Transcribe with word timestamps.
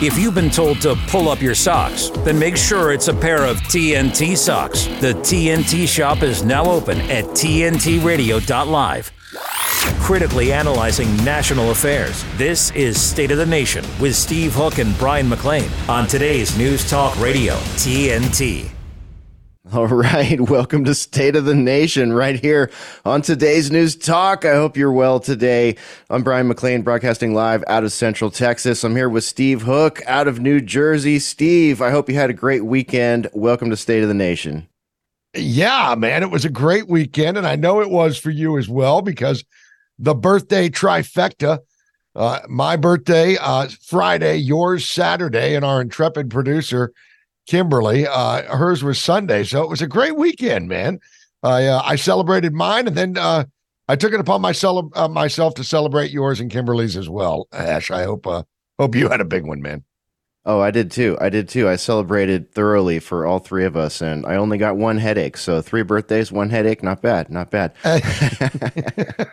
If 0.00 0.16
you've 0.16 0.34
been 0.34 0.48
told 0.48 0.80
to 0.82 0.94
pull 1.08 1.28
up 1.28 1.42
your 1.42 1.56
socks, 1.56 2.10
then 2.18 2.38
make 2.38 2.56
sure 2.56 2.92
it's 2.92 3.08
a 3.08 3.12
pair 3.14 3.44
of 3.44 3.56
TNT 3.62 4.36
socks. 4.36 4.86
The 5.00 5.12
TNT 5.12 5.88
shop 5.88 6.22
is 6.22 6.44
now 6.44 6.64
open 6.66 7.00
at 7.10 7.24
TNTRadio.live. 7.24 9.10
Critically 10.00 10.52
analyzing 10.52 11.16
national 11.24 11.72
affairs. 11.72 12.24
This 12.36 12.70
is 12.76 13.00
State 13.00 13.32
of 13.32 13.38
the 13.38 13.46
Nation 13.46 13.84
with 14.00 14.14
Steve 14.14 14.54
Hook 14.54 14.78
and 14.78 14.96
Brian 14.98 15.28
McLean 15.28 15.68
on 15.88 16.06
today's 16.06 16.56
News 16.56 16.88
Talk 16.88 17.18
Radio, 17.20 17.54
TNT. 17.54 18.77
All 19.72 19.86
right, 19.86 20.40
welcome 20.40 20.84
to 20.84 20.94
State 20.94 21.36
of 21.36 21.44
the 21.44 21.54
Nation 21.54 22.14
right 22.14 22.40
here 22.40 22.70
on 23.04 23.20
today's 23.20 23.70
News 23.70 23.96
Talk. 23.96 24.46
I 24.46 24.54
hope 24.54 24.78
you're 24.78 24.92
well 24.92 25.20
today. 25.20 25.76
I'm 26.08 26.22
Brian 26.22 26.48
McLean, 26.48 26.80
broadcasting 26.80 27.34
live 27.34 27.62
out 27.66 27.84
of 27.84 27.92
Central 27.92 28.30
Texas. 28.30 28.82
I'm 28.82 28.96
here 28.96 29.10
with 29.10 29.24
Steve 29.24 29.62
Hook 29.62 30.00
out 30.06 30.26
of 30.26 30.40
New 30.40 30.62
Jersey. 30.62 31.18
Steve, 31.18 31.82
I 31.82 31.90
hope 31.90 32.08
you 32.08 32.14
had 32.14 32.30
a 32.30 32.34
great 32.34 32.64
weekend. 32.64 33.28
Welcome 33.34 33.68
to 33.68 33.76
State 33.76 34.02
of 34.02 34.08
the 34.08 34.14
Nation. 34.14 34.66
Yeah, 35.34 35.94
man, 35.98 36.22
it 36.22 36.30
was 36.30 36.46
a 36.46 36.50
great 36.50 36.88
weekend, 36.88 37.36
and 37.36 37.46
I 37.46 37.56
know 37.56 37.82
it 37.82 37.90
was 37.90 38.16
for 38.16 38.30
you 38.30 38.56
as 38.56 38.70
well 38.70 39.02
because 39.02 39.44
the 39.98 40.14
birthday 40.14 40.70
trifecta. 40.70 41.58
Uh, 42.16 42.40
my 42.48 42.76
birthday 42.76 43.36
uh, 43.38 43.68
Friday, 43.82 44.36
yours 44.36 44.88
Saturday, 44.88 45.54
and 45.54 45.64
our 45.64 45.82
intrepid 45.82 46.30
producer 46.30 46.92
Kimberly. 47.48 48.06
Uh, 48.06 48.42
hers 48.54 48.84
was 48.84 49.00
Sunday, 49.00 49.42
so 49.42 49.62
it 49.62 49.70
was 49.70 49.80
a 49.80 49.86
great 49.86 50.16
weekend, 50.16 50.68
man. 50.68 51.00
I 51.42 51.66
uh, 51.66 51.82
I 51.82 51.96
celebrated 51.96 52.52
mine, 52.52 52.86
and 52.86 52.96
then 52.96 53.16
uh, 53.16 53.44
I 53.88 53.96
took 53.96 54.12
it 54.12 54.20
upon 54.20 54.42
myself 54.42 54.86
uh, 54.94 55.08
myself 55.08 55.54
to 55.54 55.64
celebrate 55.64 56.10
yours 56.10 56.40
and 56.40 56.50
Kimberly's 56.50 56.96
as 56.96 57.08
well. 57.08 57.48
Ash, 57.52 57.90
I 57.90 58.04
hope 58.04 58.26
uh, 58.26 58.42
hope 58.78 58.94
you 58.94 59.08
had 59.08 59.22
a 59.22 59.24
big 59.24 59.46
one, 59.46 59.62
man. 59.62 59.82
Oh, 60.44 60.60
I 60.60 60.70
did 60.70 60.90
too. 60.90 61.16
I 61.20 61.30
did 61.30 61.48
too. 61.48 61.68
I 61.68 61.76
celebrated 61.76 62.52
thoroughly 62.52 62.98
for 62.98 63.26
all 63.26 63.38
three 63.38 63.64
of 63.64 63.76
us, 63.76 64.02
and 64.02 64.26
I 64.26 64.36
only 64.36 64.58
got 64.58 64.76
one 64.76 64.98
headache. 64.98 65.38
So 65.38 65.62
three 65.62 65.82
birthdays, 65.82 66.30
one 66.30 66.50
headache. 66.50 66.82
Not 66.82 67.00
bad. 67.00 67.30
Not 67.30 67.50
bad. 67.50 67.72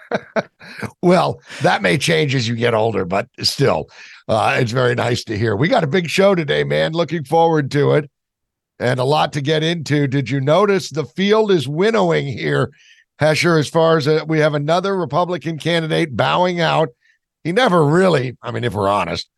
well, 1.02 1.42
that 1.64 1.82
may 1.82 1.98
change 1.98 2.34
as 2.34 2.48
you 2.48 2.56
get 2.56 2.74
older, 2.74 3.04
but 3.04 3.28
still, 3.42 3.90
uh, 4.28 4.58
it's 4.60 4.72
very 4.72 4.96
nice 4.96 5.24
to 5.26 5.38
hear. 5.38 5.56
We 5.56 5.68
got 5.68 5.84
a 5.84 5.88
big 5.88 6.10
show 6.10 6.36
today, 6.36 6.64
man. 6.64 6.94
Looking 6.94 7.24
forward 7.24 7.72
to 7.72 7.94
it 7.94 8.10
and 8.80 9.00
a 9.00 9.04
lot 9.04 9.34
to 9.34 9.42
get 9.42 9.64
into. 9.64 10.08
Did 10.08 10.30
you 10.30 10.42
notice 10.42 10.90
the 10.90 11.06
field 11.06 11.52
is 11.52 11.68
winnowing 11.68 12.28
here, 12.28 12.72
Hesher, 13.20 13.58
as 13.60 13.70
far 13.70 13.98
as 13.98 14.08
uh, 14.08 14.26
we 14.28 14.40
have 14.40 14.54
another 14.54 14.96
Republican 14.96 15.58
candidate 15.58 16.16
bowing 16.16 16.60
out? 16.60 16.90
He 17.44 17.52
never 17.52 17.86
really, 17.86 18.36
I 18.42 18.52
mean, 18.52 18.64
if 18.64 18.74
we're 18.74 18.90
honest, 18.90 19.30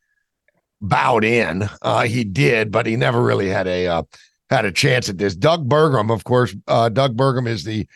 bowed 0.81 1.23
in. 1.23 1.69
Uh, 1.81 2.03
he 2.03 2.23
did, 2.23 2.71
but 2.71 2.85
he 2.85 2.95
never 2.95 3.21
really 3.21 3.49
had 3.49 3.67
a 3.67 3.87
uh, 3.87 4.03
had 4.49 4.65
a 4.65 4.71
chance 4.71 5.09
at 5.09 5.17
this. 5.17 5.35
Doug 5.35 5.67
Burgum, 5.67 6.11
of 6.11 6.23
course, 6.23 6.55
uh, 6.67 6.89
Doug 6.89 7.17
Burgum 7.17 7.47
is 7.47 7.63
the 7.63 7.87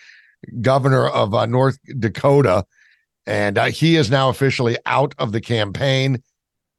governor 0.62 1.08
of 1.08 1.34
uh, 1.34 1.46
North 1.46 1.78
Dakota, 2.00 2.66
and 3.26 3.58
uh, 3.58 3.66
he 3.66 3.96
is 3.96 4.12
now 4.12 4.30
officially 4.30 4.78
out 4.86 5.16
of 5.18 5.32
the 5.32 5.42
campaign. 5.42 6.22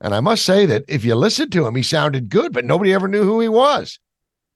And 0.03 0.17
I 0.17 0.21
must 0.21 0.45
say 0.45 0.67
that 0.67 0.85
if 0.89 1.05
you 1.05 1.15
listened 1.15 1.53
to 1.53 1.65
him, 1.65 1.77
he 1.77 1.83
sounded 1.85 2.29
good, 2.29 2.53
but 2.53 2.65
nobody 2.65 2.93
ever 2.93 3.07
knew 3.07 3.23
who 3.23 3.41
he 3.41 3.49
was. 3.49 4.01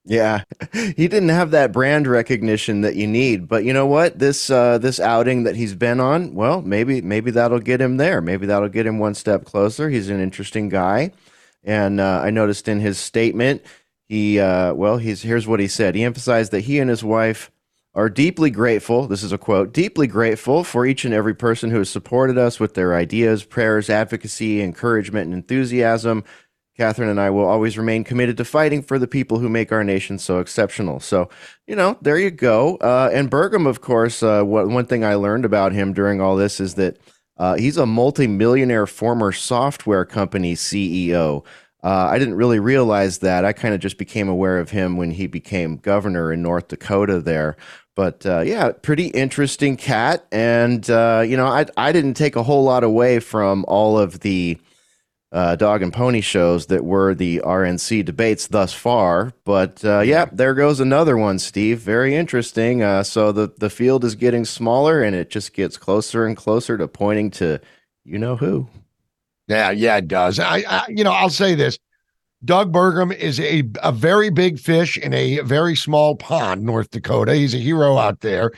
Yeah, 0.05 0.43
he 0.73 1.09
didn't 1.09 1.29
have 1.29 1.53
that 1.53 1.73
brand 1.73 2.09
recognition 2.09 2.81
that 2.81 2.97
you 2.97 3.07
need. 3.07 3.47
But 3.47 3.65
you 3.65 3.73
know 3.73 3.87
what? 3.87 4.19
This 4.19 4.51
uh, 4.51 4.79
this 4.79 4.99
outing 4.99 5.45
that 5.45 5.55
he's 5.55 5.75
been 5.75 6.01
on, 6.01 6.35
well, 6.35 6.63
maybe 6.63 7.01
maybe 7.01 7.31
that'll 7.31 7.61
get 7.61 7.81
him 7.81 7.97
there. 7.97 8.21
Maybe 8.21 8.47
that'll 8.47 8.69
get 8.69 8.87
him 8.87 8.99
one 8.99 9.15
step 9.15 9.45
closer. 9.45 9.89
He's 9.89 10.11
an 10.11 10.21
interesting 10.21 10.69
guy, 10.69 11.13
and 11.63 12.01
uh, 12.01 12.23
I 12.25 12.31
noticed 12.31 12.67
in 12.67 12.81
his 12.81 12.99
statement, 12.99 13.63
he 14.09 14.41
uh, 14.41 14.75
well, 14.75 14.99
he's 14.99 15.23
here's 15.23 15.47
what 15.47 15.61
he 15.61 15.69
said. 15.69 15.95
He 15.95 16.03
emphasized 16.03 16.51
that 16.53 16.61
he 16.61 16.81
and 16.81 16.91
his 16.91 17.05
wife 17.05 17.53
are 17.97 18.11
deeply 18.11 18.51
grateful. 18.51 19.09
This 19.09 19.25
is 19.25 19.33
a 19.33 19.39
quote: 19.39 19.73
deeply 19.73 20.07
grateful 20.07 20.63
for 20.63 20.87
each 20.87 21.05
and 21.05 21.13
every 21.13 21.35
person 21.35 21.71
who 21.71 21.79
has 21.79 21.91
supported 21.91 22.39
us 22.39 22.61
with 22.61 22.75
their 22.75 22.95
ideas, 22.95 23.43
prayers, 23.43 23.91
advocacy, 23.91 24.63
encouragement, 24.63 25.25
and 25.25 25.35
enthusiasm. 25.35 26.23
Catherine 26.77 27.09
and 27.09 27.19
I 27.19 27.31
will 27.31 27.47
always 27.47 27.79
remain 27.79 28.05
committed 28.05 28.37
to 28.37 28.45
fighting 28.45 28.83
for 28.83 28.99
the 28.99 29.07
people 29.07 29.39
who 29.39 29.49
make 29.49 29.73
our 29.73 29.83
nation 29.83 30.19
so 30.19 30.41
exceptional. 30.41 31.01
So, 31.01 31.31
you 31.67 31.75
know, 31.75 31.97
there 32.03 32.19
you 32.19 32.31
go. 32.31 32.77
Uh, 32.77 33.09
and 33.15 33.31
Burgum, 33.31 33.67
of 33.67 33.81
course, 33.81 34.23
uh, 34.23 34.43
what, 34.43 34.69
one 34.69 34.85
thing 34.85 35.03
I 35.03 35.15
learned 35.15 35.47
about 35.47 35.73
him 35.73 35.95
during 35.95 36.21
all 36.21 36.37
this 36.37 36.61
is 36.61 36.75
that 36.75 36.99
uh, 37.39 37.55
he's 37.57 37.79
a 37.79 37.87
multimillionaire 37.87 38.87
former 38.87 39.33
software 39.33 40.05
company 40.05 40.55
CEO. 40.55 41.47
Uh, 41.83 42.09
I 42.11 42.19
didn't 42.19 42.35
really 42.35 42.59
realize 42.61 43.19
that. 43.19 43.45
I 43.45 43.55
kind 43.55 43.73
of 43.75 43.81
just 43.81 43.97
became 43.97 44.29
aware 44.29 44.59
of 44.59 44.71
him 44.71 44.99
when 44.99 45.13
he 45.13 45.27
became 45.27 45.77
governor 45.77 46.31
in 46.31 46.43
North 46.43 46.69
Dakota 46.69 47.21
there. 47.21 47.57
But 47.97 48.25
uh, 48.27 48.41
yeah, 48.41 48.71
pretty 48.71 49.09
interesting 49.09 49.77
cat. 49.77 50.27
And, 50.31 50.89
uh, 50.89 51.25
you 51.27 51.37
know, 51.37 51.47
I, 51.47 51.67
I 51.77 51.93
didn't 51.93 52.15
take 52.15 52.37
a 52.37 52.45
whole 52.45 52.63
lot 52.63 52.85
away 52.85 53.19
from 53.19 53.65
all 53.67 53.99
of 53.99 54.21
the 54.21 54.59
uh, 55.33 55.57
dog 55.57 55.83
and 55.83 55.93
pony 55.93 56.21
shows 56.21 56.67
that 56.67 56.85
were 56.85 57.15
the 57.15 57.41
RNC 57.45 58.05
debates 58.05 58.47
thus 58.47 58.73
far. 58.73 59.33
But 59.45 59.85
uh, 59.85 60.01
yeah, 60.01 60.27
there 60.33 60.55
goes 60.55 60.79
another 60.79 61.17
one, 61.17 61.39
Steve. 61.39 61.81
Very 61.81 62.15
interesting. 62.15 62.83
Uh, 62.83 63.03
so 63.03 63.33
the 63.33 63.53
the 63.59 63.71
field 63.71 64.05
is 64.05 64.15
getting 64.15 64.45
smaller, 64.45 65.03
and 65.03 65.17
it 65.17 65.29
just 65.31 65.53
gets 65.53 65.77
closer 65.77 66.25
and 66.27 66.37
closer 66.37 66.79
to 66.79 66.87
pointing 66.87 67.31
to 67.33 67.61
you 68.05 68.19
know 68.19 68.37
who. 68.37 68.69
Yeah, 69.49 69.71
yeah, 69.71 69.97
it 69.97 70.09
does. 70.09 70.39
I, 70.39 70.65
I 70.69 70.87
you 70.89 71.05
know, 71.05 71.13
I'll 71.13 71.31
say 71.31 71.55
this. 71.55 71.79
Doug 72.47 72.73
Burgum 72.73 73.15
is 73.15 73.39
a, 73.39 73.65
a 73.83 73.93
very 73.93 74.31
big 74.31 74.59
fish 74.59 74.97
in 74.97 75.13
a 75.13 75.41
very 75.41 75.77
small 75.77 76.17
pond, 76.17 76.63
North 76.63 76.91
Dakota. 76.91 77.35
He's 77.35 77.55
a 77.55 77.59
hero 77.59 77.99
out 77.99 78.21
there. 78.21 78.53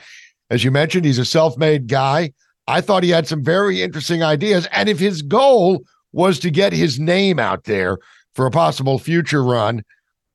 As 0.49 0.63
you 0.63 0.71
mentioned, 0.71 1.05
he's 1.05 1.19
a 1.19 1.25
self 1.25 1.57
made 1.57 1.87
guy. 1.87 2.31
I 2.67 2.81
thought 2.81 3.03
he 3.03 3.09
had 3.09 3.27
some 3.27 3.43
very 3.43 3.81
interesting 3.81 4.23
ideas. 4.23 4.67
And 4.71 4.87
if 4.87 4.99
his 4.99 5.21
goal 5.21 5.83
was 6.11 6.39
to 6.39 6.49
get 6.49 6.73
his 6.73 6.99
name 6.99 7.39
out 7.39 7.65
there 7.65 7.97
for 8.33 8.45
a 8.45 8.51
possible 8.51 8.99
future 8.99 9.43
run. 9.43 9.83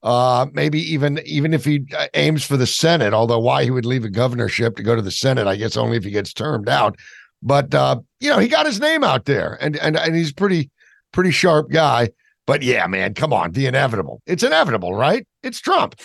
Uh, 0.03 0.47
maybe 0.53 0.79
even 0.79 1.19
even 1.25 1.55
if 1.55 1.65
he 1.65 1.87
uh, 1.97 2.07
aims 2.13 2.45
for 2.45 2.59
the 2.59 2.67
Senate, 2.67 3.15
although 3.15 3.39
why 3.39 3.65
he 3.65 3.71
would 3.71 3.87
leave 3.87 4.05
a 4.05 4.11
governorship 4.11 4.77
to 4.77 4.83
go 4.83 4.95
to 4.95 5.01
the 5.01 5.11
Senate, 5.11 5.47
I 5.47 5.57
guess 5.57 5.79
only 5.79 5.97
if 5.97 6.05
he 6.05 6.11
gets 6.11 6.35
termed 6.35 6.69
out. 6.69 6.97
But 7.43 7.75
uh, 7.75 8.01
you 8.21 8.29
know, 8.29 8.39
he 8.39 8.49
got 8.49 8.67
his 8.67 8.81
name 8.81 9.03
out 9.03 9.25
there, 9.25 9.57
and 9.63 9.79
and 9.79 9.97
and 9.97 10.15
he's 10.15 10.31
pretty 10.31 10.71
pretty 11.13 11.31
sharp 11.31 11.71
guy. 11.71 12.11
But 12.47 12.63
yeah, 12.63 12.87
man, 12.87 13.15
come 13.15 13.33
on, 13.33 13.53
the 13.53 13.67
inevitable. 13.67 14.21
It's 14.27 14.43
inevitable, 14.43 14.95
right? 14.95 15.27
It's 15.43 15.61
Trump. 15.61 15.97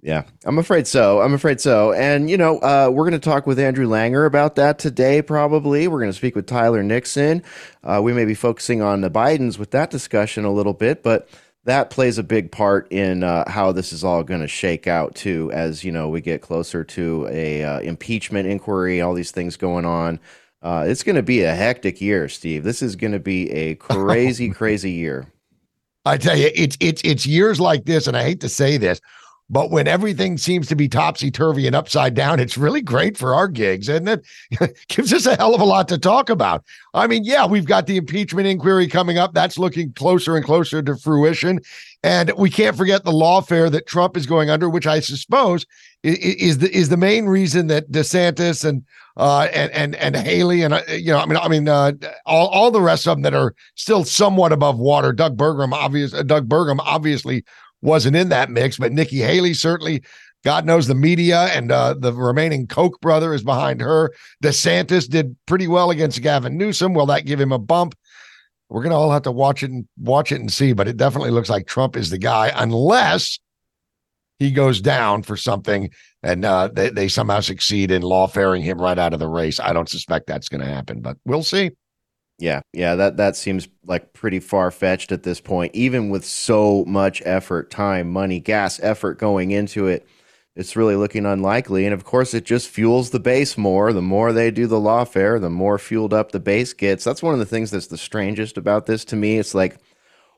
Yeah, 0.00 0.24
I'm 0.44 0.58
afraid 0.58 0.86
so. 0.86 1.20
I'm 1.20 1.34
afraid 1.34 1.60
so. 1.60 1.92
And, 1.92 2.30
you 2.30 2.36
know, 2.36 2.58
uh, 2.58 2.88
we're 2.92 3.08
going 3.08 3.20
to 3.20 3.30
talk 3.30 3.48
with 3.48 3.58
Andrew 3.58 3.86
Langer 3.86 4.26
about 4.26 4.54
that 4.54 4.78
today, 4.78 5.22
probably. 5.22 5.88
We're 5.88 5.98
going 5.98 6.10
to 6.10 6.16
speak 6.16 6.36
with 6.36 6.46
Tyler 6.46 6.84
Nixon. 6.84 7.42
Uh, 7.82 8.00
we 8.02 8.12
may 8.12 8.24
be 8.24 8.34
focusing 8.34 8.80
on 8.80 9.00
the 9.00 9.10
Bidens 9.10 9.58
with 9.58 9.72
that 9.72 9.90
discussion 9.90 10.44
a 10.44 10.52
little 10.52 10.72
bit, 10.72 11.02
but 11.02 11.28
that 11.64 11.90
plays 11.90 12.16
a 12.16 12.22
big 12.22 12.52
part 12.52 12.90
in 12.92 13.24
uh, 13.24 13.50
how 13.50 13.72
this 13.72 13.92
is 13.92 14.04
all 14.04 14.22
going 14.22 14.40
to 14.40 14.46
shake 14.46 14.86
out, 14.86 15.16
too, 15.16 15.50
as, 15.52 15.82
you 15.82 15.90
know, 15.90 16.08
we 16.08 16.20
get 16.20 16.42
closer 16.42 16.84
to 16.84 17.26
a 17.28 17.64
uh, 17.64 17.80
impeachment 17.80 18.48
inquiry, 18.48 19.00
all 19.00 19.14
these 19.14 19.32
things 19.32 19.56
going 19.56 19.84
on. 19.84 20.20
Uh, 20.62 20.84
it's 20.86 21.02
going 21.02 21.16
to 21.16 21.24
be 21.24 21.42
a 21.42 21.54
hectic 21.54 22.00
year, 22.00 22.28
Steve. 22.28 22.62
This 22.62 22.82
is 22.82 22.94
going 22.94 23.12
to 23.12 23.18
be 23.18 23.50
a 23.50 23.74
crazy, 23.74 24.50
crazy 24.50 24.92
year. 24.92 25.26
I 26.08 26.16
tell 26.16 26.36
you, 26.36 26.50
it's 26.54 26.76
it's 26.80 27.02
it's 27.04 27.26
years 27.26 27.60
like 27.60 27.84
this, 27.84 28.06
and 28.06 28.16
I 28.16 28.22
hate 28.22 28.40
to 28.40 28.48
say 28.48 28.78
this, 28.78 29.00
but 29.50 29.70
when 29.70 29.86
everything 29.86 30.38
seems 30.38 30.66
to 30.68 30.76
be 30.76 30.88
topsy 30.88 31.30
turvy 31.30 31.66
and 31.66 31.76
upside 31.76 32.14
down, 32.14 32.40
it's 32.40 32.56
really 32.56 32.80
great 32.80 33.16
for 33.16 33.34
our 33.34 33.46
gigs, 33.46 33.88
and 33.88 34.08
it 34.08 34.24
gives 34.88 35.12
us 35.12 35.26
a 35.26 35.36
hell 35.36 35.54
of 35.54 35.60
a 35.60 35.64
lot 35.64 35.86
to 35.88 35.98
talk 35.98 36.30
about. 36.30 36.64
I 36.94 37.06
mean, 37.06 37.24
yeah, 37.24 37.46
we've 37.46 37.66
got 37.66 37.86
the 37.86 37.98
impeachment 37.98 38.46
inquiry 38.46 38.88
coming 38.88 39.18
up. 39.18 39.34
That's 39.34 39.58
looking 39.58 39.92
closer 39.92 40.34
and 40.34 40.44
closer 40.44 40.82
to 40.82 40.96
fruition. 40.96 41.60
And 42.02 42.32
we 42.38 42.48
can't 42.48 42.76
forget 42.76 43.04
the 43.04 43.12
lawfare 43.12 43.70
that 43.70 43.86
Trump 43.86 44.16
is 44.16 44.26
going 44.26 44.50
under, 44.50 44.70
which 44.70 44.86
I 44.86 45.00
suppose 45.00 45.66
is 46.02 46.58
the 46.58 46.74
is 46.74 46.88
the 46.88 46.96
main 46.96 47.26
reason 47.26 47.66
that 47.68 47.90
DeSantis 47.90 48.64
and 48.64 48.84
uh, 49.16 49.48
and 49.52 49.72
and 49.72 49.96
and 49.96 50.16
Haley 50.16 50.62
and 50.62 50.74
uh, 50.74 50.82
you 50.88 51.12
know 51.12 51.18
I 51.18 51.26
mean 51.26 51.36
I 51.36 51.48
mean 51.48 51.68
uh, 51.68 51.92
all 52.24 52.48
all 52.48 52.70
the 52.70 52.80
rest 52.80 53.06
of 53.08 53.16
them 53.16 53.22
that 53.22 53.34
are 53.34 53.54
still 53.74 54.04
somewhat 54.04 54.52
above 54.52 54.78
water. 54.78 55.12
Doug 55.12 55.36
Burgum, 55.36 55.72
obvious 55.72 56.14
uh, 56.14 56.22
Doug 56.22 56.48
Burgum 56.48 56.78
obviously 56.80 57.44
wasn't 57.82 58.16
in 58.16 58.28
that 58.28 58.50
mix, 58.50 58.76
but 58.78 58.92
Nikki 58.92 59.18
Haley 59.18 59.54
certainly. 59.54 60.02
God 60.44 60.64
knows 60.64 60.86
the 60.86 60.94
media 60.94 61.46
and 61.46 61.72
uh, 61.72 61.94
the 61.98 62.12
remaining 62.12 62.68
Koch 62.68 62.98
brother 63.00 63.34
is 63.34 63.42
behind 63.42 63.80
her. 63.80 64.12
DeSantis 64.42 65.08
did 65.08 65.36
pretty 65.46 65.66
well 65.66 65.90
against 65.90 66.22
Gavin 66.22 66.56
Newsom. 66.56 66.94
Will 66.94 67.06
that 67.06 67.26
give 67.26 67.40
him 67.40 67.50
a 67.50 67.58
bump? 67.58 67.96
We're 68.68 68.84
gonna 68.84 68.96
all 68.96 69.10
have 69.10 69.22
to 69.22 69.32
watch 69.32 69.64
it 69.64 69.72
and 69.72 69.88
watch 69.98 70.30
it 70.30 70.40
and 70.40 70.52
see, 70.52 70.74
but 70.74 70.86
it 70.86 70.96
definitely 70.96 71.32
looks 71.32 71.50
like 71.50 71.66
Trump 71.66 71.96
is 71.96 72.10
the 72.10 72.18
guy, 72.18 72.52
unless 72.54 73.40
he 74.38 74.50
goes 74.50 74.80
down 74.80 75.22
for 75.22 75.36
something 75.36 75.90
and 76.22 76.44
uh, 76.44 76.68
they, 76.68 76.90
they 76.90 77.08
somehow 77.08 77.40
succeed 77.40 77.90
in 77.90 78.02
lawfaring 78.02 78.62
him 78.62 78.80
right 78.80 78.98
out 78.98 79.12
of 79.12 79.20
the 79.20 79.28
race. 79.28 79.60
I 79.60 79.72
don't 79.72 79.88
suspect 79.88 80.26
that's 80.26 80.48
going 80.48 80.60
to 80.60 80.66
happen, 80.66 81.00
but 81.00 81.16
we'll 81.24 81.42
see. 81.42 81.72
Yeah, 82.40 82.60
yeah, 82.72 82.94
that 82.94 83.16
that 83.16 83.34
seems 83.34 83.66
like 83.84 84.12
pretty 84.12 84.38
far 84.38 84.70
fetched 84.70 85.10
at 85.10 85.24
this 85.24 85.40
point. 85.40 85.74
Even 85.74 86.08
with 86.08 86.24
so 86.24 86.84
much 86.84 87.20
effort, 87.24 87.68
time, 87.68 88.12
money, 88.12 88.38
gas, 88.38 88.78
effort 88.80 89.18
going 89.18 89.50
into 89.50 89.88
it, 89.88 90.06
it's 90.54 90.76
really 90.76 90.94
looking 90.94 91.26
unlikely. 91.26 91.84
And 91.84 91.92
of 91.92 92.04
course, 92.04 92.34
it 92.34 92.44
just 92.44 92.68
fuels 92.68 93.10
the 93.10 93.18
base 93.18 93.58
more. 93.58 93.92
The 93.92 94.02
more 94.02 94.32
they 94.32 94.52
do 94.52 94.68
the 94.68 94.76
lawfare, 94.76 95.40
the 95.40 95.50
more 95.50 95.78
fueled 95.78 96.14
up 96.14 96.30
the 96.30 96.38
base 96.38 96.72
gets. 96.72 97.02
That's 97.02 97.24
one 97.24 97.32
of 97.32 97.40
the 97.40 97.46
things 97.46 97.72
that's 97.72 97.88
the 97.88 97.98
strangest 97.98 98.56
about 98.56 98.86
this 98.86 99.04
to 99.06 99.16
me. 99.16 99.38
It's 99.38 99.54
like, 99.54 99.80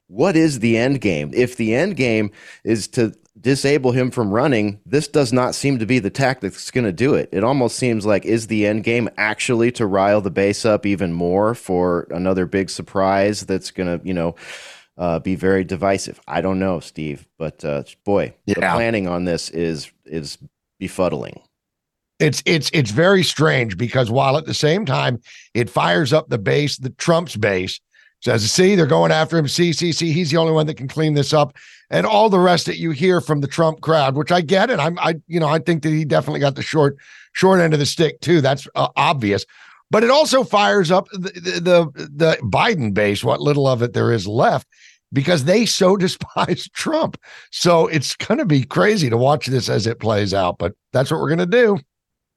what 0.06 0.36
is 0.36 0.60
the 0.60 0.78
end 0.78 1.02
game? 1.02 1.30
If 1.34 1.56
the 1.56 1.74
end 1.74 1.96
game 1.96 2.30
is 2.64 2.88
to 2.88 3.12
disable 3.40 3.92
him 3.92 4.10
from 4.10 4.30
running, 4.30 4.80
this 4.84 5.08
does 5.08 5.32
not 5.32 5.54
seem 5.54 5.78
to 5.78 5.86
be 5.86 5.98
the 5.98 6.10
tactic 6.10 6.52
that's 6.52 6.70
going 6.70 6.84
to 6.84 6.92
do 6.92 7.14
it. 7.14 7.28
It 7.32 7.44
almost 7.44 7.76
seems 7.76 8.04
like 8.04 8.24
is 8.24 8.46
the 8.46 8.66
end 8.66 8.84
game 8.84 9.08
actually 9.16 9.72
to 9.72 9.86
rile 9.86 10.20
the 10.20 10.30
base 10.30 10.64
up 10.64 10.86
even 10.86 11.12
more 11.12 11.54
for 11.54 12.06
another 12.10 12.46
big 12.46 12.70
surprise 12.70 13.42
that's 13.42 13.70
going 13.70 13.98
to, 13.98 14.06
you 14.06 14.14
know, 14.14 14.34
uh, 14.98 15.18
be 15.18 15.34
very 15.34 15.64
divisive. 15.64 16.20
I 16.28 16.40
don't 16.42 16.58
know, 16.58 16.80
Steve, 16.80 17.26
but 17.38 17.64
uh, 17.64 17.84
boy, 18.04 18.34
yeah. 18.44 18.54
the 18.54 18.60
planning 18.60 19.08
on 19.08 19.24
this 19.24 19.48
is 19.50 19.90
is 20.04 20.36
befuddling. 20.80 21.40
It's 22.18 22.42
it's 22.44 22.70
it's 22.74 22.90
very 22.90 23.22
strange 23.22 23.78
because 23.78 24.10
while 24.10 24.36
at 24.36 24.44
the 24.44 24.52
same 24.52 24.84
time 24.84 25.18
it 25.54 25.70
fires 25.70 26.12
up 26.12 26.28
the 26.28 26.38
base, 26.38 26.76
the 26.76 26.90
Trump's 26.90 27.34
base, 27.34 27.80
says, 28.20 28.50
see, 28.50 28.74
they're 28.74 28.86
going 28.86 29.12
after 29.12 29.38
him. 29.38 29.48
See, 29.48 29.72
see, 29.72 29.92
see, 29.92 30.12
he's 30.12 30.30
the 30.30 30.36
only 30.36 30.52
one 30.52 30.66
that 30.66 30.76
can 30.76 30.88
clean 30.88 31.14
this 31.14 31.32
up. 31.32 31.56
And 31.90 32.06
all 32.06 32.28
the 32.28 32.38
rest 32.38 32.66
that 32.66 32.78
you 32.78 32.90
hear 32.92 33.20
from 33.20 33.40
the 33.40 33.48
Trump 33.48 33.80
crowd, 33.80 34.16
which 34.16 34.30
I 34.30 34.40
get, 34.42 34.70
and 34.70 34.80
I'm, 34.80 34.98
I, 34.98 35.16
you 35.26 35.40
know, 35.40 35.48
I 35.48 35.58
think 35.58 35.82
that 35.82 35.90
he 35.90 36.04
definitely 36.04 36.40
got 36.40 36.54
the 36.54 36.62
short, 36.62 36.96
short 37.32 37.60
end 37.60 37.72
of 37.72 37.80
the 37.80 37.86
stick 37.86 38.20
too. 38.20 38.40
That's 38.40 38.68
uh, 38.74 38.88
obvious. 38.96 39.44
But 39.90 40.04
it 40.04 40.10
also 40.10 40.44
fires 40.44 40.90
up 40.90 41.08
the, 41.10 41.30
the 41.40 41.90
the 42.08 42.38
Biden 42.44 42.94
base, 42.94 43.24
what 43.24 43.40
little 43.40 43.66
of 43.66 43.82
it 43.82 43.92
there 43.92 44.12
is 44.12 44.26
left, 44.26 44.68
because 45.12 45.44
they 45.44 45.66
so 45.66 45.96
despise 45.96 46.68
Trump. 46.72 47.20
So 47.50 47.88
it's 47.88 48.14
going 48.14 48.38
to 48.38 48.44
be 48.44 48.62
crazy 48.62 49.10
to 49.10 49.16
watch 49.16 49.46
this 49.46 49.68
as 49.68 49.88
it 49.88 49.98
plays 49.98 50.32
out. 50.32 50.58
But 50.58 50.74
that's 50.92 51.10
what 51.10 51.20
we're 51.20 51.34
going 51.34 51.38
to 51.38 51.46
do. 51.46 51.78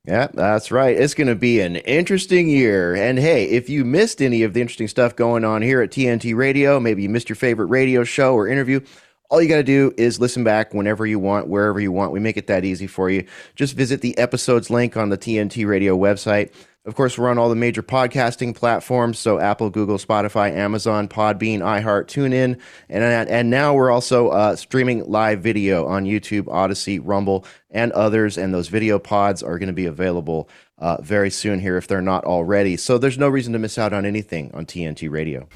Yeah, 0.06 0.28
that's 0.34 0.70
right. 0.70 0.98
It's 0.98 1.14
going 1.14 1.28
to 1.28 1.36
be 1.36 1.62
an 1.62 1.78
interesting 1.78 2.50
year. 2.50 2.94
And 2.94 3.18
hey, 3.18 3.46
if 3.46 3.70
you 3.70 3.86
missed 3.86 4.22
any 4.22 4.44
of 4.44 4.54
the 4.54 4.60
interesting 4.60 4.90
stuff 4.90 5.16
going 5.16 5.46
on 5.46 5.62
here 5.62 5.82
at 5.82 5.92
TNT 5.92 6.36
Radio, 6.36 6.78
maybe 6.78 7.04
you 7.04 7.10
missed 7.10 7.30
your 7.30 7.38
favorite 7.38 7.68
radio 7.68 8.04
show 8.04 8.34
or 8.34 8.46
interview, 8.48 8.82
all 9.30 9.42
you 9.42 9.48
got 9.48 9.56
to 9.58 9.64
do 9.64 9.94
is 9.98 10.20
listen 10.20 10.44
back 10.44 10.74
whenever 10.74 11.06
you 11.06 11.20
want, 11.20 11.48
wherever 11.48 11.80
you 11.80 11.92
want. 11.92 12.12
We 12.12 12.20
make 12.20 12.36
it 12.36 12.48
that 12.48 12.66
easy 12.66 12.86
for 12.86 13.10
you. 13.10 13.26
Just 13.56 13.76
visit 13.76 14.02
the 14.02 14.18
episodes 14.18 14.70
link 14.70 14.98
on 14.98 15.08
the 15.10 15.18
TNT 15.18 15.66
Radio 15.66 15.98
website. 15.98 16.52
Of 16.86 16.96
course, 16.96 17.18
we're 17.18 17.30
on 17.30 17.38
all 17.38 17.48
the 17.48 17.56
major 17.56 17.82
podcasting 17.82 18.54
platforms, 18.54 19.18
so 19.18 19.40
Apple, 19.40 19.70
Google, 19.70 19.98
Spotify, 19.98 20.52
Amazon, 20.52 21.08
Podbean, 21.08 21.60
iHeart, 21.60 22.08
TuneIn, 22.08 22.60
and 22.90 23.30
and 23.30 23.50
now 23.50 23.74
we're 23.74 23.90
also 23.90 24.28
uh, 24.30 24.58
streaming 24.58 25.10
live 25.10 25.40
video 25.40 25.88
on 25.88 26.04
YouTube, 26.04 26.50
Odysee, 26.50 27.00
Rumble, 27.02 27.46
and 27.72 27.94
others. 27.94 28.38
And 28.38 28.54
those 28.54 28.68
video 28.68 29.00
pods 29.00 29.42
are 29.42 29.58
going 29.60 29.68
to 29.68 29.74
be 29.74 29.86
available 29.86 30.50
uh, 30.78 30.98
very 31.02 31.30
soon 31.30 31.62
here 31.62 31.78
if 31.78 31.88
they're 31.88 32.02
not 32.02 32.26
already. 32.26 32.76
So 32.76 32.98
there's 32.98 33.18
no 33.18 33.30
reason 33.30 33.54
to 33.54 33.60
miss 33.60 33.78
out 33.78 33.94
on 33.94 34.06
anything 34.06 34.52
on 34.54 34.66
TNT 34.66 35.10
Radio. 35.10 35.48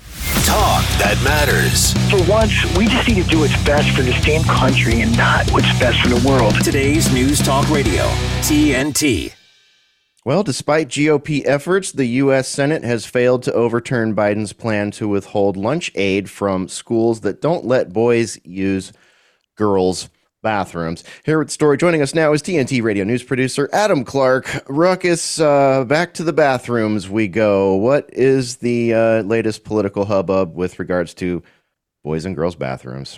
Talk 0.46 0.86
that 1.00 1.20
matters. 1.26 1.92
For 2.10 2.32
once, 2.32 2.54
we 2.78 2.88
just 2.88 3.06
need 3.06 3.22
to 3.22 3.30
do 3.30 3.40
what's 3.40 3.62
best 3.66 3.94
for 3.94 4.02
this 4.02 4.24
damn 4.24 4.44
country 4.46 5.02
and 5.02 5.16
not 5.18 5.52
what's 5.52 5.78
best 5.78 6.00
for 6.00 6.08
the 6.08 6.26
world. 6.26 6.56
Today's 6.64 7.12
News 7.12 7.42
Talk 7.42 7.70
Radio, 7.70 8.04
TNT. 8.40 9.34
Well, 10.28 10.44
despite 10.44 10.90
GOP 10.90 11.44
efforts, 11.46 11.94
the 11.94 12.06
U.S. 12.06 12.50
Senate 12.50 12.84
has 12.84 13.06
failed 13.06 13.44
to 13.44 13.54
overturn 13.54 14.14
Biden's 14.14 14.52
plan 14.52 14.92
to 14.92 15.08
withhold 15.08 15.56
lunch 15.56 15.90
aid 15.96 16.30
from 16.30 16.68
schools 16.68 17.22
that 17.22 17.40
don't 17.40 17.64
let 17.64 17.94
boys 17.94 18.38
use 18.44 18.92
girls' 19.56 20.10
bathrooms. 20.44 21.06
Here 21.24 21.40
with 21.40 21.50
story, 21.50 21.78
joining 21.78 22.02
us 22.02 22.14
now 22.14 22.34
is 22.34 22.42
TNT 22.42 22.84
radio 22.84 23.06
news 23.06 23.24
producer 23.24 23.70
Adam 23.72 24.04
Clark. 24.04 24.66
Ruckus, 24.68 25.40
uh, 25.40 25.86
back 25.86 26.14
to 26.16 26.26
the 26.26 26.34
bathrooms 26.34 27.10
we 27.10 27.30
go. 27.30 27.76
What 27.76 28.10
is 28.12 28.58
the 28.58 28.94
uh, 28.94 29.22
latest 29.22 29.64
political 29.64 30.04
hubbub 30.04 30.54
with 30.54 30.78
regards 30.78 31.14
to 31.14 31.42
boys 32.04 32.26
and 32.26 32.36
girls' 32.36 32.56
bathrooms? 32.56 33.18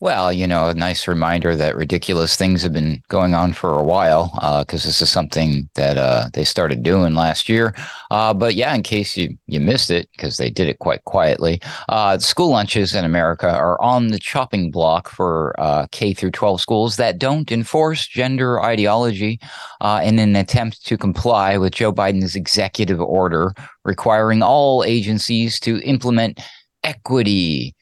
Well, 0.00 0.32
you 0.32 0.46
know, 0.46 0.68
a 0.68 0.74
nice 0.74 1.06
reminder 1.06 1.54
that 1.56 1.76
ridiculous 1.76 2.34
things 2.36 2.62
have 2.62 2.72
been 2.72 3.00
going 3.08 3.32
on 3.32 3.52
for 3.52 3.78
a 3.78 3.82
while, 3.82 4.32
because 4.58 4.84
uh, 4.84 4.88
this 4.88 5.00
is 5.00 5.08
something 5.08 5.70
that 5.76 5.96
uh, 5.96 6.28
they 6.34 6.44
started 6.44 6.82
doing 6.82 7.14
last 7.14 7.48
year. 7.48 7.74
Uh, 8.10 8.34
but 8.34 8.56
yeah, 8.56 8.74
in 8.74 8.82
case 8.82 9.16
you, 9.16 9.38
you 9.46 9.60
missed 9.60 9.90
it, 9.90 10.08
because 10.12 10.36
they 10.36 10.50
did 10.50 10.68
it 10.68 10.80
quite 10.80 11.04
quietly, 11.04 11.60
uh, 11.88 12.18
school 12.18 12.50
lunches 12.50 12.94
in 12.94 13.04
America 13.04 13.48
are 13.48 13.80
on 13.80 14.08
the 14.08 14.18
chopping 14.18 14.70
block 14.70 15.08
for 15.08 15.54
uh, 15.58 15.86
K 15.92 16.12
through 16.12 16.32
12 16.32 16.60
schools 16.60 16.96
that 16.96 17.18
don't 17.18 17.50
enforce 17.52 18.06
gender 18.06 18.60
ideology 18.60 19.40
uh, 19.80 20.02
in 20.04 20.18
an 20.18 20.34
attempt 20.34 20.84
to 20.86 20.98
comply 20.98 21.56
with 21.56 21.72
Joe 21.72 21.92
Biden's 21.92 22.34
executive 22.34 23.00
order 23.00 23.54
requiring 23.84 24.42
all 24.42 24.82
agencies 24.84 25.60
to 25.60 25.80
implement 25.82 26.40
equity. 26.82 27.74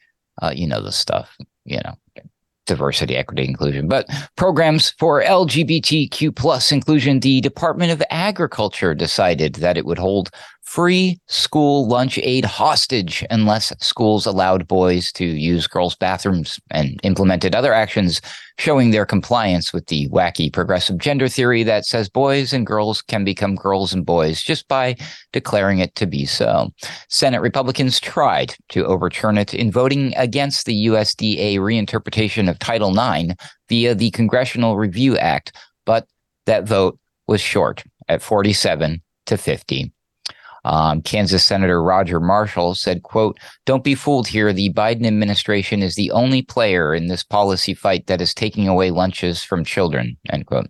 you 0.53 0.67
know 0.67 0.81
the 0.81 0.91
stuff, 0.91 1.35
you 1.65 1.79
know 1.83 1.95
diversity, 2.65 3.15
equity, 3.15 3.45
inclusion, 3.45 3.87
but 3.87 4.07
programs 4.37 4.91
for 4.99 5.23
LGBTQ 5.23 6.35
plus 6.35 6.71
inclusion. 6.71 7.19
The 7.19 7.41
Department 7.41 7.91
of 7.91 8.01
Agriculture 8.09 8.95
decided 8.95 9.55
that 9.55 9.77
it 9.77 9.85
would 9.85 9.97
hold 9.97 10.29
free 10.73 11.19
school 11.27 11.87
lunch 11.87 12.17
aid 12.23 12.43
hostage 12.43 13.23
unless 13.29 13.71
schools 13.79 14.25
allowed 14.25 14.67
boys 14.67 15.11
to 15.11 15.23
use 15.23 15.67
girls' 15.67 15.95
bathrooms 15.95 16.59
and 16.71 16.99
implemented 17.03 17.53
other 17.53 17.75
actions 17.75 18.19
showing 18.57 18.89
their 18.89 19.05
compliance 19.05 19.71
with 19.71 19.85
the 19.85 20.09
wacky 20.09 20.51
progressive 20.51 20.97
gender 20.97 21.27
theory 21.27 21.61
that 21.61 21.85
says 21.85 22.09
boys 22.09 22.51
and 22.53 22.65
girls 22.65 23.03
can 23.03 23.23
become 23.23 23.53
girls 23.53 23.93
and 23.93 24.03
boys 24.03 24.41
just 24.41 24.67
by 24.67 24.95
declaring 25.31 25.77
it 25.77 25.93
to 25.93 26.07
be 26.07 26.25
so. 26.25 26.73
Senate 27.07 27.41
Republicans 27.41 27.99
tried 27.99 28.55
to 28.69 28.83
overturn 28.83 29.37
it 29.37 29.53
in 29.53 29.71
voting 29.71 30.11
against 30.17 30.65
the 30.65 30.87
USDA 30.87 31.59
reinterpretation 31.59 32.49
of 32.49 32.57
Title 32.57 32.97
IX 32.97 33.35
via 33.69 33.93
the 33.93 34.09
Congressional 34.09 34.75
Review 34.75 35.19
Act, 35.19 35.55
but 35.85 36.07
that 36.47 36.67
vote 36.67 36.97
was 37.27 37.41
short 37.41 37.83
at 38.09 38.23
47 38.23 39.03
to 39.27 39.37
50. 39.37 39.93
Um, 40.65 41.01
Kansas 41.01 41.45
Senator 41.45 41.83
Roger 41.83 42.19
Marshall 42.19 42.75
said, 42.75 43.03
quote, 43.03 43.39
don't 43.65 43.83
be 43.83 43.95
fooled 43.95 44.27
here. 44.27 44.53
The 44.53 44.71
Biden 44.73 45.05
administration 45.05 45.81
is 45.81 45.95
the 45.95 46.11
only 46.11 46.41
player 46.41 46.93
in 46.93 47.07
this 47.07 47.23
policy 47.23 47.73
fight 47.73 48.07
that 48.07 48.21
is 48.21 48.33
taking 48.33 48.67
away 48.67 48.91
lunches 48.91 49.43
from 49.43 49.65
children, 49.65 50.17
end 50.31 50.45
quote. 50.45 50.67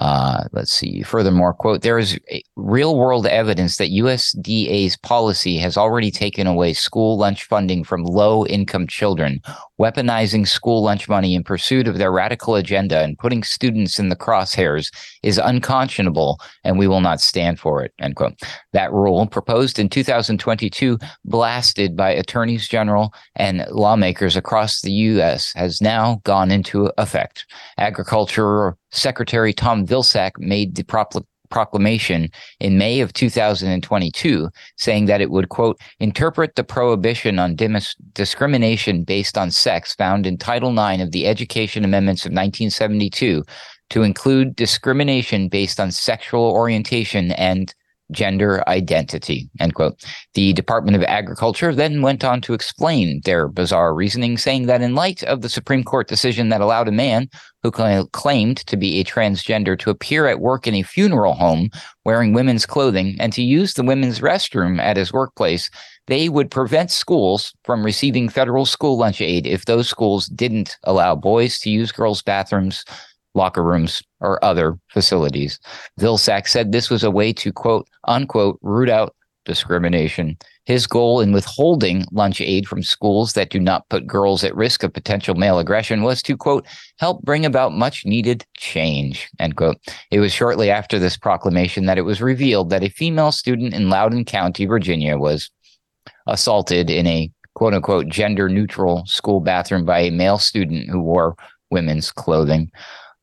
Uh, 0.00 0.44
let's 0.52 0.72
see. 0.72 1.02
Furthermore, 1.02 1.52
quote, 1.52 1.82
there 1.82 1.98
is 1.98 2.18
real 2.56 2.96
world 2.96 3.26
evidence 3.26 3.76
that 3.76 3.90
USDA's 3.90 4.96
policy 4.98 5.58
has 5.58 5.76
already 5.76 6.10
taken 6.10 6.46
away 6.46 6.72
school 6.72 7.18
lunch 7.18 7.44
funding 7.44 7.84
from 7.84 8.04
low 8.04 8.46
income 8.46 8.86
children, 8.86 9.40
weaponizing 9.80 10.46
school 10.46 10.82
lunch 10.82 11.08
money 11.08 11.34
in 11.34 11.42
pursuit 11.42 11.88
of 11.88 11.98
their 11.98 12.12
radical 12.12 12.54
agenda 12.54 13.00
and 13.00 13.18
putting 13.18 13.42
students 13.42 13.98
in 13.98 14.08
the 14.08 14.16
crosshairs 14.16 14.94
is 15.22 15.38
unconscionable 15.38 16.38
and 16.62 16.78
we 16.78 16.86
will 16.86 17.00
not 17.00 17.20
stand 17.20 17.58
for 17.58 17.82
it, 17.82 17.92
end 17.98 18.16
quote. 18.16 18.40
That 18.72 18.92
rule 18.92 19.26
proposed 19.26 19.78
in 19.78 19.88
2022, 19.88 20.98
blasted 21.24 21.96
by 21.96 22.10
attorneys 22.10 22.68
general 22.68 23.12
and 23.36 23.66
lawmakers 23.70 24.36
across 24.36 24.80
the 24.80 24.92
U.S., 24.92 25.52
has 25.54 25.80
now 25.80 26.20
gone 26.24 26.50
into 26.50 26.92
effect. 26.98 27.46
Agriculture 27.78 28.76
Secretary 28.90 29.52
Tom 29.52 29.86
Vilsack 29.86 30.32
made 30.38 30.76
the 30.76 30.84
proclamation 31.50 32.28
in 32.60 32.78
May 32.78 33.00
of 33.00 33.12
2022, 33.12 34.48
saying 34.76 35.06
that 35.06 35.20
it 35.20 35.30
would, 35.30 35.48
quote, 35.48 35.80
interpret 36.00 36.54
the 36.54 36.64
prohibition 36.64 37.38
on 37.38 37.54
dim- 37.54 37.76
discrimination 38.12 39.04
based 39.04 39.38
on 39.38 39.50
sex 39.50 39.94
found 39.94 40.26
in 40.26 40.38
Title 40.38 40.70
IX 40.70 41.02
of 41.02 41.12
the 41.12 41.26
Education 41.26 41.84
Amendments 41.84 42.24
of 42.24 42.30
1972 42.30 43.44
to 43.90 44.02
include 44.02 44.56
discrimination 44.56 45.48
based 45.48 45.78
on 45.78 45.90
sexual 45.90 46.44
orientation 46.44 47.32
and 47.32 47.74
gender 48.10 48.62
identity, 48.68 49.48
end 49.60 49.74
quote. 49.74 50.04
The 50.34 50.52
Department 50.52 50.96
of 50.96 51.02
Agriculture 51.04 51.74
then 51.74 52.02
went 52.02 52.24
on 52.24 52.40
to 52.42 52.54
explain 52.54 53.20
their 53.24 53.48
bizarre 53.48 53.94
reasoning, 53.94 54.38
saying 54.38 54.66
that 54.66 54.82
in 54.82 54.94
light 54.94 55.22
of 55.24 55.40
the 55.40 55.48
Supreme 55.48 55.84
Court 55.84 56.08
decision 56.08 56.48
that 56.48 56.60
allowed 56.60 56.88
a 56.88 56.92
man 56.92 57.28
who 57.62 57.72
cl- 57.74 58.06
claimed 58.08 58.58
to 58.58 58.76
be 58.76 59.00
a 59.00 59.04
transgender 59.04 59.78
to 59.78 59.90
appear 59.90 60.26
at 60.26 60.40
work 60.40 60.66
in 60.66 60.74
a 60.74 60.82
funeral 60.82 61.34
home 61.34 61.70
wearing 62.04 62.32
women's 62.32 62.66
clothing 62.66 63.16
and 63.18 63.32
to 63.32 63.42
use 63.42 63.74
the 63.74 63.82
women's 63.82 64.20
restroom 64.20 64.78
at 64.78 64.96
his 64.96 65.12
workplace, 65.12 65.70
they 66.06 66.28
would 66.28 66.50
prevent 66.50 66.90
schools 66.90 67.54
from 67.64 67.84
receiving 67.84 68.28
federal 68.28 68.66
school 68.66 68.98
lunch 68.98 69.20
aid 69.20 69.46
if 69.46 69.64
those 69.64 69.88
schools 69.88 70.26
didn't 70.26 70.76
allow 70.84 71.14
boys 71.14 71.58
to 71.58 71.70
use 71.70 71.90
girls' 71.90 72.22
bathrooms 72.22 72.84
locker 73.34 73.62
rooms, 73.62 74.02
or 74.20 74.42
other 74.44 74.78
facilities. 74.88 75.58
Vilsack 76.00 76.48
said 76.48 76.72
this 76.72 76.90
was 76.90 77.02
a 77.02 77.10
way 77.10 77.32
to 77.32 77.52
quote 77.52 77.88
unquote 78.04 78.58
root 78.62 78.88
out 78.88 79.14
discrimination. 79.44 80.36
His 80.64 80.86
goal 80.86 81.20
in 81.20 81.32
withholding 81.32 82.06
lunch 82.10 82.40
aid 82.40 82.66
from 82.66 82.82
schools 82.82 83.34
that 83.34 83.50
do 83.50 83.60
not 83.60 83.88
put 83.90 84.06
girls 84.06 84.42
at 84.42 84.56
risk 84.56 84.82
of 84.82 84.92
potential 84.92 85.34
male 85.34 85.58
aggression 85.58 86.02
was 86.02 86.22
to, 86.22 86.36
quote, 86.36 86.66
help 86.98 87.22
bring 87.22 87.44
about 87.44 87.72
much 87.72 88.06
needed 88.06 88.46
change, 88.56 89.28
end 89.38 89.56
quote. 89.56 89.76
It 90.10 90.20
was 90.20 90.32
shortly 90.32 90.70
after 90.70 90.98
this 90.98 91.16
proclamation 91.16 91.84
that 91.86 91.98
it 91.98 92.02
was 92.02 92.22
revealed 92.22 92.70
that 92.70 92.82
a 92.82 92.88
female 92.88 93.32
student 93.32 93.74
in 93.74 93.90
Loudoun 93.90 94.24
County, 94.24 94.64
Virginia, 94.64 95.18
was 95.18 95.50
assaulted 96.26 96.88
in 96.88 97.06
a 97.06 97.30
quote 97.54 97.74
unquote 97.74 98.08
gender 98.08 98.48
neutral 98.48 99.04
school 99.06 99.40
bathroom 99.40 99.84
by 99.84 100.00
a 100.00 100.10
male 100.10 100.38
student 100.38 100.88
who 100.88 101.00
wore 101.00 101.36
women's 101.70 102.10
clothing. 102.10 102.70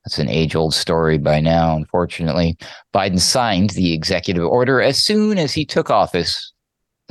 That's 0.05 0.19
an 0.19 0.29
age 0.29 0.55
old 0.55 0.73
story 0.73 1.17
by 1.17 1.39
now, 1.39 1.75
unfortunately. 1.75 2.57
Biden 2.93 3.19
signed 3.19 3.71
the 3.71 3.93
executive 3.93 4.45
order 4.45 4.81
as 4.81 5.03
soon 5.03 5.37
as 5.37 5.53
he 5.53 5.65
took 5.65 5.89
office. 5.89 6.51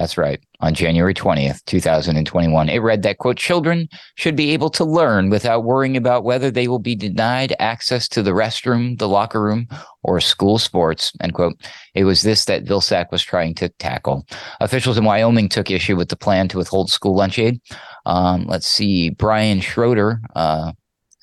That's 0.00 0.16
right, 0.16 0.40
on 0.60 0.72
January 0.72 1.12
20th, 1.12 1.62
2021. 1.66 2.70
It 2.70 2.78
read 2.78 3.02
that, 3.02 3.18
quote, 3.18 3.36
children 3.36 3.86
should 4.14 4.34
be 4.34 4.52
able 4.52 4.70
to 4.70 4.82
learn 4.82 5.28
without 5.28 5.64
worrying 5.64 5.94
about 5.94 6.24
whether 6.24 6.50
they 6.50 6.68
will 6.68 6.78
be 6.78 6.94
denied 6.94 7.54
access 7.58 8.08
to 8.08 8.22
the 8.22 8.30
restroom, 8.30 8.98
the 8.98 9.08
locker 9.08 9.42
room, 9.42 9.68
or 10.02 10.18
school 10.18 10.56
sports, 10.56 11.12
end 11.20 11.34
quote. 11.34 11.54
It 11.94 12.04
was 12.04 12.22
this 12.22 12.46
that 12.46 12.64
Vilsack 12.64 13.12
was 13.12 13.22
trying 13.22 13.54
to 13.56 13.68
tackle. 13.78 14.26
Officials 14.60 14.96
in 14.96 15.04
Wyoming 15.04 15.50
took 15.50 15.70
issue 15.70 15.96
with 15.96 16.08
the 16.08 16.16
plan 16.16 16.48
to 16.48 16.56
withhold 16.56 16.90
school 16.90 17.14
lunch 17.14 17.38
aid. 17.38 17.60
Um, 18.06 18.46
let's 18.46 18.66
see, 18.66 19.10
Brian 19.10 19.60
Schroeder, 19.60 20.22
uh, 20.34 20.72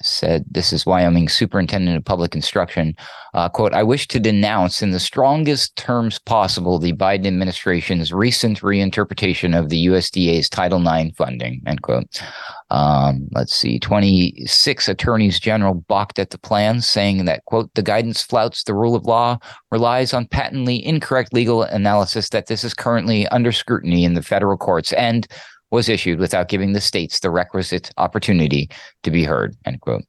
said 0.02 0.46
this 0.50 0.72
is 0.72 0.86
Wyoming 0.86 1.28
Superintendent 1.30 1.98
of 1.98 2.06
Public 2.06 2.36
Instruction. 2.36 2.96
Uh, 3.34 3.50
quote, 3.50 3.74
I 3.74 3.84
wish 3.84 4.08
to 4.10 4.20
denounce 4.20 4.82
in 4.82 4.92
the 4.92 5.00
strongest 5.00 5.76
terms 5.76 6.20
possible 6.20 6.80
the 6.80 6.94
Biden 6.94 7.28
administration's 7.28 8.14
recent 8.14 8.62
reinterpretation 8.62 9.58
of 9.58 9.70
the 9.70 9.88
USDA's 9.88 10.50
Title 10.50 10.86
IX 10.88 11.16
funding, 11.16 11.62
end 11.66 11.82
quote. 11.82 12.22
Um, 12.70 13.28
let's 13.32 13.56
see, 13.56 13.80
26 13.80 14.88
attorneys 14.88 15.40
general 15.40 15.74
balked 15.74 16.20
at 16.20 16.32
the 16.32 16.38
plan, 16.38 16.82
saying 16.82 17.26
that, 17.26 17.46
quote, 17.46 17.74
the 17.76 17.84
guidance 17.84 18.22
flouts 18.22 18.64
the 18.64 18.74
rule 18.74 18.96
of 18.96 19.06
law, 19.06 19.38
relies 19.72 20.14
on 20.14 20.28
patently 20.28 20.86
incorrect 20.86 21.34
legal 21.34 21.64
analysis 21.64 22.30
that 22.30 22.48
this 22.48 22.64
is 22.64 22.74
currently 22.74 23.28
under 23.30 23.52
scrutiny 23.52 24.04
in 24.04 24.16
the 24.16 24.22
federal 24.22 24.58
courts, 24.58 24.94
and 24.94 25.28
was 25.72 25.90
issued 25.90 26.20
without 26.20 26.50
giving 26.50 26.74
the 26.74 26.82
states 26.82 27.20
the 27.20 27.30
requisite 27.30 27.92
opportunity 27.98 28.70
to 29.04 29.12
be 29.12 29.24
heard, 29.24 29.56
end 29.66 29.82
quote. 29.82 30.04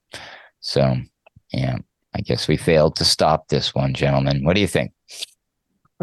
So, 0.61 0.97
yeah, 1.53 1.79
I 2.15 2.21
guess 2.21 2.49
we 2.49 2.57
failed 2.57 2.97
to 2.97 3.05
stop 3.05 3.49
this 3.49 3.75
one, 3.75 3.95
gentlemen. 3.95 4.45
What 4.45 4.55
do 4.55 4.61
you 4.61 4.69
think? 4.69 4.93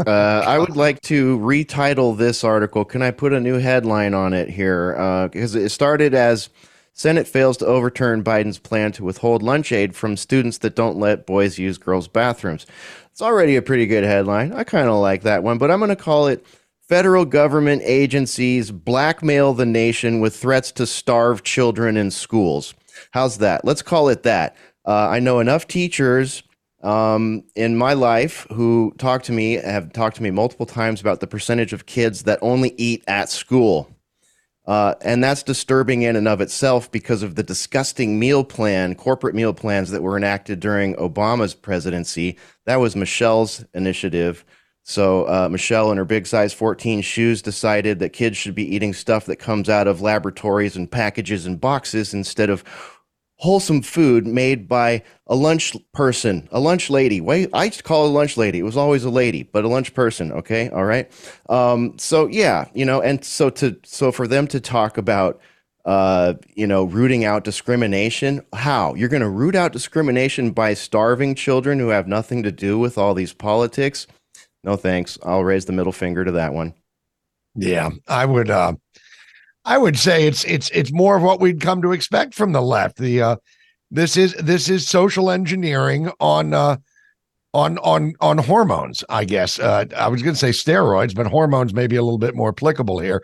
uh, 0.06 0.44
I 0.46 0.60
would 0.60 0.76
like 0.76 1.02
to 1.04 1.38
retitle 1.40 2.18
this 2.18 2.44
article. 2.44 2.84
Can 2.84 3.02
I 3.02 3.12
put 3.12 3.34
a 3.34 3.40
new 3.40 3.60
headline 3.60 4.14
on 4.14 4.34
it 4.34 4.50
here? 4.50 4.96
Uh, 4.98 5.28
because 5.28 5.56
it 5.56 5.70
started 5.70 6.14
as 6.14 6.50
Senate 6.94 7.28
fails 7.28 7.58
to 7.58 7.66
overturn 7.66 8.24
Biden's 8.24 8.60
plan 8.60 8.92
to 8.94 9.04
withhold 9.04 9.42
lunch 9.42 9.72
aid 9.72 9.96
from 9.96 10.18
students 10.18 10.60
that 10.60 10.76
don't 10.76 10.98
let 10.98 11.26
boys 11.26 11.58
use 11.58 11.78
girls' 11.78 12.08
bathrooms. 12.08 12.66
It's 13.12 13.22
already 13.22 13.56
a 13.56 13.62
pretty 13.62 13.86
good 13.86 14.04
headline. 14.04 14.52
I 14.54 14.64
kind 14.64 14.90
of 14.90 14.96
like 14.96 15.24
that 15.24 15.44
one, 15.44 15.58
but 15.58 15.72
I'm 15.72 15.80
going 15.80 15.90
to 15.90 15.96
call 15.96 16.28
it 16.28 16.46
Federal 16.88 17.26
government 17.26 17.82
agencies 17.84 18.70
blackmail 18.70 19.56
the 19.56 19.66
nation 19.66 20.20
with 20.20 20.36
threats 20.36 20.72
to 20.74 20.86
starve 20.86 21.42
children 21.42 21.98
in 21.98 22.12
schools. 22.12 22.76
How's 23.10 23.40
that? 23.40 23.66
Let's 23.66 23.82
call 23.82 24.08
it 24.10 24.22
that. 24.24 24.56
Uh, 24.86 25.08
I 25.10 25.20
know 25.20 25.40
enough 25.40 25.68
teachers 25.68 26.44
um, 26.84 27.44
in 27.56 27.76
my 27.76 27.94
life 27.94 28.46
who 28.52 28.94
talk 29.00 29.24
to 29.24 29.32
me, 29.32 29.54
have 29.54 29.94
talked 29.94 30.18
to 30.18 30.24
me 30.24 30.30
multiple 30.30 30.68
times 30.68 31.02
about 31.02 31.22
the 31.22 31.28
percentage 31.28 31.74
of 31.74 31.88
kids 31.88 32.24
that 32.24 32.38
only 32.44 32.76
eat 32.78 33.04
at 33.08 33.30
school. 33.30 33.90
Uh, 34.68 34.94
and 35.02 35.24
that's 35.24 35.42
disturbing 35.42 36.04
in 36.04 36.16
and 36.16 36.28
of 36.28 36.40
itself 36.42 36.92
because 36.92 37.24
of 37.24 37.34
the 37.34 37.44
disgusting 37.44 38.20
meal 38.20 38.44
plan, 38.44 38.94
corporate 38.94 39.34
meal 39.34 39.54
plans 39.54 39.90
that 39.90 40.04
were 40.04 40.18
enacted 40.18 40.60
during 40.60 40.96
Obama's 40.96 41.56
presidency. 41.56 42.38
That 42.66 42.78
was 42.78 42.96
Michelle's 42.96 43.66
initiative. 43.74 44.46
So 44.88 45.28
uh, 45.28 45.50
Michelle 45.50 45.90
and 45.90 45.98
her 45.98 46.06
big 46.06 46.28
size 46.28 46.54
14 46.54 47.02
shoes 47.02 47.42
decided 47.42 47.98
that 48.00 48.14
kids 48.14 48.38
should 48.38 48.54
be 48.54 48.76
eating 48.76 48.94
stuff 48.94 49.26
that 49.26 49.38
comes 49.38 49.68
out 49.68 49.88
of 49.88 50.00
laboratories 50.00 50.76
and 50.76 50.90
packages 50.90 51.48
and 51.48 51.60
boxes 51.60 52.14
instead 52.14 52.52
of 52.52 52.64
wholesome 53.38 53.82
food 53.82 54.28
made 54.28 54.68
by 54.68 55.02
a 55.26 55.36
lunch 55.36 55.76
person, 55.92 56.48
a 56.52 56.60
lunch 56.60 56.92
lady. 56.92 57.20
Wait, 57.20 57.50
I 57.52 57.66
used 57.66 57.78
to 57.78 57.84
call 57.84 58.06
a 58.06 58.08
lunch 58.08 58.38
lady. 58.38 58.60
It 58.60 58.64
was 58.64 58.78
always 58.78 59.04
a 59.04 59.10
lady, 59.10 59.42
but 59.42 59.66
a 59.66 59.68
lunch 59.68 59.96
person. 59.96 60.32
Okay, 60.32 60.70
all 60.70 60.86
right. 60.86 61.12
Um, 61.50 61.98
so 61.98 62.28
yeah, 62.28 62.66
you 62.76 62.86
know, 62.86 63.02
and 63.02 63.26
so 63.26 63.50
to 63.50 63.80
so 63.84 64.12
for 64.12 64.28
them 64.28 64.46
to 64.50 64.60
talk 64.60 65.00
about 65.00 65.42
uh, 65.86 66.34
you 66.56 66.68
know, 66.68 66.84
rooting 66.84 67.26
out 67.26 67.44
discrimination. 67.44 68.44
How? 68.54 68.94
You're 68.94 69.10
going 69.10 69.22
to 69.22 69.30
root 69.30 69.56
out 69.56 69.72
discrimination 69.72 70.52
by 70.52 70.74
starving 70.76 71.36
children 71.36 71.80
who 71.80 71.90
have 71.90 72.08
nothing 72.08 72.44
to 72.44 72.52
do 72.52 72.78
with 72.80 72.98
all 72.98 73.14
these 73.14 73.34
politics? 73.34 74.08
No 74.66 74.76
thanks. 74.76 75.18
I'll 75.24 75.44
raise 75.44 75.66
the 75.66 75.74
middle 75.74 75.94
finger 75.94 76.26
to 76.26 76.34
that 76.34 76.54
one. 76.54 76.74
Yeah, 77.56 77.92
I 78.08 78.26
would. 78.26 78.50
uh 78.50 78.74
I 79.64 79.78
would 79.78 79.98
say 79.98 80.28
it's 80.28 80.44
it's 80.44 80.70
it's 80.72 80.92
more 80.92 81.16
of 81.16 81.24
what 81.24 81.40
we'd 81.40 81.62
come 81.62 81.82
to 81.82 81.92
expect 81.94 82.36
from 82.36 82.52
the 82.52 82.62
left. 82.62 82.98
The 82.98 83.22
uh 83.22 83.36
this 83.92 84.18
is 84.18 84.34
this 84.34 84.70
is 84.70 84.88
social 84.88 85.32
engineering 85.32 86.12
on 86.20 86.54
uh 86.54 86.78
on 87.54 87.78
on 87.80 88.14
on 88.20 88.38
hormones. 88.38 89.04
I 89.10 89.24
guess 89.24 89.58
uh, 89.60 89.86
I 89.96 90.10
was 90.10 90.22
going 90.22 90.36
to 90.36 90.40
say 90.40 90.50
steroids, 90.50 91.16
but 91.16 91.26
hormones 91.26 91.74
may 91.74 91.88
be 91.88 91.96
a 91.96 92.04
little 92.04 92.20
bit 92.20 92.36
more 92.36 92.50
applicable 92.50 93.00
here. 93.00 93.24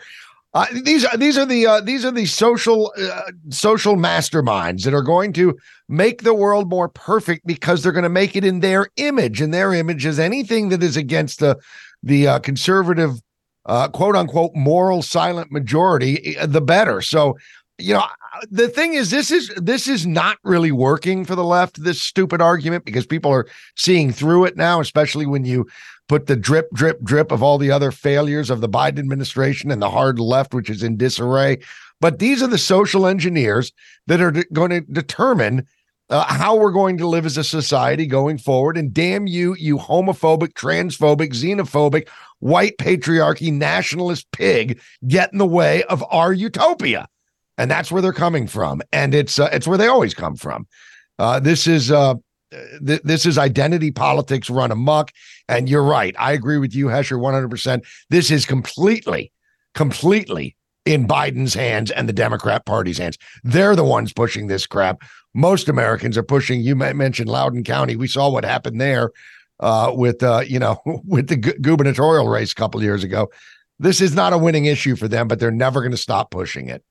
Uh, 0.54 0.66
these 0.84 1.06
are 1.06 1.16
these 1.18 1.38
are 1.38 1.46
the 1.46 1.66
uh, 1.66 1.80
these 1.80 2.04
are 2.04 2.12
the 2.12 2.26
social 2.26 2.92
uh, 3.02 3.32
social 3.50 3.96
masterminds 3.96 4.84
that 4.84 4.94
are 4.94 5.02
going 5.02 5.32
to 5.32 5.58
make 5.88 6.24
the 6.24 6.34
world 6.34 6.70
more 6.70 6.90
perfect 6.90 7.48
because 7.48 7.82
they're 7.82 7.94
going 7.94 8.04
to 8.04 8.10
make 8.10 8.36
it 8.36 8.44
in 8.44 8.60
their 8.60 8.88
image, 8.98 9.40
and 9.40 9.54
their 9.54 9.74
image 9.74 10.06
is 10.06 10.20
anything 10.20 10.68
that 10.70 10.84
is 10.84 10.98
against 10.98 11.40
the 11.40 11.58
the 12.04 12.28
uh, 12.28 12.40
conservative 12.40 13.22
uh, 13.66 13.88
quote 13.88 14.16
unquote 14.16 14.52
moral 14.54 15.02
silent 15.02 15.52
majority, 15.52 16.36
eh, 16.36 16.46
the 16.46 16.62
better. 16.62 17.02
So 17.02 17.38
you 17.78 17.94
know 17.94 18.04
the 18.50 18.68
thing 18.68 18.94
is 18.94 19.10
this 19.10 19.32
is 19.32 19.52
this 19.56 19.88
is 19.88 20.06
not 20.06 20.38
really 20.44 20.72
working 20.72 21.26
for 21.26 21.36
the 21.36 21.44
left 21.44 21.84
this 21.84 22.02
stupid 22.02 22.42
argument 22.42 22.86
because 22.86 23.06
people 23.06 23.32
are 23.32 23.48
seeing 23.76 24.12
through 24.12 24.46
it 24.46 24.56
now 24.56 24.80
especially 24.80 25.26
when 25.26 25.46
you 25.46 25.68
put 26.12 26.28
the 26.28 26.36
drip, 26.36 26.70
drip, 26.74 27.02
drip 27.04 27.32
of 27.32 27.42
all 27.42 27.58
the 27.58 27.72
other 27.72 27.90
failures 27.90 28.50
of 28.50 28.60
the 28.60 28.68
Biden 28.68 29.00
administration 29.00 29.72
and 29.72 29.82
the 29.82 29.90
hard 29.90 30.20
left, 30.20 30.54
which 30.54 30.70
is 30.70 30.84
in 30.84 30.98
disarray. 30.98 31.58
But 32.02 32.20
these 32.20 32.44
are 32.44 32.48
the 32.48 32.58
social 32.58 33.08
engineers 33.08 33.72
that 34.08 34.20
are 34.20 34.32
de- 34.32 34.44
going 34.52 34.72
to 34.72 34.82
determine 34.82 35.66
uh, 36.10 36.26
how 36.26 36.58
we're 36.58 36.74
going 36.74 36.98
to 36.98 37.08
live 37.08 37.26
as 37.26 37.38
a 37.38 37.46
society 37.46 38.06
going 38.06 38.38
forward. 38.38 38.76
And 38.76 38.94
damn 38.94 39.26
you, 39.26 39.56
you 39.56 39.78
homophobic, 39.78 40.52
transphobic, 40.52 41.32
xenophobic, 41.32 42.10
white 42.40 42.78
patriarchy, 42.78 43.50
nationalist 43.50 44.30
pig, 44.34 44.82
get 45.08 45.32
in 45.32 45.38
the 45.38 45.46
way 45.46 45.84
of 45.84 46.04
our 46.12 46.34
utopia. 46.34 47.08
And 47.58 47.72
that's 47.72 47.90
where 47.90 48.02
they're 48.02 48.12
coming 48.12 48.48
from. 48.48 48.82
And 48.92 49.16
it's 49.16 49.40
uh, 49.40 49.48
it's 49.54 49.66
where 49.66 49.78
they 49.78 49.88
always 49.88 50.14
come 50.14 50.36
from. 50.36 50.68
Uh, 51.18 51.40
this 51.40 51.68
is 51.68 51.90
uh, 51.90 52.16
th- 52.86 53.02
this 53.04 53.26
is 53.26 53.38
identity 53.38 53.92
politics 53.92 54.50
run 54.50 54.72
amok. 54.72 55.12
And 55.48 55.70
you're 55.70 55.84
right. 55.84 56.16
I 56.18 56.32
agree 56.34 56.58
with 56.58 56.76
you, 56.76 56.88
Hesher, 56.88 57.18
100%. 57.18 57.84
This 58.10 58.32
is 58.32 58.46
completely, 58.46 59.32
completely 59.74 60.56
in 60.86 61.08
Biden's 61.08 61.54
hands 61.54 61.92
and 61.92 62.10
the 62.10 62.14
Democrat 62.14 62.66
Party's 62.66 62.98
hands. 62.98 63.18
They're 63.44 63.76
the 63.76 63.84
ones 63.84 64.14
pushing 64.14 64.48
this 64.48 64.66
crap. 64.66 65.02
Most 65.34 65.70
Americans 65.70 66.18
are 66.18 66.24
pushing. 66.24 66.62
You 66.62 66.76
mentioned 66.76 67.30
Loudoun 67.30 67.64
County. 67.64 67.96
We 67.96 68.08
saw 68.08 68.30
what 68.30 68.44
happened 68.44 68.82
there 68.82 69.12
uh, 69.60 69.92
with, 69.96 70.24
uh, 70.24 70.44
you 70.46 70.60
know, 70.60 70.82
with 71.06 71.28
the 71.28 71.38
gu- 71.38 71.58
gubernatorial 71.62 72.28
race 72.28 72.52
a 72.52 72.56
couple 72.56 72.82
years 72.84 73.04
ago. 73.04 73.30
This 73.80 74.02
is 74.02 74.14
not 74.14 74.34
a 74.34 74.38
winning 74.38 74.66
issue 74.66 74.96
for 74.96 75.08
them, 75.08 75.28
but 75.28 75.40
they're 75.40 75.50
never 75.50 75.82
going 75.82 75.92
to 75.92 75.98
stop 75.98 76.30
pushing 76.30 76.68
it. 76.68 76.84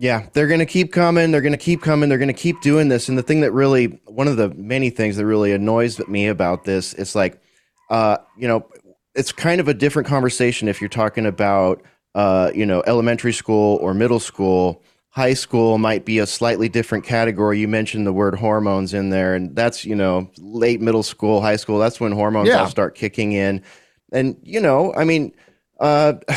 Yeah, 0.00 0.28
they're 0.32 0.46
going 0.46 0.60
to 0.60 0.66
keep 0.66 0.92
coming. 0.92 1.30
They're 1.30 1.42
going 1.42 1.52
to 1.52 1.58
keep 1.58 1.82
coming. 1.82 2.08
They're 2.08 2.16
going 2.16 2.28
to 2.28 2.32
keep 2.32 2.62
doing 2.62 2.88
this. 2.88 3.10
And 3.10 3.18
the 3.18 3.22
thing 3.22 3.42
that 3.42 3.52
really, 3.52 4.00
one 4.06 4.28
of 4.28 4.38
the 4.38 4.48
many 4.54 4.88
things 4.88 5.18
that 5.18 5.26
really 5.26 5.52
annoys 5.52 5.98
me 6.08 6.26
about 6.26 6.64
this, 6.64 6.94
it's 6.94 7.14
like, 7.14 7.38
uh, 7.90 8.16
you 8.38 8.48
know, 8.48 8.66
it's 9.14 9.30
kind 9.30 9.60
of 9.60 9.68
a 9.68 9.74
different 9.74 10.08
conversation 10.08 10.68
if 10.68 10.80
you're 10.80 10.88
talking 10.88 11.26
about, 11.26 11.82
uh, 12.14 12.50
you 12.54 12.64
know, 12.64 12.82
elementary 12.86 13.34
school 13.34 13.76
or 13.82 13.92
middle 13.92 14.20
school. 14.20 14.82
High 15.10 15.34
school 15.34 15.76
might 15.76 16.06
be 16.06 16.18
a 16.18 16.26
slightly 16.26 16.70
different 16.70 17.04
category. 17.04 17.58
You 17.58 17.68
mentioned 17.68 18.06
the 18.06 18.12
word 18.14 18.36
hormones 18.36 18.94
in 18.94 19.10
there, 19.10 19.34
and 19.34 19.54
that's, 19.54 19.84
you 19.84 19.94
know, 19.94 20.30
late 20.38 20.80
middle 20.80 21.02
school, 21.02 21.42
high 21.42 21.56
school. 21.56 21.78
That's 21.78 22.00
when 22.00 22.12
hormones 22.12 22.48
yeah. 22.48 22.60
all 22.60 22.68
start 22.68 22.94
kicking 22.94 23.32
in. 23.32 23.62
And, 24.14 24.36
you 24.42 24.60
know, 24.60 24.94
I 24.94 25.04
mean, 25.04 25.34
uh, 25.80 26.12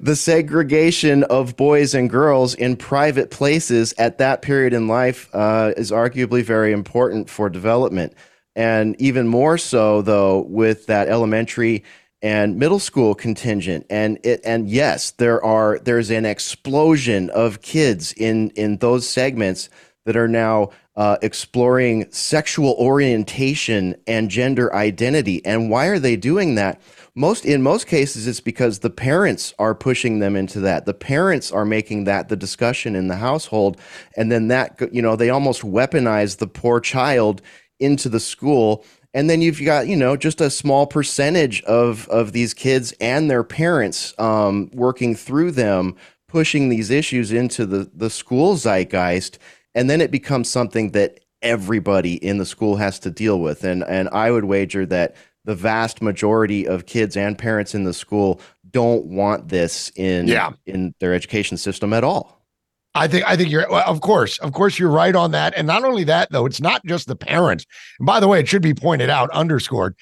the 0.00 0.16
segregation 0.16 1.24
of 1.24 1.56
boys 1.56 1.94
and 1.94 2.10
girls 2.10 2.54
in 2.54 2.76
private 2.76 3.30
places 3.30 3.94
at 3.96 4.18
that 4.18 4.42
period 4.42 4.72
in 4.72 4.88
life 4.88 5.30
uh, 5.32 5.72
is 5.76 5.90
arguably 5.90 6.42
very 6.42 6.72
important 6.72 7.30
for 7.30 7.48
development. 7.48 8.12
And 8.54 9.00
even 9.00 9.28
more 9.28 9.56
so, 9.56 10.02
though, 10.02 10.40
with 10.40 10.86
that 10.86 11.08
elementary 11.08 11.84
and 12.22 12.58
middle 12.58 12.78
school 12.78 13.14
contingent. 13.14 13.86
And 13.90 14.18
it 14.22 14.40
and 14.44 14.68
yes 14.68 15.10
there 15.12 15.44
are 15.44 15.78
there's 15.80 16.10
an 16.10 16.24
explosion 16.24 17.30
of 17.30 17.62
kids 17.62 18.12
in 18.12 18.50
in 18.50 18.78
those 18.78 19.08
segments 19.08 19.68
that 20.04 20.16
are 20.16 20.28
now 20.28 20.70
uh, 20.94 21.16
exploring 21.22 22.10
sexual 22.10 22.74
orientation 22.78 23.96
and 24.06 24.30
gender 24.30 24.74
identity. 24.74 25.44
And 25.44 25.70
why 25.70 25.86
are 25.86 25.98
they 25.98 26.16
doing 26.16 26.54
that 26.56 26.80
most 27.14 27.44
in 27.44 27.62
most 27.62 27.86
cases 27.86 28.26
it's 28.26 28.40
because 28.40 28.78
the 28.78 28.90
parents 28.90 29.52
are 29.58 29.74
pushing 29.74 30.20
them 30.20 30.34
into 30.34 30.60
that. 30.60 30.86
The 30.86 30.94
parents 30.94 31.52
are 31.52 31.64
making 31.64 32.04
that 32.04 32.28
the 32.28 32.36
discussion 32.36 32.96
in 32.96 33.08
the 33.08 33.16
household 33.16 33.78
and 34.16 34.32
then 34.32 34.48
that 34.48 34.80
you 34.92 35.02
know 35.02 35.16
they 35.16 35.30
almost 35.30 35.62
weaponize 35.62 36.38
the 36.38 36.46
poor 36.46 36.80
child 36.80 37.42
into 37.78 38.08
the 38.08 38.20
school. 38.20 38.84
And 39.14 39.28
then 39.28 39.42
you've 39.42 39.62
got 39.62 39.88
you 39.88 39.96
know 39.96 40.16
just 40.16 40.40
a 40.40 40.48
small 40.48 40.86
percentage 40.86 41.62
of 41.64 42.08
of 42.08 42.32
these 42.32 42.54
kids 42.54 42.94
and 43.00 43.30
their 43.30 43.44
parents 43.44 44.14
um, 44.18 44.70
working 44.72 45.14
through 45.14 45.50
them 45.52 45.96
pushing 46.28 46.70
these 46.70 46.88
issues 46.88 47.30
into 47.30 47.66
the 47.66 47.90
the 47.94 48.08
school 48.08 48.54
zeitgeist. 48.56 49.36
And 49.74 49.90
then 49.90 50.00
it 50.00 50.10
becomes 50.10 50.48
something 50.48 50.92
that 50.92 51.20
everybody 51.42 52.14
in 52.14 52.38
the 52.38 52.46
school 52.46 52.76
has 52.76 52.98
to 53.00 53.10
deal 53.10 53.38
with. 53.38 53.64
And 53.64 53.84
and 53.84 54.08
I 54.10 54.30
would 54.30 54.44
wager 54.44 54.86
that 54.86 55.14
the 55.44 55.54
vast 55.54 56.02
majority 56.02 56.66
of 56.66 56.86
kids 56.86 57.16
and 57.16 57.38
parents 57.38 57.74
in 57.74 57.84
the 57.84 57.92
school 57.92 58.40
don't 58.70 59.04
want 59.06 59.48
this 59.48 59.90
in 59.96 60.28
yeah. 60.28 60.50
in 60.66 60.94
their 61.00 61.14
education 61.14 61.56
system 61.56 61.92
at 61.92 62.04
all 62.04 62.42
I 62.94 63.08
think 63.08 63.24
I 63.26 63.36
think 63.36 63.50
you're 63.50 63.68
well, 63.70 63.84
of 63.86 64.00
course, 64.00 64.38
of 64.38 64.52
course 64.52 64.78
you're 64.78 64.90
right 64.90 65.16
on 65.16 65.30
that. 65.30 65.54
And 65.56 65.66
not 65.66 65.84
only 65.84 66.04
that, 66.04 66.30
though, 66.30 66.44
it's 66.44 66.60
not 66.60 66.84
just 66.84 67.08
the 67.08 67.16
parents. 67.16 67.64
And 67.98 68.06
by 68.06 68.20
the 68.20 68.28
way, 68.28 68.40
it 68.40 68.48
should 68.48 68.62
be 68.62 68.74
pointed 68.74 69.08
out, 69.08 69.30
underscored, 69.30 69.96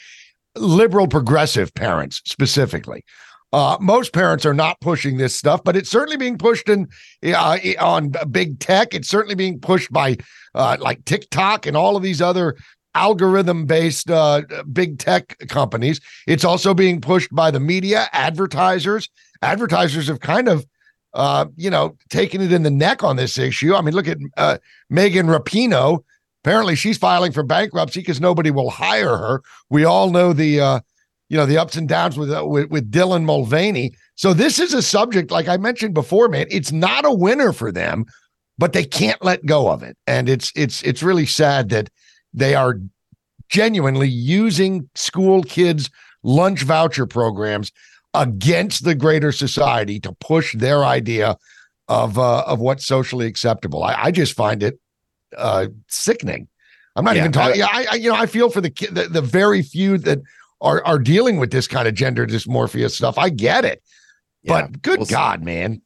liberal 0.57 1.07
progressive 1.07 1.73
parents 1.75 2.21
specifically. 2.25 3.05
Uh, 3.53 3.77
most 3.81 4.13
parents 4.13 4.47
are 4.47 4.55
not 4.55 4.81
pushing 4.81 5.17
this 5.17 5.35
stuff, 5.35 5.63
but 5.65 5.77
it's 5.77 5.91
certainly 5.91 6.17
being 6.17 6.39
pushed 6.39 6.69
in 6.69 6.89
uh, 7.25 7.59
on 7.81 8.13
big 8.31 8.59
tech. 8.61 8.95
It's 8.95 9.09
certainly 9.09 9.35
being 9.35 9.59
pushed 9.61 9.93
by 9.93 10.17
uh, 10.55 10.77
like 10.81 11.05
TikTok 11.05 11.67
and 11.67 11.77
all 11.77 11.97
of 11.97 12.03
these 12.03 12.23
other 12.23 12.57
algorithm 12.95 13.67
based 13.67 14.11
uh, 14.11 14.43
big 14.73 14.99
tech 14.99 15.37
companies. 15.49 16.01
It's 16.27 16.45
also 16.45 16.75
being 16.75 17.01
pushed 17.01 17.35
by 17.35 17.51
the 17.51 17.61
media, 17.61 18.09
advertisers. 18.13 19.09
Advertisers 19.43 20.09
have 20.09 20.21
kind 20.21 20.49
of 20.49 20.67
uh, 21.15 21.47
you 21.57 21.71
know, 21.71 21.97
taking 22.09 22.41
it 22.41 22.53
in 22.53 22.63
the 22.63 22.71
neck 22.71 23.03
on 23.03 23.17
this 23.17 23.39
issue. 23.39 23.75
I 23.75 23.81
mean, 23.81 23.95
look 23.95 24.09
at 24.09 24.19
uh, 24.37 24.59
Megan 24.89 25.27
Rapinoe. 25.27 26.05
Apparently, 26.43 26.75
she's 26.75 26.97
filing 26.97 27.33
for 27.33 27.43
bankruptcy 27.43 28.01
because 28.01 28.21
nobody 28.21 28.51
will 28.51 28.71
hire 28.71 29.17
her. 29.17 29.43
We 29.69 29.85
all 29.85 30.11
know 30.11 30.33
the, 30.33 30.61
uh, 30.61 30.81
you 31.29 31.37
know, 31.37 31.47
the 31.47 31.59
ups 31.59 31.77
and 31.77 31.89
downs 31.89 32.17
with, 32.17 32.33
uh, 32.33 32.47
with 32.47 32.71
with 32.71 32.91
Dylan 32.91 33.25
Mulvaney. 33.25 33.93
So 34.15 34.33
this 34.33 34.59
is 34.59 34.73
a 34.73 34.83
subject, 34.83 35.31
like 35.31 35.49
I 35.49 35.57
mentioned 35.57 35.95
before, 35.95 36.29
man. 36.29 36.47
It's 36.51 36.73
not 36.73 37.05
a 37.05 37.13
winner 37.13 37.53
for 37.53 37.71
them, 37.71 38.07
but 38.57 38.73
they 38.73 38.85
can't 38.85 39.23
let 39.23 39.45
go 39.45 39.69
of 39.69 39.83
it, 39.83 39.97
and 40.07 40.29
it's 40.29 40.53
it's 40.57 40.83
it's 40.83 41.03
really 41.03 41.27
sad 41.27 41.69
that 41.71 41.91
they 42.33 42.55
are 42.55 42.81
genuinely 43.49 44.09
using 44.09 44.89
school 44.95 45.43
kids 45.43 45.91
lunch 46.23 46.63
voucher 46.63 47.07
programs 47.07 47.73
against 48.15 48.85
the 48.85 48.95
greater 48.95 49.33
society 49.33 50.01
to 50.01 50.13
push 50.13 50.55
their 50.57 50.85
idea 50.85 51.37
of 51.89 52.19
uh, 52.19 52.43
of 52.43 52.61
what's 52.61 52.87
socially 52.87 53.27
acceptable. 53.27 53.83
I, 53.83 53.95
I 54.05 54.11
just 54.11 54.35
find 54.35 54.63
it 54.63 54.79
uh, 55.37 55.67
sickening. 55.89 56.49
I'm 56.97 57.05
not 57.05 57.17
yeah, 57.17 57.23
even 57.23 57.33
talking. 57.33 57.63
I, 57.63 57.87
I, 57.93 57.95
you 57.97 58.11
know, 58.11 58.17
I 58.17 58.27
feel 58.27 58.51
for 58.51 58.61
the, 58.61 58.71
the 58.91 59.09
the 59.09 59.23
very 59.23 59.63
few 59.63 59.99
that 59.99 60.21
are 60.61 60.85
are 60.85 60.99
dealing 60.99 61.39
with 61.39 61.51
this 61.51 61.67
kind 61.67 61.89
of 61.89 61.95
gender 61.95 62.27
dysmorphia 62.27 62.91
stuff. 62.91 63.19
I 63.19 63.29
get 63.29 63.65
it, 63.65 63.83
yeah. 64.43 64.63
but 64.63 64.83
good 64.83 64.99
well, 65.01 65.07
God, 65.07 65.43
man. 65.43 65.83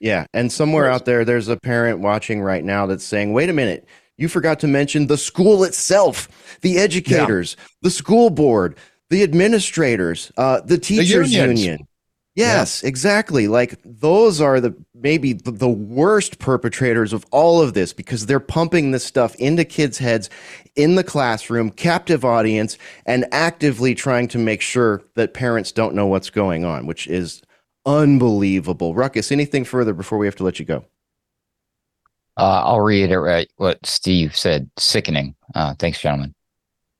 Yeah, 0.00 0.26
and 0.32 0.52
somewhere 0.52 0.88
out 0.88 1.04
there, 1.06 1.24
there's 1.24 1.48
a 1.48 1.56
parent 1.56 2.00
watching 2.00 2.40
right 2.40 2.62
now 2.62 2.86
that's 2.86 3.04
saying, 3.04 3.32
"Wait 3.32 3.48
a 3.48 3.52
minute." 3.52 3.86
You 4.18 4.28
forgot 4.28 4.60
to 4.60 4.66
mention 4.66 5.06
the 5.06 5.16
school 5.16 5.64
itself, 5.64 6.28
the 6.60 6.78
educators, 6.78 7.56
yeah. 7.56 7.64
the 7.82 7.90
school 7.90 8.30
board, 8.30 8.76
the 9.10 9.22
administrators, 9.22 10.30
uh, 10.36 10.60
the 10.60 10.76
teachers 10.76 11.30
the 11.30 11.36
union. 11.36 11.86
Yes, 12.34 12.82
yeah. 12.82 12.88
exactly. 12.88 13.48
Like 13.48 13.80
those 13.84 14.40
are 14.40 14.60
the 14.60 14.74
maybe 14.94 15.32
the, 15.32 15.50
the, 15.50 15.68
worst 15.68 16.38
perpetrators 16.38 17.12
of 17.12 17.24
all 17.32 17.60
of 17.60 17.74
this 17.74 17.92
because 17.92 18.26
they're 18.26 18.38
pumping 18.38 18.92
this 18.92 19.04
stuff 19.04 19.34
into 19.36 19.64
kids' 19.64 19.98
heads 19.98 20.30
in 20.76 20.94
the 20.94 21.02
classroom, 21.02 21.70
captive 21.70 22.24
audience, 22.24 22.78
and 23.06 23.26
actively 23.32 23.94
trying 23.94 24.28
to 24.28 24.38
make 24.38 24.60
sure 24.60 25.02
that 25.14 25.34
parents 25.34 25.72
don't 25.72 25.94
know 25.94 26.06
what's 26.06 26.30
going 26.30 26.64
on, 26.64 26.86
which 26.86 27.08
is 27.08 27.42
unbelievable. 27.86 28.94
Ruckus, 28.94 29.32
anything 29.32 29.64
further 29.64 29.92
before 29.92 30.18
we 30.18 30.26
have 30.26 30.36
to 30.36 30.44
let 30.44 30.60
you 30.60 30.64
go? 30.64 30.84
Uh, 32.38 32.62
I'll 32.64 32.80
reiterate 32.80 33.50
what 33.56 33.84
Steve 33.84 34.36
said. 34.36 34.70
Sickening. 34.78 35.34
Uh, 35.54 35.74
thanks, 35.78 36.00
gentlemen. 36.00 36.34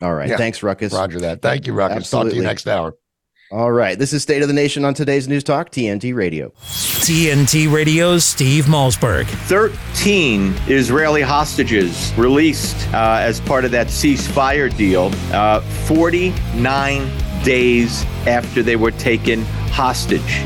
All 0.03 0.15
right. 0.15 0.29
Yeah. 0.29 0.37
Thanks, 0.37 0.63
Ruckus. 0.63 0.93
Roger 0.93 1.21
that. 1.21 1.43
Thank 1.43 1.67
you, 1.67 1.73
Ruckus. 1.73 1.99
Absolutely. 1.99 2.31
Talk 2.31 2.35
to 2.35 2.37
you 2.37 2.47
next 2.47 2.67
hour. 2.67 2.95
All 3.51 3.73
right. 3.73 3.99
This 3.99 4.13
is 4.13 4.23
State 4.23 4.43
of 4.43 4.49
the 4.49 4.55
Nation 4.55 4.85
on 4.85 4.93
today's 4.93 5.27
News 5.27 5.43
Talk, 5.43 5.71
TNT 5.71 6.15
Radio. 6.15 6.51
TNT 6.61 7.73
Radio's 7.73 8.23
Steve 8.23 8.67
Malzberg. 8.67 9.27
13 9.47 10.55
Israeli 10.67 11.23
hostages 11.23 12.13
released 12.19 12.77
uh, 12.93 13.19
as 13.23 13.41
part 13.41 13.65
of 13.65 13.71
that 13.71 13.87
ceasefire 13.87 14.75
deal 14.77 15.11
uh, 15.33 15.63
49 15.87 17.11
days 17.43 18.05
after 18.27 18.63
they 18.63 18.77
were 18.77 18.91
taken 18.91 19.45
hostage. 19.71 20.43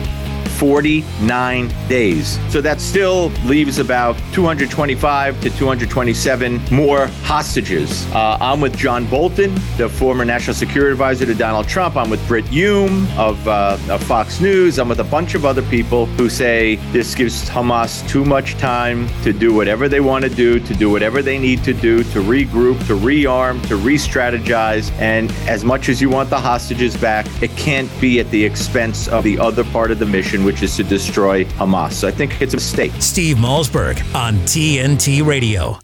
49 0.63 1.75
days. 1.89 2.39
So 2.49 2.61
that 2.61 2.81
still 2.81 3.31
leaves 3.47 3.81
about 3.81 4.17
225 4.33 5.41
to 5.41 5.51
227 5.51 6.61
more 6.71 7.09
hostages. 7.25 8.07
Uh, 8.13 8.39
I'm 8.41 8.61
with 8.61 8.77
John 8.77 9.05
Bolton, 9.07 9.53
the 9.77 9.89
former 9.89 10.25
national 10.25 10.55
security 10.55 10.93
advisor 10.93 11.27
to 11.27 11.35
Donald 11.35 11.67
Trump. 11.67 11.97
I'm 11.97 12.11
with 12.11 12.25
Brit 12.29 12.45
Hume 12.45 13.09
of, 13.19 13.49
uh, 13.49 13.77
of 13.91 14.05
Fox 14.05 14.41
News. 14.41 14.79
I'm 14.79 14.89
with 14.89 15.01
a 15.01 15.05
bunch 15.05 15.35
of 15.35 15.45
other 15.45 15.63
people 15.63 16.07
who 16.07 16.31
say 16.31 16.77
this 16.93 17.17
gives 17.17 17.51
Hamas 17.51 18.09
too 18.09 18.25
much 18.25 18.57
time 18.59 19.09
to 19.25 19.33
do 19.33 19.53
whatever 19.53 19.89
they 19.89 19.99
want 19.99 20.23
to 20.23 20.31
do, 20.31 20.61
to 20.61 20.75
do 20.75 20.91
whatever 20.91 21.23
they 21.23 21.41
need 21.41 21.65
to 21.65 21.75
do, 21.75 22.05
to 22.05 22.23
regroup, 22.23 22.79
to 22.87 22.97
rearm, 22.97 23.67
to 23.67 23.75
re 23.75 23.97
strategize. 23.97 24.93
And 25.01 25.33
as 25.49 25.65
much 25.65 25.89
as 25.89 26.01
you 26.01 26.09
want 26.09 26.31
the 26.31 26.39
hostages 26.39 26.97
back, 26.97 27.27
it 27.43 27.51
can't 27.57 27.91
be 28.01 28.21
at 28.21 28.31
the 28.31 28.45
expense 28.45 29.09
of 29.09 29.25
the 29.25 29.41
other 29.41 29.65
part 29.65 29.91
of 29.91 29.99
the 29.99 30.07
mission, 30.07 30.45
which 30.53 30.63
is 30.63 30.77
to 30.77 30.85
destroy 30.85 31.45
Hamas. 31.45 31.93
So 31.93 32.09
I 32.09 32.11
think 32.11 32.43
it's 32.43 32.53
a 32.53 32.59
mistake. 32.59 32.93
Steve 33.01 33.37
Malzberg 33.37 33.99
on 34.15 34.35
TNT 34.45 35.25
Radio. 35.25 35.79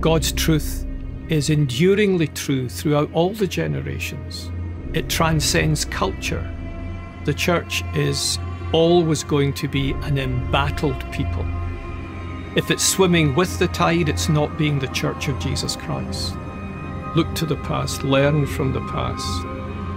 God's 0.00 0.30
truth 0.30 0.86
is 1.28 1.50
enduringly 1.50 2.28
true 2.28 2.68
throughout 2.68 3.10
all 3.12 3.30
the 3.30 3.48
generations. 3.48 4.48
It 4.94 5.08
transcends 5.08 5.84
culture. 5.84 6.48
The 7.24 7.34
church 7.34 7.82
is 7.96 8.38
always 8.72 9.24
going 9.24 9.54
to 9.54 9.66
be 9.66 9.90
an 10.02 10.18
embattled 10.18 11.04
people. 11.12 11.44
If 12.54 12.70
it's 12.70 12.86
swimming 12.86 13.34
with 13.34 13.58
the 13.58 13.68
tide, 13.68 14.08
it's 14.08 14.28
not 14.28 14.56
being 14.56 14.78
the 14.78 14.88
church 14.88 15.26
of 15.26 15.38
Jesus 15.40 15.74
Christ. 15.74 16.36
Look 17.16 17.34
to 17.34 17.46
the 17.46 17.56
past, 17.56 18.04
learn 18.04 18.46
from 18.46 18.72
the 18.72 18.86
past, 18.88 19.46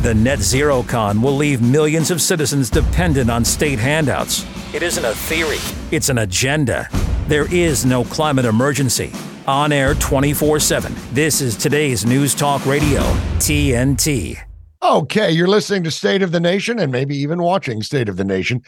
The 0.00 0.14
net 0.14 0.38
zero 0.38 0.82
con 0.82 1.20
will 1.20 1.36
leave 1.36 1.60
millions 1.60 2.10
of 2.10 2.22
citizens 2.22 2.70
dependent 2.70 3.28
on 3.28 3.44
state 3.44 3.78
handouts. 3.78 4.46
It 4.72 4.82
isn't 4.82 5.04
a 5.04 5.14
theory, 5.14 5.58
it's 5.94 6.08
an 6.08 6.16
agenda. 6.16 6.88
There 7.28 7.52
is 7.54 7.84
no 7.84 8.04
climate 8.04 8.46
emergency. 8.46 9.12
On 9.46 9.72
air 9.72 9.94
24 9.94 10.58
7. 10.58 10.94
This 11.12 11.42
is 11.42 11.54
today's 11.54 12.06
News 12.06 12.34
Talk 12.34 12.64
Radio, 12.64 13.00
TNT. 13.40 14.38
Okay, 14.82 15.32
you're 15.32 15.46
listening 15.46 15.84
to 15.84 15.90
State 15.90 16.22
of 16.22 16.32
the 16.32 16.40
Nation 16.40 16.78
and 16.78 16.90
maybe 16.90 17.14
even 17.16 17.42
watching 17.42 17.82
State 17.82 18.08
of 18.08 18.16
the 18.16 18.24
Nation. 18.24 18.62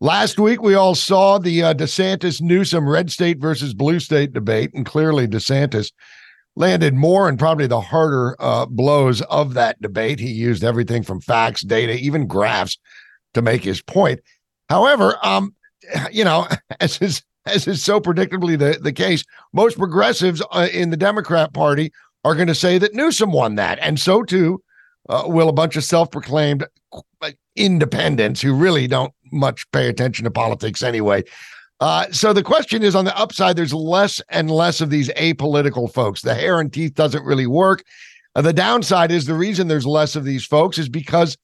Last 0.00 0.38
week, 0.38 0.62
we 0.62 0.74
all 0.74 0.94
saw 0.94 1.36
the 1.36 1.64
uh, 1.64 1.74
DeSantis 1.74 2.40
Newsom 2.40 2.88
red 2.88 3.10
state 3.10 3.40
versus 3.40 3.74
blue 3.74 4.00
state 4.00 4.32
debate, 4.32 4.70
and 4.72 4.86
clearly 4.86 5.28
DeSantis 5.28 5.92
landed 6.58 6.92
more 6.92 7.28
and 7.28 7.38
probably 7.38 7.66
the 7.66 7.80
harder 7.80 8.36
uh, 8.40 8.66
blows 8.66 9.22
of 9.22 9.54
that 9.54 9.80
debate. 9.80 10.18
He 10.18 10.30
used 10.30 10.64
everything 10.64 11.04
from 11.04 11.20
facts, 11.20 11.62
data, 11.62 11.94
even 11.94 12.26
graphs 12.26 12.76
to 13.34 13.42
make 13.42 13.62
his 13.62 13.80
point. 13.80 14.20
However, 14.68 15.16
um, 15.22 15.54
you 16.12 16.24
know, 16.24 16.46
as 16.80 17.00
is 17.00 17.22
as 17.46 17.66
is 17.66 17.82
so 17.82 17.98
predictably 17.98 18.58
the, 18.58 18.78
the 18.82 18.92
case, 18.92 19.24
most 19.54 19.78
progressives 19.78 20.42
uh, 20.50 20.68
in 20.70 20.90
the 20.90 20.96
Democrat 20.98 21.54
Party 21.54 21.90
are 22.24 22.34
going 22.34 22.48
to 22.48 22.54
say 22.54 22.76
that 22.76 22.94
Newsom 22.94 23.32
won 23.32 23.54
that, 23.54 23.78
and 23.80 23.98
so 23.98 24.22
too 24.22 24.62
uh, 25.08 25.22
will 25.26 25.48
a 25.48 25.52
bunch 25.52 25.76
of 25.76 25.84
self-proclaimed 25.84 26.66
independents 27.56 28.40
who 28.40 28.52
really 28.54 28.86
don't 28.86 29.12
much 29.32 29.70
pay 29.72 29.88
attention 29.88 30.24
to 30.24 30.30
politics 30.30 30.82
anyway. 30.82 31.22
Uh, 31.80 32.10
so 32.10 32.32
the 32.32 32.42
question 32.42 32.82
is 32.82 32.94
on 32.94 33.04
the 33.04 33.16
upside, 33.16 33.56
there's 33.56 33.74
less 33.74 34.20
and 34.30 34.50
less 34.50 34.80
of 34.80 34.90
these 34.90 35.08
apolitical 35.10 35.92
folks. 35.92 36.22
The 36.22 36.34
hair 36.34 36.60
and 36.60 36.72
teeth 36.72 36.94
doesn't 36.94 37.24
really 37.24 37.46
work. 37.46 37.84
Uh, 38.34 38.42
the 38.42 38.52
downside 38.52 39.10
is 39.10 39.26
the 39.26 39.34
reason 39.34 39.68
there's 39.68 39.86
less 39.86 40.16
of 40.16 40.24
these 40.24 40.44
folks 40.44 40.78
is 40.78 40.88
because 40.88 41.36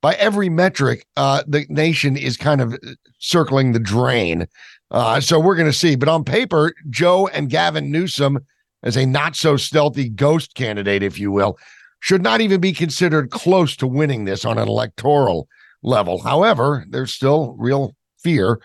by 0.00 0.14
every 0.14 0.48
metric, 0.48 1.06
uh, 1.16 1.42
the 1.46 1.66
nation 1.68 2.16
is 2.16 2.36
kind 2.36 2.60
of 2.60 2.78
circling 3.18 3.72
the 3.72 3.80
drain. 3.80 4.46
Uh, 4.90 5.20
so 5.20 5.38
we're 5.38 5.56
going 5.56 5.70
to 5.70 5.76
see. 5.76 5.96
But 5.96 6.08
on 6.08 6.24
paper, 6.24 6.72
Joe 6.88 7.28
and 7.28 7.50
Gavin 7.50 7.90
Newsom, 7.90 8.38
as 8.82 8.96
a 8.96 9.04
not 9.04 9.36
so 9.36 9.56
stealthy 9.56 10.08
ghost 10.08 10.54
candidate, 10.54 11.02
if 11.02 11.18
you 11.18 11.30
will, 11.30 11.58
should 12.00 12.22
not 12.22 12.40
even 12.40 12.60
be 12.60 12.72
considered 12.72 13.30
close 13.30 13.76
to 13.76 13.86
winning 13.86 14.24
this 14.24 14.44
on 14.44 14.56
an 14.56 14.68
electoral 14.68 15.48
level. 15.82 16.22
However, 16.22 16.84
there's 16.88 17.12
still 17.12 17.54
real 17.58 17.94
fear 18.22 18.58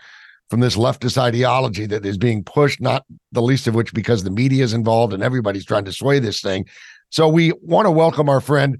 from 0.50 0.60
this 0.60 0.76
leftist 0.76 1.18
ideology 1.18 1.86
that 1.86 2.06
is 2.06 2.18
being 2.18 2.44
pushed, 2.44 2.80
not 2.80 3.04
the 3.32 3.42
least 3.42 3.66
of 3.66 3.74
which 3.74 3.92
because 3.92 4.24
the 4.24 4.30
media 4.30 4.62
is 4.64 4.74
involved 4.74 5.12
and 5.12 5.22
everybody's 5.22 5.64
trying 5.64 5.84
to 5.84 5.92
sway 5.92 6.18
this 6.18 6.40
thing. 6.40 6.66
So 7.10 7.28
we 7.28 7.52
want 7.62 7.86
to 7.86 7.90
welcome 7.90 8.28
our 8.28 8.40
friend 8.40 8.78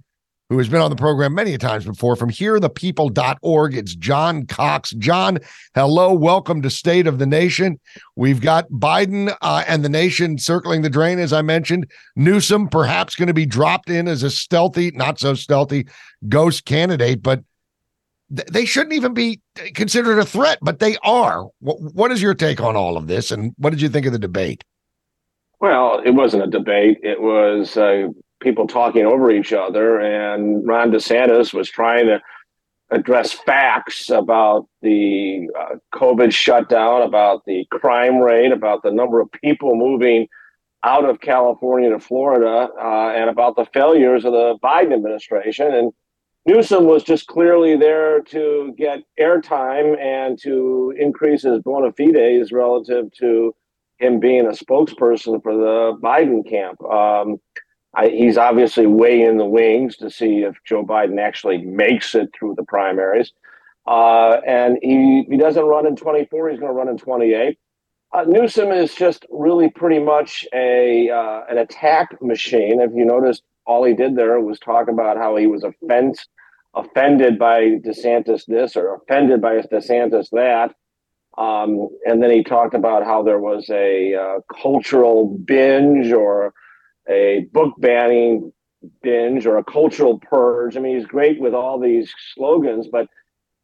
who 0.48 0.58
has 0.58 0.68
been 0.68 0.80
on 0.80 0.90
the 0.90 0.96
program 0.96 1.34
many 1.34 1.58
times 1.58 1.84
before 1.84 2.14
from 2.14 2.30
hearthepeople.org. 2.30 3.74
It's 3.74 3.96
John 3.96 4.46
Cox. 4.46 4.90
John, 4.92 5.38
hello. 5.74 6.12
Welcome 6.12 6.62
to 6.62 6.70
State 6.70 7.08
of 7.08 7.18
the 7.18 7.26
Nation. 7.26 7.80
We've 8.14 8.40
got 8.40 8.70
Biden 8.70 9.36
uh, 9.42 9.64
and 9.66 9.84
the 9.84 9.88
nation 9.88 10.38
circling 10.38 10.82
the 10.82 10.90
drain, 10.90 11.18
as 11.18 11.32
I 11.32 11.42
mentioned. 11.42 11.90
Newsom 12.14 12.68
perhaps 12.68 13.16
going 13.16 13.26
to 13.26 13.34
be 13.34 13.46
dropped 13.46 13.90
in 13.90 14.06
as 14.06 14.22
a 14.22 14.30
stealthy, 14.30 14.92
not 14.92 15.18
so 15.18 15.34
stealthy 15.34 15.88
ghost 16.28 16.64
candidate, 16.64 17.22
but 17.22 17.42
they 18.28 18.64
shouldn't 18.64 18.94
even 18.94 19.14
be 19.14 19.40
considered 19.74 20.18
a 20.18 20.24
threat, 20.24 20.58
but 20.60 20.78
they 20.78 20.96
are. 21.02 21.46
What, 21.60 22.10
is 22.10 22.20
your 22.20 22.34
take 22.34 22.60
on 22.60 22.76
all 22.76 22.96
of 22.96 23.06
this, 23.06 23.30
and 23.30 23.54
what 23.58 23.70
did 23.70 23.80
you 23.80 23.88
think 23.88 24.06
of 24.06 24.12
the 24.12 24.18
debate? 24.18 24.64
Well, 25.60 26.02
it 26.04 26.10
wasn't 26.10 26.42
a 26.42 26.48
debate. 26.48 26.98
It 27.02 27.20
was 27.20 27.76
uh, 27.76 28.08
people 28.40 28.66
talking 28.66 29.06
over 29.06 29.30
each 29.30 29.52
other, 29.52 30.00
and 30.00 30.66
Ron 30.66 30.90
DeSantis 30.90 31.54
was 31.54 31.70
trying 31.70 32.06
to 32.06 32.20
address 32.90 33.32
facts 33.32 34.10
about 34.10 34.68
the 34.82 35.48
uh, 35.58 35.76
COVID 35.94 36.32
shutdown, 36.32 37.02
about 37.02 37.44
the 37.44 37.66
crime 37.70 38.18
rate, 38.18 38.52
about 38.52 38.82
the 38.82 38.92
number 38.92 39.20
of 39.20 39.30
people 39.32 39.74
moving 39.74 40.28
out 40.84 41.04
of 41.04 41.20
California 41.20 41.90
to 41.90 41.98
Florida, 41.98 42.68
uh, 42.80 43.12
and 43.16 43.30
about 43.30 43.56
the 43.56 43.66
failures 43.72 44.24
of 44.24 44.32
the 44.32 44.56
Biden 44.62 44.92
administration. 44.92 45.72
And 45.72 45.92
Newsom 46.46 46.84
was 46.84 47.02
just 47.02 47.26
clearly 47.26 47.76
there 47.76 48.20
to 48.22 48.72
get 48.78 49.00
airtime 49.18 49.98
and 49.98 50.38
to 50.42 50.94
increase 50.96 51.42
his 51.42 51.60
bona 51.60 51.92
fides 51.92 52.52
relative 52.52 53.10
to 53.18 53.54
him 53.98 54.20
being 54.20 54.46
a 54.46 54.50
spokesperson 54.50 55.42
for 55.42 55.56
the 55.56 55.98
Biden 56.00 56.48
camp. 56.48 56.80
Um, 56.84 57.40
I, 57.94 58.08
he's 58.08 58.36
obviously 58.36 58.86
way 58.86 59.22
in 59.22 59.38
the 59.38 59.44
wings 59.44 59.96
to 59.96 60.10
see 60.10 60.40
if 60.42 60.56
Joe 60.64 60.84
Biden 60.84 61.20
actually 61.20 61.58
makes 61.58 62.14
it 62.14 62.28
through 62.38 62.54
the 62.54 62.64
primaries. 62.64 63.32
Uh, 63.86 64.40
and 64.46 64.78
he, 64.82 65.24
he 65.28 65.36
doesn't 65.36 65.64
run 65.64 65.86
in 65.86 65.96
24, 65.96 66.50
he's 66.50 66.60
going 66.60 66.70
to 66.70 66.76
run 66.76 66.88
in 66.88 66.98
28. 66.98 67.58
Uh, 68.12 68.24
Newsom 68.26 68.70
is 68.70 68.94
just 68.94 69.26
really 69.30 69.68
pretty 69.68 69.98
much 69.98 70.46
a 70.54 71.10
uh, 71.10 71.42
an 71.48 71.58
attack 71.58 72.22
machine. 72.22 72.80
If 72.80 72.92
you 72.94 73.04
noticed, 73.04 73.42
all 73.66 73.84
he 73.84 73.94
did 73.94 74.16
there 74.16 74.40
was 74.40 74.58
talk 74.60 74.88
about 74.88 75.16
how 75.16 75.36
he 75.36 75.46
was 75.46 75.64
offense, 75.64 76.26
offended 76.76 77.38
by 77.38 77.60
DeSantis 77.84 78.44
this 78.46 78.76
or 78.76 78.96
offended 78.96 79.40
by 79.40 79.56
DeSantis 79.56 80.28
that. 80.32 80.74
Um, 81.38 81.88
and 82.06 82.22
then 82.22 82.30
he 82.30 82.44
talked 82.44 82.74
about 82.74 83.04
how 83.04 83.22
there 83.22 83.38
was 83.38 83.68
a 83.70 84.14
uh, 84.14 84.40
cultural 84.62 85.36
binge 85.44 86.12
or 86.12 86.52
a 87.08 87.46
book 87.52 87.74
banning 87.78 88.52
binge 89.02 89.46
or 89.46 89.58
a 89.58 89.64
cultural 89.64 90.18
purge. 90.18 90.76
I 90.76 90.80
mean, 90.80 90.96
he's 90.96 91.06
great 91.06 91.40
with 91.40 91.54
all 91.54 91.80
these 91.80 92.12
slogans, 92.34 92.88
but 92.90 93.08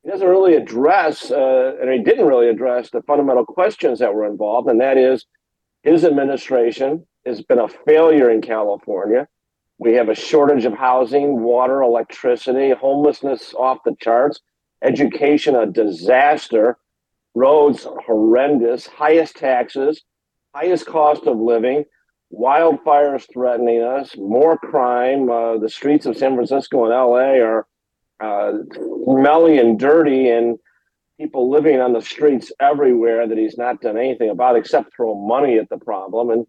he 0.02 0.10
doesn't 0.10 0.26
really 0.26 0.56
address, 0.56 1.30
uh, 1.30 1.74
and 1.80 1.90
he 1.90 2.02
didn't 2.02 2.26
really 2.26 2.48
address 2.48 2.90
the 2.90 3.02
fundamental 3.02 3.46
questions 3.46 4.00
that 4.00 4.14
were 4.14 4.26
involved, 4.26 4.68
and 4.68 4.80
that 4.80 4.98
is 4.98 5.26
his 5.82 6.04
administration 6.04 7.06
has 7.24 7.40
been 7.42 7.58
a 7.58 7.68
failure 7.68 8.30
in 8.30 8.40
California. 8.40 9.28
We 9.78 9.94
have 9.94 10.08
a 10.08 10.14
shortage 10.14 10.64
of 10.64 10.74
housing, 10.74 11.42
water, 11.42 11.82
electricity, 11.82 12.70
homelessness 12.70 13.54
off 13.54 13.78
the 13.84 13.96
charts, 14.00 14.40
education 14.82 15.56
a 15.56 15.66
disaster, 15.66 16.78
roads 17.34 17.86
horrendous, 18.06 18.86
highest 18.86 19.36
taxes, 19.36 20.02
highest 20.54 20.86
cost 20.86 21.26
of 21.26 21.38
living 21.38 21.84
wildfires 22.32 23.26
threatening 23.32 23.82
us, 23.82 24.16
more 24.16 24.56
crime. 24.56 25.30
Uh, 25.30 25.58
the 25.58 25.68
streets 25.68 26.06
of 26.06 26.16
San 26.16 26.34
Francisco 26.34 26.84
and 26.84 26.92
LA 26.92 27.44
are 27.44 27.66
uh, 28.20 28.52
smelly 29.04 29.58
and 29.58 29.78
dirty, 29.78 30.28
and 30.30 30.58
people 31.18 31.50
living 31.50 31.80
on 31.80 31.92
the 31.92 32.00
streets 32.00 32.50
everywhere 32.60 33.28
that 33.28 33.38
he's 33.38 33.58
not 33.58 33.80
done 33.80 33.98
anything 33.98 34.30
about 34.30 34.56
except 34.56 34.94
throw 34.94 35.14
money 35.14 35.58
at 35.58 35.68
the 35.68 35.78
problem. 35.78 36.30
And 36.30 36.46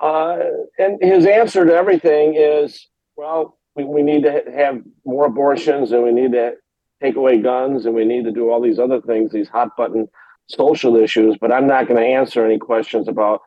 Uh, 0.00 0.38
and 0.78 0.98
his 1.02 1.26
answer 1.26 1.64
to 1.64 1.72
everything 1.72 2.34
is, 2.36 2.88
well, 3.16 3.58
we, 3.74 3.84
we 3.84 4.02
need 4.02 4.22
to 4.24 4.42
have 4.54 4.82
more 5.04 5.26
abortions 5.26 5.92
and 5.92 6.02
we 6.02 6.12
need 6.12 6.32
to 6.32 6.52
take 7.02 7.16
away 7.16 7.38
guns 7.38 7.86
and 7.86 7.94
we 7.94 8.04
need 8.04 8.24
to 8.24 8.32
do 8.32 8.50
all 8.50 8.60
these 8.60 8.78
other 8.78 9.00
things, 9.00 9.32
these 9.32 9.48
hot 9.48 9.76
button 9.76 10.08
social 10.48 10.96
issues. 10.96 11.36
But 11.40 11.52
I'm 11.52 11.66
not 11.66 11.88
going 11.88 12.00
to 12.00 12.06
answer 12.06 12.44
any 12.44 12.58
questions 12.58 13.08
about 13.08 13.40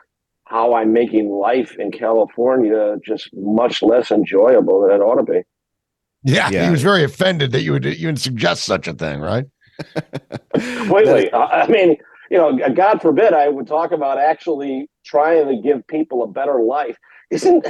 how 0.46 0.74
I'm 0.74 0.92
making 0.92 1.30
life 1.30 1.76
in 1.78 1.92
California 1.92 2.98
just 3.06 3.30
much 3.34 3.84
less 3.84 4.12
enjoyable 4.12 4.82
than 4.82 4.92
it 4.92 5.04
ought 5.04 5.24
to 5.24 5.24
be. 5.24 5.42
Yeah, 6.24 6.50
yeah. 6.50 6.66
he 6.66 6.72
was 6.72 6.82
very 6.82 7.04
offended 7.04 7.52
that 7.52 7.62
you 7.62 7.72
would 7.72 7.86
you 7.86 8.08
would 8.08 8.20
suggest 8.20 8.66
such 8.66 8.88
a 8.88 8.94
thing, 8.94 9.22
right? 9.22 9.46
Completely. 10.54 11.32
I 11.34 11.68
mean, 11.68 11.96
you 12.30 12.38
know, 12.38 12.58
God 12.74 13.02
forbid 13.02 13.34
I 13.34 13.48
would 13.48 13.68
talk 13.68 13.92
about 13.92 14.18
actually 14.18 14.90
trying 15.10 15.48
to 15.48 15.62
give 15.62 15.86
people 15.88 16.24
a 16.24 16.28
better 16.28 16.62
life. 16.62 16.98
Isn't 17.32 17.66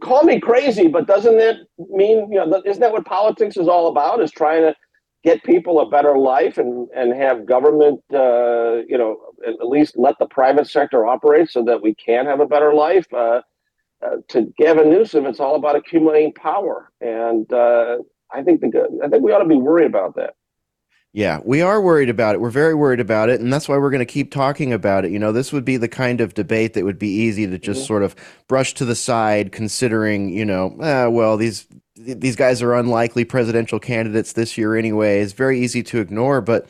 call 0.00 0.22
me 0.22 0.40
crazy, 0.40 0.88
but 0.88 1.06
doesn't 1.06 1.36
that 1.36 1.56
mean 1.90 2.32
you 2.32 2.44
know? 2.44 2.62
Isn't 2.64 2.80
that 2.80 2.92
what 2.92 3.04
politics 3.04 3.56
is 3.56 3.68
all 3.68 3.88
about? 3.88 4.20
Is 4.20 4.30
trying 4.30 4.62
to 4.62 4.74
get 5.22 5.44
people 5.44 5.80
a 5.80 5.90
better 5.90 6.16
life 6.16 6.58
and 6.58 6.88
and 6.94 7.12
have 7.14 7.46
government, 7.46 8.00
uh, 8.14 8.76
you 8.88 8.98
know, 8.98 9.18
at 9.46 9.68
least 9.68 9.96
let 9.96 10.18
the 10.18 10.26
private 10.26 10.68
sector 10.68 11.06
operate 11.06 11.50
so 11.50 11.62
that 11.64 11.82
we 11.82 11.94
can 11.94 12.26
have 12.26 12.40
a 12.40 12.46
better 12.46 12.72
life. 12.74 13.06
Uh, 13.12 13.40
uh, 14.02 14.16
to 14.28 14.50
Gavin 14.56 14.88
Newsom, 14.88 15.26
it's 15.26 15.40
all 15.40 15.56
about 15.56 15.76
accumulating 15.76 16.32
power, 16.32 16.90
and 17.02 17.52
uh, 17.52 17.98
I 18.32 18.42
think 18.42 18.62
the 18.62 19.00
I 19.04 19.08
think 19.08 19.22
we 19.22 19.32
ought 19.32 19.40
to 19.42 19.54
be 19.56 19.56
worried 19.56 19.86
about 19.86 20.16
that. 20.16 20.34
Yeah, 21.12 21.40
we 21.44 21.60
are 21.60 21.80
worried 21.80 22.08
about 22.08 22.36
it. 22.36 22.40
We're 22.40 22.50
very 22.50 22.74
worried 22.74 23.00
about 23.00 23.30
it, 23.30 23.40
and 23.40 23.52
that's 23.52 23.68
why 23.68 23.76
we're 23.78 23.90
going 23.90 23.98
to 23.98 24.06
keep 24.06 24.30
talking 24.30 24.72
about 24.72 25.04
it. 25.04 25.10
You 25.10 25.18
know, 25.18 25.32
this 25.32 25.52
would 25.52 25.64
be 25.64 25.76
the 25.76 25.88
kind 25.88 26.20
of 26.20 26.34
debate 26.34 26.74
that 26.74 26.84
would 26.84 27.00
be 27.00 27.08
easy 27.08 27.48
to 27.48 27.58
just 27.58 27.80
mm-hmm. 27.80 27.86
sort 27.88 28.02
of 28.04 28.14
brush 28.46 28.74
to 28.74 28.84
the 28.84 28.94
side, 28.94 29.50
considering, 29.50 30.30
you 30.32 30.44
know, 30.44 30.76
ah, 30.80 31.08
well, 31.08 31.36
these 31.36 31.66
these 31.96 32.36
guys 32.36 32.62
are 32.62 32.74
unlikely 32.74 33.24
presidential 33.24 33.80
candidates 33.80 34.34
this 34.34 34.56
year 34.56 34.76
anyway. 34.76 35.20
It's 35.20 35.32
very 35.32 35.60
easy 35.60 35.82
to 35.82 35.98
ignore, 35.98 36.40
but 36.40 36.68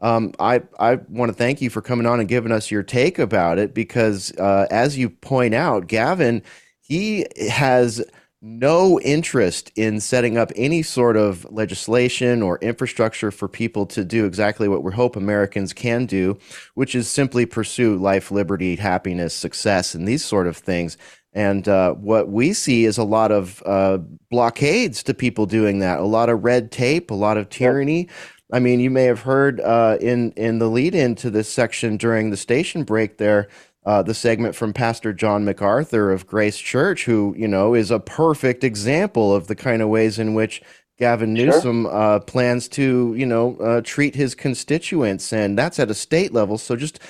um, 0.00 0.34
I 0.38 0.62
I 0.78 1.00
want 1.08 1.30
to 1.30 1.36
thank 1.36 1.60
you 1.60 1.68
for 1.68 1.82
coming 1.82 2.06
on 2.06 2.20
and 2.20 2.28
giving 2.28 2.52
us 2.52 2.70
your 2.70 2.84
take 2.84 3.18
about 3.18 3.58
it 3.58 3.74
because, 3.74 4.32
uh, 4.38 4.68
as 4.70 4.96
you 4.96 5.10
point 5.10 5.52
out, 5.52 5.88
Gavin, 5.88 6.44
he 6.80 7.26
has 7.50 8.04
no 8.42 8.98
interest 9.00 9.70
in 9.76 10.00
setting 10.00 10.38
up 10.38 10.50
any 10.56 10.82
sort 10.82 11.16
of 11.16 11.44
legislation 11.50 12.40
or 12.40 12.58
infrastructure 12.58 13.30
for 13.30 13.48
people 13.48 13.84
to 13.84 14.02
do 14.02 14.24
exactly 14.24 14.66
what 14.66 14.82
we 14.82 14.92
hope 14.92 15.14
Americans 15.14 15.74
can 15.74 16.06
do, 16.06 16.38
which 16.74 16.94
is 16.94 17.08
simply 17.08 17.44
pursue 17.44 17.96
life, 17.96 18.30
liberty, 18.30 18.76
happiness, 18.76 19.34
success, 19.34 19.94
and 19.94 20.08
these 20.08 20.24
sort 20.24 20.46
of 20.46 20.56
things. 20.56 20.96
And 21.34 21.68
uh, 21.68 21.92
what 21.94 22.28
we 22.30 22.54
see 22.54 22.86
is 22.86 22.96
a 22.98 23.04
lot 23.04 23.30
of 23.30 23.62
uh, 23.66 23.98
blockades 24.30 25.02
to 25.04 25.14
people 25.14 25.46
doing 25.46 25.78
that, 25.80 26.00
a 26.00 26.04
lot 26.04 26.28
of 26.28 26.42
red 26.42 26.72
tape, 26.72 27.10
a 27.10 27.14
lot 27.14 27.36
of 27.36 27.50
tyranny. 27.50 28.08
I 28.52 28.58
mean, 28.58 28.80
you 28.80 28.90
may 28.90 29.04
have 29.04 29.20
heard 29.20 29.60
uh, 29.60 29.98
in 30.00 30.32
in 30.32 30.58
the 30.58 30.68
lead 30.68 30.94
into 30.94 31.30
this 31.30 31.48
section 31.48 31.96
during 31.96 32.30
the 32.30 32.36
station 32.36 32.82
break 32.82 33.18
there 33.18 33.48
uh, 33.86 34.02
the 34.02 34.14
segment 34.14 34.54
from 34.54 34.72
Pastor 34.72 35.12
John 35.12 35.44
MacArthur 35.44 36.12
of 36.12 36.26
Grace 36.26 36.58
Church, 36.58 37.04
who 37.04 37.34
you 37.36 37.48
know 37.48 37.74
is 37.74 37.90
a 37.90 38.00
perfect 38.00 38.64
example 38.64 39.34
of 39.34 39.46
the 39.46 39.56
kind 39.56 39.82
of 39.82 39.88
ways 39.88 40.18
in 40.18 40.34
which 40.34 40.62
Gavin 40.98 41.32
Newsom 41.32 41.84
sure. 41.84 41.94
uh, 41.94 42.20
plans 42.20 42.68
to 42.68 43.14
you 43.16 43.26
know 43.26 43.56
uh, 43.56 43.80
treat 43.82 44.14
his 44.14 44.34
constituents, 44.34 45.32
and 45.32 45.58
that's 45.58 45.78
at 45.78 45.90
a 45.90 45.94
state 45.94 46.32
level. 46.32 46.58
So 46.58 46.76
just 46.76 47.00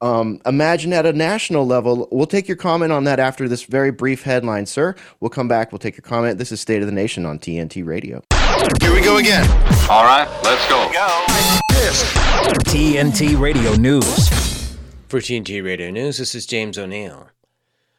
um, 0.00 0.40
imagine 0.44 0.92
at 0.92 1.06
a 1.06 1.12
national 1.12 1.66
level. 1.66 2.08
We'll 2.10 2.26
take 2.26 2.48
your 2.48 2.56
comment 2.56 2.92
on 2.92 3.04
that 3.04 3.20
after 3.20 3.48
this 3.48 3.64
very 3.64 3.92
brief 3.92 4.22
headline, 4.22 4.66
sir. 4.66 4.94
We'll 5.20 5.30
come 5.30 5.48
back. 5.48 5.72
We'll 5.72 5.78
take 5.78 5.96
your 5.96 6.02
comment. 6.02 6.38
This 6.38 6.52
is 6.52 6.60
State 6.60 6.82
of 6.82 6.86
the 6.86 6.92
Nation 6.92 7.26
on 7.26 7.38
TNT 7.38 7.84
Radio. 7.86 8.22
Here 8.80 8.92
we 8.92 9.00
go 9.00 9.18
again. 9.18 9.48
All 9.88 10.04
right, 10.04 10.28
let's 10.42 10.68
go. 10.68 10.90
go. 10.92 11.24
TNT 12.64 13.38
Radio 13.38 13.74
News. 13.74 14.47
For 15.08 15.20
TNT 15.20 15.64
Radio 15.64 15.90
News, 15.90 16.18
this 16.18 16.34
is 16.34 16.44
James 16.44 16.76
O'Neill. 16.76 17.30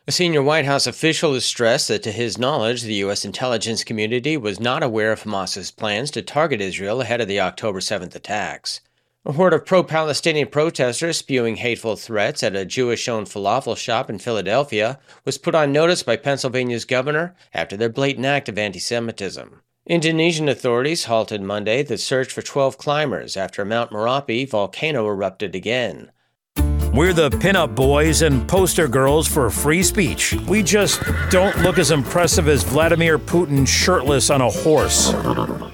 A 0.07 0.11
senior 0.11 0.43
White 0.43 0.65
House 0.65 0.85
official 0.85 1.33
has 1.33 1.43
stressed 1.43 1.87
that, 1.87 2.03
to 2.03 2.11
his 2.11 2.37
knowledge, 2.37 2.83
the 2.83 2.93
U.S. 3.05 3.25
intelligence 3.25 3.83
community 3.83 4.37
was 4.37 4.59
not 4.59 4.83
aware 4.83 5.11
of 5.11 5.23
Hamas's 5.23 5.71
plans 5.71 6.11
to 6.11 6.21
target 6.21 6.61
Israel 6.61 7.01
ahead 7.01 7.19
of 7.19 7.27
the 7.27 7.39
October 7.39 7.79
7th 7.79 8.13
attacks. 8.13 8.81
A 9.25 9.31
horde 9.31 9.55
of 9.55 9.65
pro 9.65 9.83
Palestinian 9.83 10.49
protesters 10.49 11.17
spewing 11.17 11.55
hateful 11.55 11.95
threats 11.95 12.43
at 12.43 12.55
a 12.55 12.63
Jewish 12.63 13.09
owned 13.09 13.25
falafel 13.25 13.75
shop 13.75 14.07
in 14.07 14.19
Philadelphia 14.19 14.99
was 15.25 15.39
put 15.39 15.55
on 15.55 15.71
notice 15.71 16.03
by 16.03 16.15
Pennsylvania's 16.15 16.85
governor 16.85 17.35
after 17.55 17.75
their 17.75 17.89
blatant 17.89 18.27
act 18.27 18.47
of 18.47 18.59
anti 18.59 18.77
Semitism. 18.77 19.63
Indonesian 19.87 20.47
authorities 20.47 21.05
halted 21.05 21.41
Monday 21.41 21.81
the 21.81 21.97
search 21.97 22.31
for 22.31 22.43
12 22.43 22.77
climbers 22.77 23.35
after 23.35 23.65
Mount 23.65 23.89
Merapi 23.89 24.47
volcano 24.47 25.07
erupted 25.07 25.55
again. 25.55 26.11
We're 26.93 27.13
the 27.13 27.29
pinup 27.29 27.75
boys 27.75 28.23
and 28.23 28.47
poster 28.47 28.87
girls 28.87 29.27
for 29.27 29.51
free 29.51 29.83
speech. 29.83 30.33
We 30.47 30.63
just 30.63 31.01
don't 31.29 31.55
look 31.59 31.77
as 31.77 31.91
impressive 31.91 32.47
as 32.47 32.63
Vladimir 32.63 33.19
Putin 33.19 33.67
shirtless 33.67 34.31
on 34.31 34.41
a 34.41 34.49
horse. 34.49 35.13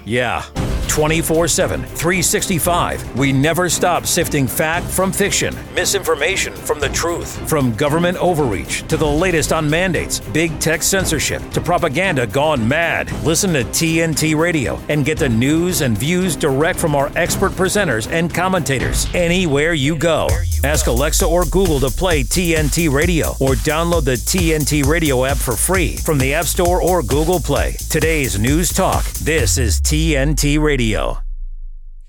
Yeah. 0.04 0.44
24 0.88 1.48
7, 1.48 1.80
365. 1.82 3.18
We 3.18 3.32
never 3.32 3.68
stop 3.68 4.06
sifting 4.06 4.46
fact 4.46 4.86
from 4.86 5.12
fiction, 5.12 5.54
misinformation 5.74 6.54
from 6.54 6.80
the 6.80 6.88
truth, 6.88 7.36
from 7.46 7.74
government 7.74 8.16
overreach 8.16 8.86
to 8.88 8.96
the 8.96 9.06
latest 9.06 9.52
on 9.52 9.68
mandates, 9.68 10.20
big 10.20 10.58
tech 10.58 10.82
censorship 10.82 11.46
to 11.50 11.60
propaganda 11.60 12.26
gone 12.26 12.66
mad. 12.66 13.12
Listen 13.24 13.52
to 13.52 13.64
TNT 13.64 14.34
Radio 14.38 14.80
and 14.88 15.04
get 15.04 15.18
the 15.18 15.28
news 15.28 15.82
and 15.82 15.98
views 15.98 16.34
direct 16.34 16.78
from 16.78 16.94
our 16.94 17.10
expert 17.14 17.52
presenters 17.52 18.10
and 18.10 18.32
commentators 18.32 19.06
anywhere 19.14 19.74
you 19.74 19.96
go. 19.96 20.28
Ask 20.64 20.86
Alexa 20.86 21.05
or 21.22 21.44
Google 21.44 21.80
to 21.80 21.90
play 21.90 22.22
TNT 22.22 22.92
Radio 22.92 23.30
or 23.40 23.54
download 23.64 24.04
the 24.04 24.14
TNT 24.14 24.84
Radio 24.84 25.24
app 25.24 25.36
for 25.36 25.56
free 25.56 25.96
from 25.96 26.18
the 26.18 26.34
App 26.34 26.44
Store 26.44 26.82
or 26.82 27.02
Google 27.02 27.40
Play. 27.40 27.72
Today's 27.90 28.38
News 28.38 28.72
Talk. 28.72 29.04
This 29.14 29.58
is 29.58 29.80
TNT 29.80 30.60
Radio. 30.60 30.76
Radio. 30.76 31.18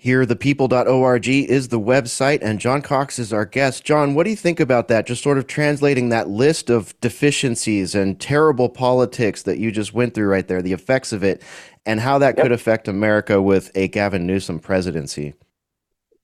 hearthepeople.org 0.03 1.27
is 1.29 1.69
the 1.69 1.79
website, 1.79 2.39
and 2.41 2.59
John 2.59 2.81
Cox 2.81 3.17
is 3.17 3.31
our 3.31 3.45
guest. 3.45 3.85
John, 3.85 4.13
what 4.13 4.25
do 4.25 4.29
you 4.29 4.35
think 4.35 4.59
about 4.59 4.89
that? 4.89 5.07
Just 5.07 5.23
sort 5.23 5.37
of 5.37 5.47
translating 5.47 6.09
that 6.09 6.27
list 6.27 6.69
of 6.69 6.99
deficiencies 6.99 7.95
and 7.95 8.19
terrible 8.19 8.67
politics 8.67 9.43
that 9.43 9.57
you 9.57 9.71
just 9.71 9.93
went 9.93 10.13
through 10.13 10.27
right 10.27 10.47
there, 10.47 10.61
the 10.61 10.73
effects 10.73 11.13
of 11.13 11.23
it, 11.23 11.41
and 11.85 12.01
how 12.01 12.17
that 12.17 12.35
yep. 12.35 12.43
could 12.43 12.51
affect 12.51 12.87
America 12.87 13.41
with 13.41 13.71
a 13.73 13.87
Gavin 13.87 14.27
Newsom 14.27 14.59
presidency. 14.59 15.33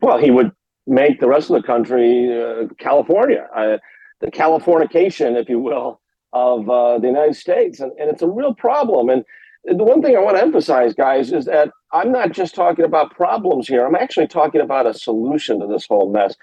Well, 0.01 0.17
he 0.17 0.31
would 0.31 0.51
make 0.85 1.19
the 1.19 1.27
rest 1.27 1.49
of 1.49 1.61
the 1.61 1.65
country 1.65 2.29
uh, 2.41 2.67
California, 2.77 3.47
uh, 3.55 3.77
the 4.19 4.31
Californication, 4.31 5.39
if 5.39 5.49
you 5.49 5.59
will, 5.59 6.01
of 6.33 6.69
uh, 6.69 6.97
the 6.99 7.07
United 7.07 7.35
States. 7.35 7.79
And, 7.79 7.91
and 7.99 8.09
it's 8.09 8.21
a 8.21 8.27
real 8.27 8.53
problem. 8.53 9.09
And 9.09 9.23
the 9.65 9.83
one 9.83 10.01
thing 10.01 10.15
I 10.15 10.19
want 10.19 10.37
to 10.37 10.43
emphasize, 10.43 10.93
guys, 10.93 11.31
is 11.31 11.45
that 11.45 11.71
I'm 11.91 12.11
not 12.11 12.31
just 12.31 12.55
talking 12.55 12.85
about 12.85 13.15
problems 13.15 13.67
here. 13.67 13.85
I'm 13.85 13.95
actually 13.95 14.27
talking 14.27 14.61
about 14.61 14.87
a 14.87 14.93
solution 14.93 15.59
to 15.59 15.67
this 15.67 15.85
whole 15.87 16.11
mess. 16.11 16.35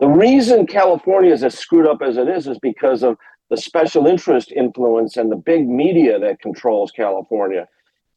The 0.00 0.08
reason 0.08 0.66
California 0.66 1.32
is 1.32 1.44
as 1.44 1.56
screwed 1.56 1.86
up 1.86 2.02
as 2.02 2.16
it 2.16 2.28
is 2.28 2.48
is 2.48 2.58
because 2.58 3.02
of 3.02 3.16
the 3.50 3.56
special 3.56 4.06
interest 4.06 4.50
influence 4.50 5.16
and 5.16 5.30
the 5.30 5.36
big 5.36 5.68
media 5.68 6.18
that 6.18 6.40
controls 6.40 6.90
California. 6.90 7.68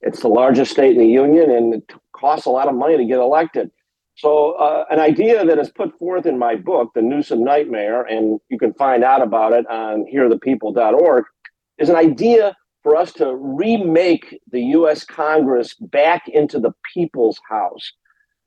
It's 0.01 0.21
the 0.21 0.27
largest 0.27 0.71
state 0.71 0.93
in 0.93 0.99
the 0.99 1.07
union 1.07 1.51
and 1.51 1.73
it 1.75 1.91
costs 2.13 2.45
a 2.45 2.49
lot 2.49 2.67
of 2.67 2.75
money 2.75 2.97
to 2.97 3.05
get 3.05 3.19
elected. 3.19 3.69
So, 4.17 4.53
uh, 4.53 4.85
an 4.89 4.99
idea 4.99 5.45
that 5.45 5.59
is 5.59 5.69
put 5.69 5.97
forth 5.99 6.25
in 6.25 6.39
my 6.39 6.55
book, 6.55 6.91
The 6.95 7.03
Newsom 7.03 7.43
Nightmare, 7.43 8.01
and 8.01 8.39
you 8.49 8.57
can 8.57 8.73
find 8.73 9.03
out 9.03 9.21
about 9.21 9.53
it 9.53 9.67
on 9.67 10.05
hearthepeople.org, 10.11 11.23
is 11.77 11.89
an 11.89 11.95
idea 11.95 12.55
for 12.81 12.95
us 12.95 13.13
to 13.13 13.35
remake 13.35 14.39
the 14.51 14.61
US 14.77 15.03
Congress 15.03 15.75
back 15.75 16.27
into 16.29 16.59
the 16.59 16.71
people's 16.95 17.39
house. 17.47 17.91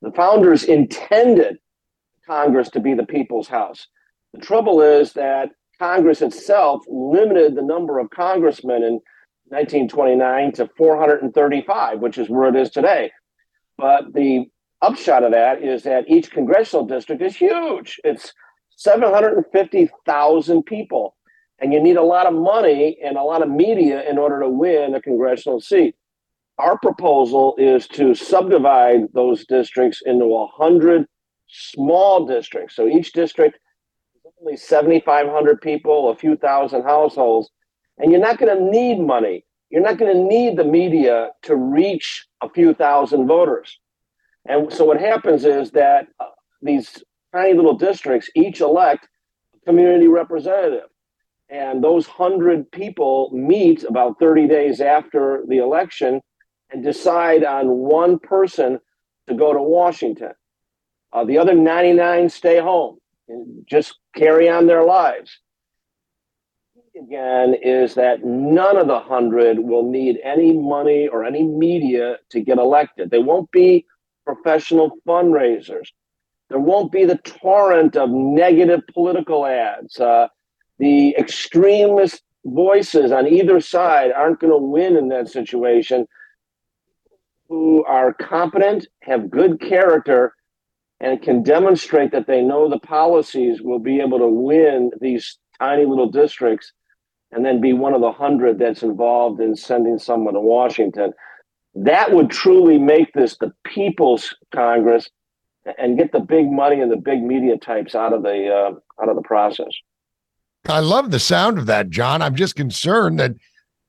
The 0.02 0.10
founders 0.10 0.64
intended 0.64 1.58
Congress 2.26 2.68
to 2.70 2.80
be 2.80 2.94
the 2.94 3.06
people's 3.06 3.46
house. 3.46 3.86
The 4.34 4.40
trouble 4.40 4.82
is 4.82 5.12
that 5.12 5.50
Congress 5.78 6.20
itself 6.20 6.82
limited 6.88 7.54
the 7.54 7.62
number 7.62 8.00
of 8.00 8.10
congressmen 8.10 8.82
in 8.82 9.00
1929 9.50 10.52
to 10.52 10.68
435, 10.76 12.00
which 12.00 12.18
is 12.18 12.28
where 12.28 12.48
it 12.48 12.56
is 12.56 12.70
today. 12.70 13.12
But 13.78 14.12
the 14.12 14.46
upshot 14.82 15.24
of 15.24 15.32
that 15.32 15.62
is 15.62 15.82
that 15.84 16.08
each 16.08 16.30
congressional 16.30 16.86
district 16.86 17.22
is 17.22 17.36
huge. 17.36 18.00
It's 18.04 18.32
750,000 18.76 20.62
people 20.62 21.16
and 21.60 21.72
you 21.72 21.80
need 21.80 21.96
a 21.96 22.02
lot 22.02 22.26
of 22.26 22.34
money 22.34 22.98
and 23.04 23.16
a 23.16 23.22
lot 23.22 23.42
of 23.42 23.50
media 23.50 24.08
in 24.08 24.18
order 24.18 24.40
to 24.40 24.48
win 24.48 24.94
a 24.94 25.02
congressional 25.02 25.60
seat. 25.60 25.94
Our 26.58 26.78
proposal 26.78 27.54
is 27.58 27.86
to 27.88 28.14
subdivide 28.14 29.12
those 29.12 29.46
districts 29.46 30.02
into 30.04 30.26
100 30.26 31.06
small 31.48 32.26
districts. 32.26 32.76
So 32.76 32.86
each 32.86 33.12
district 33.12 33.58
is 34.24 34.32
only 34.40 34.56
7,500 34.56 35.60
people, 35.60 36.10
a 36.10 36.16
few 36.16 36.36
thousand 36.36 36.82
households, 36.82 37.50
And 37.98 38.10
you're 38.10 38.20
not 38.20 38.38
going 38.38 38.56
to 38.56 38.64
need 38.64 39.00
money. 39.00 39.44
You're 39.70 39.82
not 39.82 39.98
going 39.98 40.14
to 40.14 40.22
need 40.22 40.56
the 40.56 40.64
media 40.64 41.30
to 41.42 41.56
reach 41.56 42.26
a 42.42 42.48
few 42.48 42.74
thousand 42.74 43.26
voters. 43.26 43.78
And 44.46 44.72
so 44.72 44.84
what 44.84 45.00
happens 45.00 45.44
is 45.44 45.70
that 45.72 46.08
uh, 46.18 46.26
these 46.62 47.02
tiny 47.32 47.54
little 47.54 47.76
districts 47.76 48.30
each 48.34 48.60
elect 48.60 49.08
a 49.54 49.64
community 49.66 50.08
representative. 50.08 50.88
And 51.48 51.82
those 51.82 52.06
100 52.06 52.70
people 52.70 53.30
meet 53.32 53.84
about 53.84 54.18
30 54.20 54.46
days 54.46 54.80
after 54.80 55.42
the 55.48 55.58
election 55.58 56.20
and 56.70 56.84
decide 56.84 57.44
on 57.44 57.68
one 57.68 58.18
person 58.18 58.78
to 59.28 59.34
go 59.34 59.52
to 59.52 59.60
Washington. 59.60 60.32
Uh, 61.12 61.24
the 61.24 61.38
other 61.38 61.54
99 61.54 62.28
stay 62.28 62.60
home 62.60 62.98
and 63.28 63.64
just 63.68 63.98
carry 64.14 64.48
on 64.48 64.66
their 64.66 64.84
lives. 64.84 65.38
Again, 66.96 67.54
is 67.62 67.94
that 67.94 68.24
none 68.24 68.76
of 68.76 68.86
the 68.86 68.94
100 68.94 69.58
will 69.58 69.88
need 69.88 70.18
any 70.22 70.52
money 70.52 71.08
or 71.08 71.24
any 71.24 71.42
media 71.42 72.18
to 72.30 72.40
get 72.40 72.58
elected. 72.58 73.10
They 73.10 73.18
won't 73.18 73.50
be 73.50 73.86
professional 74.34 74.92
fundraisers. 75.06 75.88
There 76.48 76.58
won't 76.58 76.92
be 76.92 77.04
the 77.04 77.18
torrent 77.18 77.96
of 77.96 78.10
negative 78.10 78.80
political 78.92 79.46
ads. 79.46 79.98
Uh, 79.98 80.28
the 80.78 81.14
extremist 81.16 82.22
voices 82.44 83.12
on 83.12 83.26
either 83.26 83.60
side 83.60 84.12
aren't 84.12 84.40
going 84.40 84.52
to 84.52 84.58
win 84.58 84.96
in 84.96 85.08
that 85.08 85.28
situation. 85.28 86.06
Who 87.48 87.84
are 87.84 88.14
competent, 88.14 88.86
have 89.02 89.30
good 89.30 89.60
character, 89.60 90.34
and 91.00 91.20
can 91.22 91.42
demonstrate 91.42 92.12
that 92.12 92.26
they 92.26 92.42
know 92.42 92.68
the 92.68 92.78
policies 92.78 93.60
will 93.62 93.80
be 93.80 94.00
able 94.00 94.18
to 94.18 94.28
win 94.28 94.90
these 95.00 95.38
tiny 95.58 95.86
little 95.86 96.10
districts 96.10 96.72
and 97.32 97.44
then 97.44 97.60
be 97.60 97.72
one 97.72 97.94
of 97.94 98.00
the 98.00 98.12
hundred 98.12 98.58
that's 98.58 98.82
involved 98.82 99.40
in 99.40 99.54
sending 99.56 99.98
someone 99.98 100.34
to 100.34 100.40
Washington. 100.40 101.12
That 101.74 102.12
would 102.12 102.30
truly 102.30 102.78
make 102.78 103.12
this 103.12 103.36
the 103.38 103.52
People's 103.64 104.34
Congress 104.52 105.08
and 105.78 105.98
get 105.98 106.12
the 106.12 106.20
big 106.20 106.50
money 106.50 106.80
and 106.80 106.90
the 106.90 106.96
big 106.96 107.22
media 107.22 107.56
types 107.56 107.94
out 107.94 108.12
of 108.12 108.22
the 108.22 108.48
uh, 108.48 109.02
out 109.02 109.08
of 109.08 109.16
the 109.16 109.22
process. 109.22 109.72
I 110.68 110.80
love 110.80 111.10
the 111.10 111.20
sound 111.20 111.58
of 111.58 111.66
that, 111.66 111.90
John. 111.90 112.22
I'm 112.22 112.34
just 112.34 112.54
concerned 112.54 113.18
that, 113.18 113.32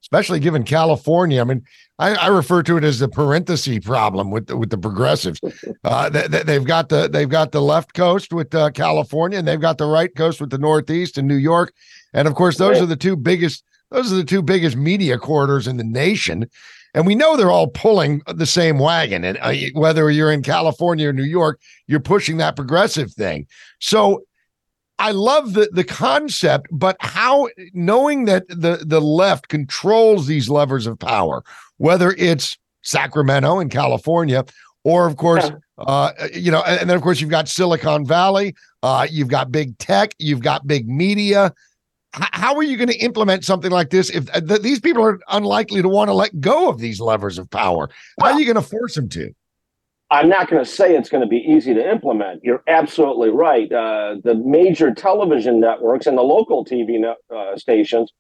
especially 0.02 0.40
given 0.40 0.64
California, 0.64 1.42
I 1.42 1.44
mean, 1.44 1.64
I, 2.00 2.16
I 2.16 2.28
refer 2.28 2.64
to 2.64 2.78
it 2.78 2.84
as 2.84 3.00
the 3.00 3.10
parenthesis 3.10 3.80
problem 3.80 4.32
with 4.32 4.48
the, 4.48 4.58
with 4.58 4.70
the 4.70 4.78
progressives. 4.78 5.40
Uh, 5.84 6.10
they, 6.10 6.44
they've 6.44 6.64
got 6.64 6.90
the 6.90 7.08
they've 7.08 7.28
got 7.28 7.52
the 7.52 7.62
left 7.62 7.96
coast 7.96 8.32
with 8.32 8.54
uh, 8.54 8.70
California, 8.70 9.40
and 9.40 9.48
they've 9.48 9.60
got 9.60 9.80
the 9.80 9.86
right 9.88 10.16
coast 10.16 10.40
with 10.40 10.52
the 10.52 10.58
Northeast 10.60 11.18
and 11.18 11.28
New 11.28 11.38
York, 11.38 11.74
and 12.14 12.28
of 12.28 12.36
course, 12.36 12.60
those 12.60 12.80
are 12.80 12.86
the 12.86 12.96
two 12.96 13.16
biggest 13.16 13.64
those 13.90 14.14
are 14.14 14.16
the 14.16 14.24
two 14.24 14.44
biggest 14.44 14.78
media 14.78 15.18
corridors 15.18 15.68
in 15.68 15.78
the 15.78 15.84
nation. 15.84 16.48
And 16.94 17.08
we 17.08 17.16
know 17.16 17.38
they're 17.38 17.52
all 17.52 17.68
pulling 17.68 18.22
the 18.28 18.46
same 18.46 18.78
wagon. 18.78 19.24
And 19.24 19.38
uh, 19.42 19.54
whether 19.74 20.10
you're 20.12 20.32
in 20.32 20.44
California 20.44 21.10
or 21.10 21.14
New 21.14 21.24
York, 21.24 21.60
you're 21.88 22.00
pushing 22.00 22.38
that 22.38 22.56
progressive 22.56 23.12
thing. 23.14 23.48
So 23.80 24.24
I 25.02 25.12
love 25.12 25.54
the 25.54 25.68
the 25.74 25.84
concept, 25.84 26.68
but 26.72 26.96
how 27.00 27.50
knowing 27.74 28.26
that 28.26 28.48
the 28.48 28.84
the 28.86 29.02
left 29.02 29.48
controls 29.48 30.28
these 30.28 30.48
levers 30.48 30.86
of 30.86 31.00
power, 31.00 31.44
whether 31.78 32.12
it's 32.20 32.56
Sacramento 32.84 33.60
in 33.60 33.70
California, 33.70 34.46
or 34.84 35.08
of 35.08 35.18
course, 35.18 35.50
uh, 35.80 36.12
you 36.34 36.52
know, 36.52 36.62
and 36.62 36.88
then 36.88 36.96
of 36.96 37.02
course 37.02 37.20
you've 37.20 37.32
got 37.32 37.50
Silicon 37.50 38.06
Valley, 38.06 38.54
uh, 38.84 39.08
you've 39.10 39.28
got 39.28 39.52
big 39.52 39.76
tech, 39.80 40.14
you've 40.20 40.42
got 40.42 40.68
big 40.68 40.88
media. 40.88 41.52
How 42.14 42.56
are 42.56 42.64
you 42.64 42.76
going 42.78 42.90
to 42.90 42.98
implement 42.98 43.46
something 43.46 43.72
like 43.72 43.90
this 43.90 44.10
if 44.10 44.30
uh, 44.36 44.42
th- 44.42 44.62
these 44.62 44.80
people 44.80 45.04
are 45.04 45.20
unlikely 45.30 45.82
to 45.82 45.88
want 45.88 46.10
to 46.10 46.14
let 46.14 46.40
go 46.42 46.70
of 46.70 46.80
these 46.80 47.00
levers 47.00 47.38
of 47.38 47.50
power? 47.50 47.90
How 48.20 48.34
are 48.34 48.40
you 48.40 48.46
going 48.46 48.62
to 48.62 48.70
force 48.70 48.96
them 48.96 49.08
to? 49.10 49.34
I'm 50.10 50.28
not 50.28 50.50
going 50.50 50.62
to 50.64 50.70
say 50.70 50.96
it's 50.96 51.08
going 51.08 51.22
to 51.22 51.28
be 51.28 51.38
easy 51.38 51.74
to 51.74 51.90
implement. 51.90 52.44
You're 52.44 52.64
absolutely 52.68 53.30
right. 53.30 53.72
Uh, 53.72 54.18
the 54.22 54.36
major 54.36 54.94
television 54.94 55.62
networks 55.62 56.06
and 56.06 56.18
the 56.18 56.22
local 56.22 56.66
TV 56.66 57.00
net, 57.00 57.16
uh, 57.34 57.56
stations 57.56 58.12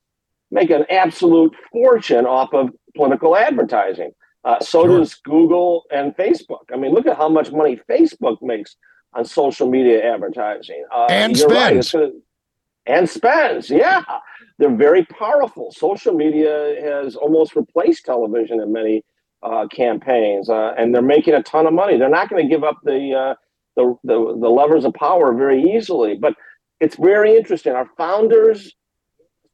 make 0.52 0.70
an 0.70 0.86
absolute 0.90 1.54
fortune 1.72 2.26
off 2.26 2.54
of 2.54 2.70
political 2.96 3.36
advertising. 3.36 4.12
Uh, 4.46 4.60
so 4.62 4.86
sure. 4.86 5.00
does 5.00 5.16
Google 5.16 5.84
and 5.92 6.16
Facebook. 6.16 6.64
I 6.74 6.78
mean, 6.78 6.94
look 6.94 7.08
at 7.08 7.18
how 7.18 7.28
much 7.28 7.52
money 7.52 7.80
Facebook 7.90 8.38
makes 8.42 8.78
on 9.14 9.26
social 9.26 9.70
media 9.70 10.14
advertising. 10.14 10.86
Uh, 10.96 11.08
and 11.10 11.38
spends. 11.38 11.94
Right, 11.94 12.12
and 12.86 13.10
spends, 13.10 13.70
yeah. 13.70 14.04
They're 14.58 14.76
very 14.76 15.06
powerful. 15.06 15.72
Social 15.72 16.14
media 16.14 16.76
has 16.82 17.16
almost 17.16 17.56
replaced 17.56 18.06
television 18.06 18.62
in 18.62 18.72
many 18.72 19.04
uh, 19.44 19.68
campaigns, 19.68 20.50
uh, 20.50 20.74
and 20.78 20.94
they're 20.94 21.02
making 21.02 21.34
a 21.34 21.44
ton 21.44 21.66
of 21.66 21.74
money. 21.74 21.98
They're 21.98 22.10
not 22.10 22.30
going 22.30 22.44
to 22.44 22.50
give 22.50 22.64
up 22.64 22.78
the, 22.84 23.14
uh, 23.14 23.36
the, 23.76 23.96
the 24.04 24.38
the 24.40 24.50
levers 24.50 24.86
of 24.86 24.94
power 24.94 25.34
very 25.34 25.64
easily. 25.64 26.16
But 26.16 26.36
it's 26.80 26.96
very 26.96 27.36
interesting. 27.36 27.74
Our 27.74 27.90
founders, 27.98 28.74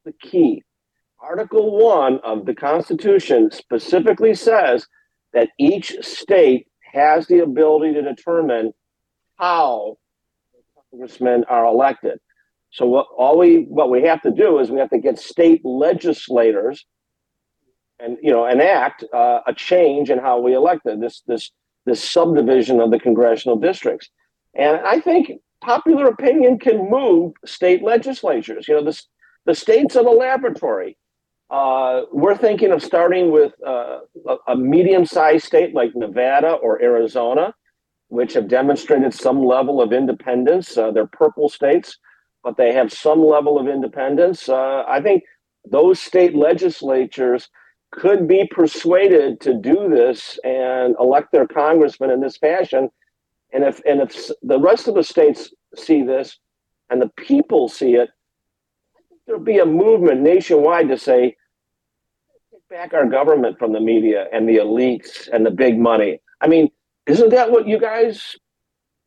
the 0.04 0.12
key. 0.12 0.62
Article 1.20 1.78
one 1.82 2.20
of 2.24 2.46
the 2.46 2.54
Constitution 2.54 3.50
specifically 3.50 4.34
says 4.34 4.86
that 5.32 5.50
each 5.58 5.96
state 6.00 6.66
has 6.92 7.26
the 7.26 7.40
ability 7.40 7.94
to 7.94 8.02
determine 8.02 8.72
how 9.36 9.98
congressmen 10.90 11.44
are 11.48 11.66
elected. 11.66 12.18
So 12.70 12.86
what 12.86 13.06
all 13.16 13.38
we 13.38 13.64
what 13.68 13.90
we 13.90 14.02
have 14.02 14.22
to 14.22 14.30
do 14.30 14.58
is 14.58 14.70
we 14.70 14.78
have 14.78 14.90
to 14.90 14.98
get 14.98 15.18
state 15.18 15.62
legislators 15.64 16.84
and 17.98 18.18
you 18.22 18.30
know 18.30 18.46
enact 18.46 19.04
uh, 19.12 19.40
a 19.46 19.54
change 19.54 20.10
in 20.10 20.18
how 20.18 20.38
we 20.38 20.54
elect 20.54 20.82
this 20.84 21.22
this 21.26 21.50
this 21.86 22.02
subdivision 22.04 22.80
of 22.80 22.90
the 22.90 23.00
congressional 23.00 23.56
districts. 23.56 24.10
And 24.54 24.76
I 24.78 25.00
think 25.00 25.32
popular 25.62 26.06
opinion 26.08 26.58
can 26.58 26.90
move 26.90 27.32
state 27.44 27.82
legislatures. 27.82 28.68
You 28.68 28.74
know, 28.74 28.84
the 28.84 29.02
the 29.46 29.54
states 29.54 29.96
are 29.96 30.04
the 30.04 30.10
laboratory. 30.10 30.98
Uh, 31.50 32.02
we're 32.12 32.36
thinking 32.36 32.72
of 32.72 32.82
starting 32.82 33.30
with 33.30 33.52
uh, 33.66 34.00
a, 34.26 34.36
a 34.48 34.56
medium-sized 34.56 35.46
state 35.46 35.74
like 35.74 35.92
Nevada 35.94 36.52
or 36.52 36.82
Arizona, 36.82 37.54
which 38.08 38.34
have 38.34 38.48
demonstrated 38.48 39.14
some 39.14 39.42
level 39.42 39.80
of 39.80 39.94
independence. 39.94 40.76
Uh, 40.76 40.90
they're 40.90 41.06
purple 41.06 41.48
states, 41.48 41.96
but 42.48 42.56
they 42.56 42.72
have 42.72 42.90
some 42.90 43.22
level 43.22 43.58
of 43.58 43.68
independence. 43.68 44.48
Uh, 44.48 44.82
I 44.88 45.02
think 45.02 45.22
those 45.70 46.00
state 46.00 46.34
legislatures 46.34 47.50
could 47.90 48.26
be 48.26 48.48
persuaded 48.50 49.38
to 49.42 49.52
do 49.52 49.90
this 49.90 50.38
and 50.44 50.96
elect 50.98 51.30
their 51.30 51.46
congressman 51.46 52.10
in 52.10 52.22
this 52.22 52.38
fashion. 52.38 52.88
And 53.52 53.64
if 53.64 53.82
and 53.84 54.00
if 54.00 54.30
the 54.42 54.58
rest 54.58 54.88
of 54.88 54.94
the 54.94 55.04
states 55.04 55.52
see 55.76 56.02
this 56.02 56.38
and 56.88 57.02
the 57.02 57.10
people 57.18 57.68
see 57.68 57.96
it, 57.96 58.08
there'll 59.26 59.42
be 59.42 59.58
a 59.58 59.66
movement 59.66 60.22
nationwide 60.22 60.88
to 60.88 60.96
say, 60.96 61.36
take 62.50 62.66
back 62.70 62.94
our 62.94 63.04
government 63.04 63.58
from 63.58 63.74
the 63.74 63.80
media 63.80 64.24
and 64.32 64.48
the 64.48 64.56
elites 64.56 65.28
and 65.30 65.44
the 65.44 65.50
big 65.50 65.78
money. 65.78 66.18
I 66.40 66.46
mean, 66.46 66.70
isn't 67.04 67.28
that 67.28 67.50
what 67.50 67.68
you 67.68 67.78
guys 67.78 68.36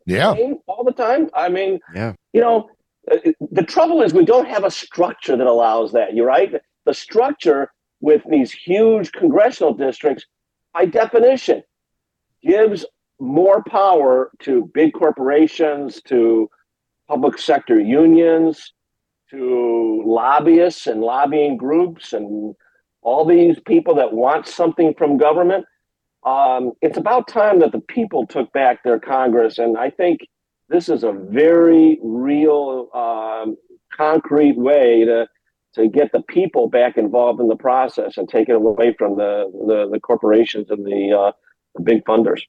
yeah 0.06 0.36
all 0.68 0.84
the 0.84 0.94
time? 0.94 1.32
I 1.34 1.50
mean, 1.50 1.80
yeah. 1.96 2.14
You 2.34 2.42
know, 2.42 2.70
the 3.06 3.64
trouble 3.64 4.02
is 4.02 4.14
we 4.14 4.26
don't 4.26 4.48
have 4.48 4.64
a 4.64 4.72
structure 4.72 5.36
that 5.36 5.48
allows 5.48 5.92
that. 5.94 6.14
You're 6.14 6.28
right. 6.28 6.54
The 6.86 6.94
structure 6.94 7.72
with 8.00 8.22
these 8.30 8.52
huge 8.52 9.12
congressional 9.12 9.74
districts, 9.74 10.26
by 10.74 10.86
definition, 10.86 11.64
gives 12.44 12.86
more 13.20 13.64
power 13.64 14.32
to 14.40 14.70
big 14.74 14.94
corporations, 14.94 16.02
to 16.04 16.50
public 17.08 17.38
sector 17.38 17.80
unions, 17.80 18.74
to 19.30 20.04
lobbyists 20.06 20.88
and 20.88 21.02
lobbying 21.02 21.58
groups, 21.58 22.14
and 22.14 22.56
all 23.02 23.26
these 23.26 23.60
people 23.66 23.96
that 23.96 24.14
want 24.14 24.48
something 24.48 24.94
from 24.98 25.18
government. 25.18 25.66
Um, 26.26 26.74
it's 26.82 26.98
about 26.98 27.28
time 27.28 27.60
that 27.60 27.72
the 27.72 27.80
people 27.80 28.28
took 28.28 28.52
back 28.54 28.84
their 28.84 29.00
Congress, 29.00 29.58
and 29.58 29.78
I 29.78 29.90
think 29.90 30.22
this 30.72 30.90
is 30.90 31.04
a 31.04 31.12
very 31.12 32.00
real, 32.02 32.90
um, 32.94 33.58
concrete 33.96 34.58
way 34.58 35.06
to 35.06 35.28
to 35.74 35.88
get 35.88 36.12
the 36.12 36.22
people 36.24 36.68
back 36.68 36.98
involved 36.98 37.40
in 37.40 37.48
the 37.48 37.56
process 37.56 38.18
and 38.18 38.28
take 38.28 38.50
it 38.50 38.56
away 38.56 38.94
from 38.98 39.16
the 39.16 39.50
the, 39.68 39.90
the 39.92 40.00
corporations 40.00 40.70
and 40.70 40.86
the, 40.86 41.18
uh, 41.18 41.32
the 41.76 41.82
big 41.82 42.04
funders. 42.04 42.42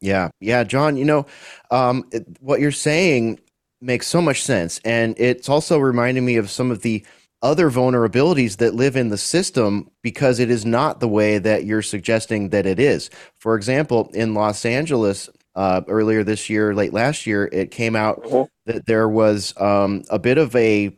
Yeah, 0.00 0.28
yeah, 0.40 0.62
John. 0.64 0.96
You 0.96 1.04
know, 1.04 1.26
um, 1.70 2.04
it, 2.12 2.26
what 2.40 2.60
you're 2.60 2.70
saying 2.70 3.40
makes 3.80 4.06
so 4.06 4.20
much 4.20 4.42
sense, 4.42 4.80
and 4.84 5.18
it's 5.18 5.48
also 5.48 5.78
reminding 5.78 6.24
me 6.24 6.36
of 6.36 6.50
some 6.50 6.70
of 6.70 6.82
the 6.82 7.04
other 7.42 7.70
vulnerabilities 7.70 8.56
that 8.56 8.74
live 8.74 8.96
in 8.96 9.08
the 9.08 9.18
system 9.18 9.90
because 10.02 10.38
it 10.38 10.50
is 10.50 10.64
not 10.64 11.00
the 11.00 11.08
way 11.08 11.38
that 11.38 11.64
you're 11.64 11.82
suggesting 11.82 12.48
that 12.50 12.66
it 12.66 12.80
is. 12.80 13.10
For 13.38 13.56
example, 13.56 14.10
in 14.14 14.34
Los 14.34 14.64
Angeles, 14.64 15.28
uh, 15.56 15.80
earlier 15.88 16.22
this 16.22 16.48
year, 16.48 16.74
late 16.74 16.92
last 16.92 17.26
year, 17.26 17.48
it 17.50 17.70
came 17.70 17.96
out 17.96 18.22
mm-hmm. 18.22 18.44
that 18.70 18.86
there 18.86 19.08
was 19.08 19.58
um, 19.60 20.04
a 20.10 20.18
bit 20.18 20.38
of 20.38 20.54
a 20.54 20.96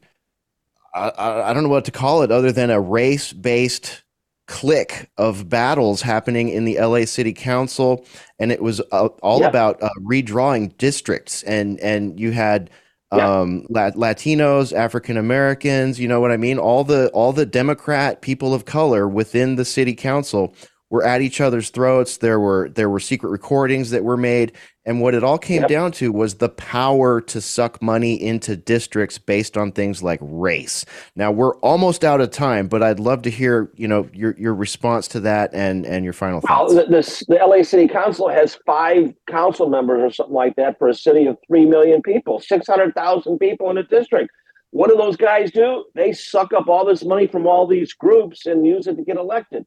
I, 0.95 1.51
I 1.51 1.53
don't 1.55 1.63
know 1.63 1.69
what 1.69 1.85
to 1.85 1.91
call 1.91 2.23
it 2.23 2.33
other 2.33 2.53
than 2.53 2.71
a 2.71 2.81
race 2.81 3.33
based 3.33 4.03
clique 4.47 5.09
of 5.19 5.49
battles 5.49 6.03
happening 6.03 6.49
in 6.49 6.65
the 6.65 6.81
LA 6.81 7.05
City 7.05 7.33
Council, 7.33 8.05
and 8.39 8.51
it 8.51 8.63
was 8.63 8.81
uh, 8.93 9.07
all 9.23 9.41
yeah. 9.41 9.49
about 9.49 9.81
uh, 9.83 9.91
redrawing 10.03 10.77
districts, 10.77 11.43
and 11.45 11.79
and 11.81 12.19
you 12.19 12.33
had 12.33 12.71
yeah. 13.15 13.41
um, 13.41 13.67
Latinos, 13.71 14.73
African 14.73 15.17
Americans, 15.17 16.01
you 16.01 16.09
know 16.09 16.21
what 16.21 16.33
I 16.33 16.37
mean? 16.37 16.59
All 16.59 16.83
the 16.83 17.09
all 17.11 17.33
the 17.33 17.47
Democrat 17.47 18.23
people 18.23 18.55
of 18.55 18.65
color 18.65 19.07
within 19.07 19.57
the 19.57 19.65
city 19.65 19.95
council 19.95 20.55
were 20.91 21.05
at 21.05 21.21
each 21.21 21.41
other's 21.41 21.71
throats. 21.71 22.19
There 22.19 22.41
were 22.41 22.71
there 22.71 22.89
were 22.89 23.01
secret 23.01 23.31
recordings 23.31 23.91
that 23.91 24.05
were 24.05 24.17
made, 24.17 24.53
and 24.85 25.01
what 25.01 25.15
it 25.15 25.23
all 25.23 25.39
came 25.39 25.63
yep. 25.63 25.69
down 25.69 25.93
to 25.93 26.11
was 26.11 26.37
the 26.37 26.49
power 26.49 27.21
to 27.21 27.41
suck 27.41 27.83
money 27.83 28.15
into 28.21 28.57
districts 28.57 29.19
based 29.19 29.57
on 29.57 29.73
things 29.73 30.03
like 30.03 30.19
race. 30.23 30.85
Now 31.15 31.31
we're 31.31 31.57
almost 31.57 32.05
out 32.05 32.21
of 32.21 32.31
time, 32.31 32.69
but 32.69 32.83
I'd 32.83 33.01
love 33.01 33.23
to 33.23 33.31
hear 33.31 33.71
you 33.75 33.89
know 33.89 34.09
your 34.13 34.35
your 34.39 34.55
response 34.55 35.09
to 35.09 35.21
that 35.21 35.53
and 35.53 35.85
and 35.85 36.05
your 36.05 36.15
final 36.15 36.41
thoughts. 36.41 36.75
Well, 36.75 36.87
the, 36.87 37.25
the 37.29 37.35
LA 37.35 37.63
City 37.63 37.87
Council 37.87 38.29
has 38.29 38.59
five 38.67 39.13
council 39.29 39.69
members 39.69 40.03
or 40.03 40.13
something 40.13 40.35
like 40.35 40.57
that 40.57 40.79
for 40.79 40.89
a 40.89 40.95
city 40.95 41.27
of 41.27 41.37
three 41.47 41.67
million 41.67 42.03
people, 42.03 42.41
six 42.41 42.67
hundred 42.67 42.95
thousand 42.95 43.39
people 43.39 43.71
in 43.71 43.79
a 43.79 43.85
district. 43.85 44.31
What 44.71 44.91
do 44.91 44.97
those 44.97 45.17
guys 45.17 45.51
do? 45.51 45.87
They 45.95 46.13
suck 46.13 46.53
up 46.53 46.69
all 46.69 46.85
this 46.85 47.03
money 47.03 47.27
from 47.27 47.47
all 47.47 47.67
these 47.67 47.95
groups 47.95 48.45
and 48.45 48.67
use 48.67 48.87
it 48.87 48.97
to 48.97 49.03
get 49.03 49.17
elected. 49.17 49.65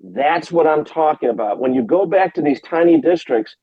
That's 0.00 0.52
what 0.52 0.66
I'm 0.66 0.84
talking 0.84 1.30
about. 1.30 1.58
When 1.58 1.74
you 1.74 1.82
go 1.82 2.06
back 2.06 2.34
to 2.34 2.42
these 2.42 2.60
tiny 2.62 3.00
districts, 3.00 3.56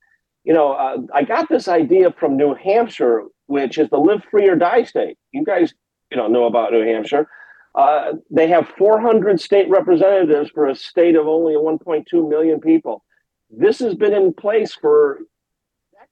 you 0.43 0.53
know, 0.53 0.73
uh, 0.73 0.97
I 1.13 1.23
got 1.23 1.47
this 1.49 1.67
idea 1.67 2.11
from 2.19 2.35
New 2.35 2.53
Hampshire, 2.55 3.23
which 3.47 3.77
is 3.77 3.89
the 3.89 3.97
live 3.97 4.23
free 4.29 4.47
or 4.49 4.55
die 4.55 4.83
state. 4.83 5.17
You 5.31 5.43
guys, 5.43 5.73
you 6.11 6.17
know, 6.17 6.27
know 6.27 6.45
about 6.45 6.71
New 6.71 6.85
Hampshire. 6.85 7.27
Uh, 7.75 8.13
they 8.29 8.47
have 8.47 8.67
400 8.77 9.39
state 9.39 9.69
representatives 9.69 10.49
for 10.51 10.67
a 10.67 10.75
state 10.75 11.15
of 11.15 11.27
only 11.27 11.53
1.2 11.53 12.29
million 12.29 12.59
people. 12.59 13.03
This 13.49 13.79
has 13.79 13.95
been 13.95 14.13
in 14.13 14.33
place 14.33 14.73
for 14.73 15.19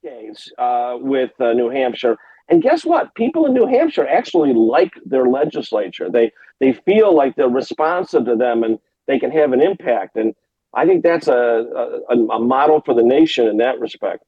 decades 0.01 0.51
uh, 0.57 0.97
with 0.99 1.32
uh, 1.39 1.53
New 1.53 1.69
Hampshire. 1.69 2.17
And 2.49 2.61
guess 2.61 2.84
what? 2.84 3.13
People 3.15 3.45
in 3.45 3.53
New 3.53 3.67
Hampshire 3.67 4.07
actually 4.07 4.53
like 4.53 4.91
their 5.05 5.26
legislature. 5.26 6.09
They 6.09 6.32
they 6.59 6.74
feel 6.74 7.15
like 7.15 7.36
they're 7.36 7.49
responsive 7.49 8.26
to 8.26 8.36
them 8.36 8.63
and 8.63 8.78
they 9.12 9.20
can 9.20 9.32
have 9.32 9.51
an 9.51 9.62
impact. 9.62 10.16
And 10.16 10.34
I 10.74 10.86
think 10.86 11.03
that's 11.03 11.28
a, 11.28 11.34
a, 12.09 12.16
a 12.16 12.39
model 12.39 12.82
for 12.82 12.93
the 12.93 13.03
nation 13.03 13.47
in 13.47 13.57
that 13.57 13.80
respect. 13.80 14.24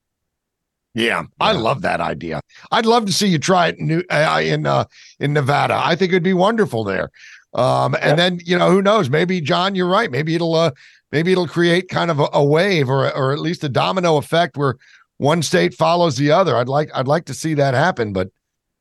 Yeah, 0.94 1.24
I 1.40 1.54
love 1.54 1.82
that 1.82 2.02
idea. 2.02 2.42
I'd 2.72 2.86
love 2.86 3.08
to 3.08 3.14
see 3.14 3.28
you 3.28 3.40
try 3.40 3.70
it 3.70 3.80
in 3.80 3.88
New, 3.88 4.04
uh, 4.12 4.42
in 4.44 4.68
uh, 4.68 4.86
in 5.20 5.34
Nevada. 5.34 5.74
I 5.84 5.96
think 5.96 6.12
it'd 6.12 6.22
be 6.22 6.36
wonderful 6.36 6.84
there. 6.84 7.10
Um, 7.56 7.96
and 8.00 8.20
then 8.20 8.40
you 8.46 8.60
know 8.60 8.70
who 8.70 8.80
knows? 8.82 9.10
Maybe 9.10 9.42
John, 9.42 9.74
you're 9.74 9.88
right. 9.88 10.12
Maybe 10.12 10.36
it'll 10.36 10.54
uh, 10.54 10.70
maybe 11.12 11.32
it'll 11.32 11.48
create 11.48 11.90
kind 11.90 12.12
of 12.12 12.20
a, 12.20 12.28
a 12.34 12.46
wave 12.46 12.90
or 12.90 13.12
or 13.16 13.34
at 13.34 13.40
least 13.40 13.64
a 13.64 13.70
domino 13.70 14.18
effect 14.18 14.56
where 14.56 14.76
one 15.18 15.42
state 15.42 15.74
follows 15.74 16.18
the 16.18 16.30
other. 16.30 16.56
I'd 16.56 16.70
like 16.70 16.92
I'd 16.94 17.08
like 17.08 17.26
to 17.26 17.34
see 17.34 17.56
that 17.56 17.74
happen. 17.74 18.14
But 18.14 18.28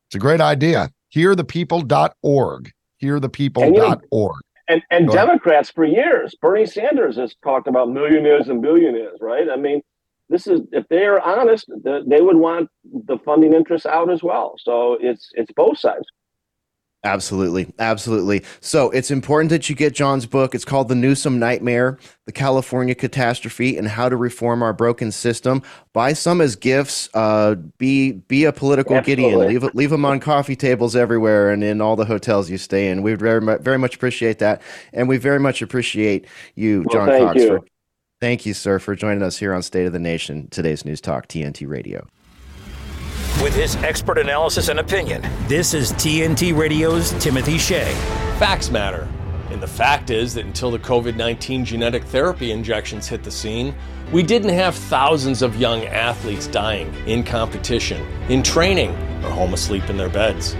it's 0.08 0.16
a 0.16 0.18
great 0.18 0.42
idea. 0.42 0.90
Hearthepeople.org. 1.14 2.72
Hearthepeople.org. 3.02 4.40
And 4.68 4.82
and 4.90 5.08
Democrats 5.08 5.70
for 5.70 5.84
years, 5.84 6.34
Bernie 6.40 6.66
Sanders 6.66 7.16
has 7.16 7.34
talked 7.42 7.66
about 7.66 7.90
millionaires 7.90 8.48
and 8.48 8.62
billionaires, 8.62 9.18
right? 9.20 9.48
I 9.52 9.56
mean, 9.56 9.82
this 10.28 10.46
is 10.46 10.60
if 10.72 10.86
they're 10.88 11.20
honest, 11.20 11.66
they 11.84 12.20
would 12.20 12.36
want 12.36 12.68
the 12.84 13.18
funding 13.24 13.54
interests 13.54 13.86
out 13.86 14.10
as 14.10 14.22
well. 14.22 14.54
So 14.58 14.96
it's 15.00 15.30
it's 15.34 15.52
both 15.52 15.78
sides. 15.78 16.06
Absolutely. 17.04 17.66
Absolutely. 17.80 18.44
So 18.60 18.90
it's 18.90 19.10
important 19.10 19.50
that 19.50 19.68
you 19.68 19.74
get 19.74 19.92
John's 19.92 20.24
book. 20.24 20.54
It's 20.54 20.64
called 20.64 20.88
The 20.88 20.94
Newsom 20.94 21.40
Nightmare, 21.40 21.98
The 22.26 22.32
California 22.32 22.94
Catastrophe, 22.94 23.76
and 23.76 23.88
How 23.88 24.08
to 24.08 24.16
Reform 24.16 24.62
Our 24.62 24.72
Broken 24.72 25.10
System. 25.10 25.62
Buy 25.92 26.12
some 26.12 26.40
as 26.40 26.54
gifts. 26.54 27.08
Uh, 27.12 27.56
be 27.78 28.12
be 28.12 28.44
a 28.44 28.52
political 28.52 28.96
Absolutely. 28.96 29.24
Gideon. 29.24 29.62
Leave, 29.62 29.74
leave 29.74 29.90
them 29.90 30.04
on 30.04 30.20
coffee 30.20 30.54
tables 30.54 30.94
everywhere 30.94 31.50
and 31.50 31.64
in 31.64 31.80
all 31.80 31.96
the 31.96 32.04
hotels 32.04 32.48
you 32.48 32.56
stay 32.56 32.88
in. 32.88 33.02
We 33.02 33.10
would 33.10 33.20
very, 33.20 33.40
very 33.58 33.78
much 33.78 33.96
appreciate 33.96 34.38
that. 34.38 34.62
And 34.92 35.08
we 35.08 35.16
very 35.16 35.40
much 35.40 35.60
appreciate 35.60 36.28
you, 36.54 36.84
well, 36.86 37.06
John 37.06 37.18
Cox. 37.18 37.40
You. 37.40 37.48
For, 37.48 37.60
thank 38.20 38.46
you, 38.46 38.54
sir, 38.54 38.78
for 38.78 38.94
joining 38.94 39.24
us 39.24 39.38
here 39.38 39.52
on 39.52 39.62
State 39.62 39.86
of 39.86 39.92
the 39.92 39.98
Nation, 39.98 40.46
today's 40.50 40.84
News 40.84 41.00
Talk, 41.00 41.26
TNT 41.26 41.66
Radio. 41.66 42.06
With 43.40 43.54
his 43.56 43.74
expert 43.76 44.18
analysis 44.18 44.68
and 44.68 44.78
opinion, 44.78 45.22
this 45.48 45.74
is 45.74 45.92
TNT 45.94 46.56
Radio's 46.56 47.10
Timothy 47.22 47.58
Shea. 47.58 47.92
Facts 48.38 48.70
matter. 48.70 49.08
And 49.50 49.60
the 49.60 49.66
fact 49.66 50.10
is 50.10 50.34
that 50.34 50.44
until 50.46 50.70
the 50.70 50.78
COVID 50.78 51.16
19 51.16 51.64
genetic 51.64 52.04
therapy 52.04 52.52
injections 52.52 53.08
hit 53.08 53.24
the 53.24 53.32
scene, 53.32 53.74
we 54.12 54.22
didn't 54.22 54.50
have 54.50 54.76
thousands 54.76 55.42
of 55.42 55.56
young 55.56 55.84
athletes 55.86 56.46
dying 56.46 56.94
in 57.06 57.24
competition, 57.24 58.00
in 58.28 58.44
training, 58.44 58.90
or 59.24 59.30
home 59.30 59.54
asleep 59.54 59.90
in 59.90 59.96
their 59.96 60.10
beds. 60.10 60.56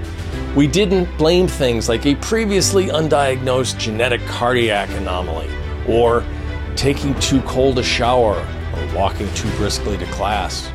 We 0.57 0.67
didn't 0.67 1.17
blame 1.19 1.47
things 1.47 1.89
like 1.89 2.05
a 2.05 2.17
previously 2.17 2.87
undiagnosed 2.87 3.79
genetic 3.79 4.23
cardiac 4.23 4.91
anomaly, 4.91 5.49
or 5.87 6.25
taking 6.75 7.15
too 7.21 7.43
cold 7.43 7.79
a 7.79 7.85
shower, 7.85 8.35
or 8.75 8.95
walking 8.97 9.33
too 9.35 9.51
briskly 9.57 9.97
to 9.99 10.07
class. 10.07 10.73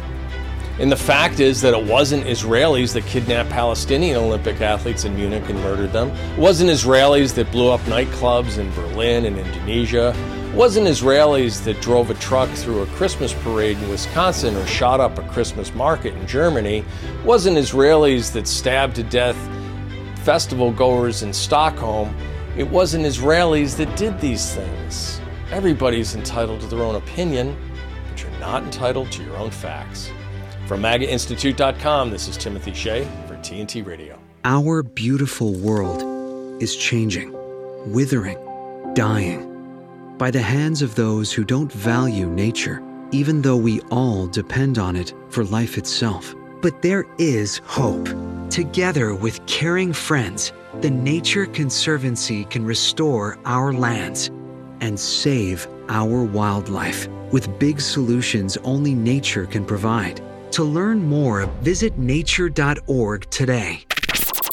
And 0.80 0.92
the 0.92 0.96
fact 0.96 1.40
is 1.40 1.60
that 1.62 1.74
it 1.74 1.84
wasn't 1.84 2.26
Israelis 2.26 2.94
that 2.94 3.06
kidnapped 3.08 3.50
Palestinian 3.50 4.18
Olympic 4.18 4.62
athletes 4.62 5.06
in 5.06 5.16
Munich 5.16 5.50
and 5.50 5.60
murdered 5.62 5.92
them. 5.92 6.10
It 6.10 6.40
wasn't 6.40 6.70
Israelis 6.70 7.34
that 7.34 7.52
blew 7.52 7.72
up 7.72 7.82
nightclubs 7.82 8.60
in 8.60 8.70
Berlin 8.72 9.26
and 9.26 9.40
Indonesia. 9.40 10.14
It 10.48 10.54
wasn't 10.54 10.86
Israelis 10.88 11.64
that 11.64 11.82
drove 11.82 12.12
a 12.12 12.14
truck 12.16 12.50
through 12.50 12.84
a 12.84 12.86
Christmas 12.88 13.34
parade 13.34 13.78
in 13.80 13.90
Wisconsin 13.90 14.56
or 14.56 14.68
shot 14.68 15.00
up 15.00 15.18
a 15.18 15.28
Christmas 15.30 15.74
market 15.74 16.14
in 16.14 16.28
Germany. 16.28 16.78
It 16.78 17.26
wasn't 17.26 17.58
Israelis 17.58 18.32
that 18.34 18.48
stabbed 18.48 18.96
to 18.98 19.04
death 19.04 19.38
festival 20.20 20.72
goers 20.72 21.24
in 21.24 21.34
Stockholm. 21.34 22.16
It 22.56 22.70
wasn't 22.70 23.06
Israelis 23.06 23.76
that 23.78 23.96
did 23.98 24.20
these 24.22 24.54
things. 24.54 25.22
Everybody's 25.52 26.14
entitled 26.14 26.62
to 26.62 26.68
their 26.68 26.84
own 26.84 26.96
opinion, 26.96 27.58
but 28.10 28.22
you're 28.22 28.40
not 28.40 28.64
entitled 28.64 29.12
to 29.14 29.24
your 29.24 29.38
own 29.38 29.50
facts. 29.50 30.12
From 30.68 30.82
MAGAInstitute.com, 30.82 32.12
this 32.12 32.28
is 32.28 32.36
Timothy 32.36 32.74
Shea 32.74 33.06
for 33.26 33.36
TNT 33.36 33.86
Radio. 33.86 34.20
Our 34.44 34.84
beautiful 34.84 35.54
world 35.54 36.62
is 36.62 36.76
changing, 36.76 37.32
withering, 37.94 38.38
dying 38.94 39.46
by 40.18 40.30
the 40.30 40.42
hands 40.42 40.82
of 40.82 40.96
those 40.96 41.32
who 41.32 41.46
don't 41.46 41.72
value 41.72 42.28
nature, 42.28 42.84
even 43.14 43.42
though 43.42 43.56
we 43.56 43.80
all 43.92 44.28
depend 44.28 44.78
on 44.78 44.98
it 44.98 45.14
for 45.30 45.46
life 45.46 45.78
itself. 45.78 46.36
But 46.62 46.82
there 46.82 47.06
is 47.18 47.62
hope. 47.64 48.10
Together 48.50 49.16
with 49.16 49.46
caring 49.46 49.94
friends, 49.94 50.52
the 50.82 50.92
Nature 50.92 51.46
Conservancy 51.46 52.44
can 52.44 52.66
restore 52.66 53.40
our 53.46 53.72
lands 53.72 54.28
and 54.82 55.00
save 55.00 55.66
our 55.88 56.26
wildlife 56.26 57.08
with 57.32 57.58
big 57.58 57.80
solutions 57.80 58.58
only 58.66 58.94
nature 58.94 59.46
can 59.46 59.64
provide. 59.64 60.22
To 60.52 60.64
learn 60.64 61.04
more, 61.04 61.46
visit 61.62 61.98
nature.org 61.98 63.30
today. 63.30 63.84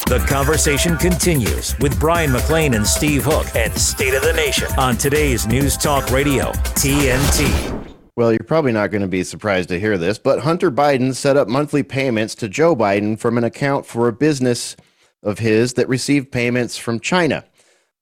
The 0.07 0.23
conversation 0.29 0.99
continues 0.99 1.79
with 1.79 1.99
Brian 1.99 2.31
McLean 2.31 2.75
and 2.75 2.87
Steve 2.87 3.25
Hook 3.25 3.47
and 3.55 3.73
State 3.73 4.13
of 4.13 4.23
the 4.23 4.35
Nation 4.35 4.69
on 4.77 4.99
today's 4.99 5.47
News 5.47 5.79
Talk 5.79 6.11
Radio, 6.11 6.53
TNT. 6.77 7.95
Well, 8.17 8.31
you're 8.31 8.41
probably 8.41 8.73
not 8.73 8.91
going 8.91 9.03
to 9.03 9.09
be 9.09 9.25
surprised 9.25 9.71
to 9.71 9.81
hear 9.81 9.97
this, 9.97 10.19
but 10.19 10.41
Hunter 10.41 10.71
Biden 10.71 11.15
set 11.15 11.39
up 11.39 11.49
monthly 11.49 11.83
payments 11.83 12.35
to 12.37 12.49
Joe 12.49 12.77
Biden 12.77 13.19
from 13.19 13.39
an 13.39 13.45
account 13.45 13.87
for 13.87 14.07
a 14.07 14.13
business 14.13 14.77
of 15.23 15.39
his 15.39 15.73
that 15.75 15.89
received 15.89 16.31
payments 16.31 16.77
from 16.77 17.01
China. 17.01 17.45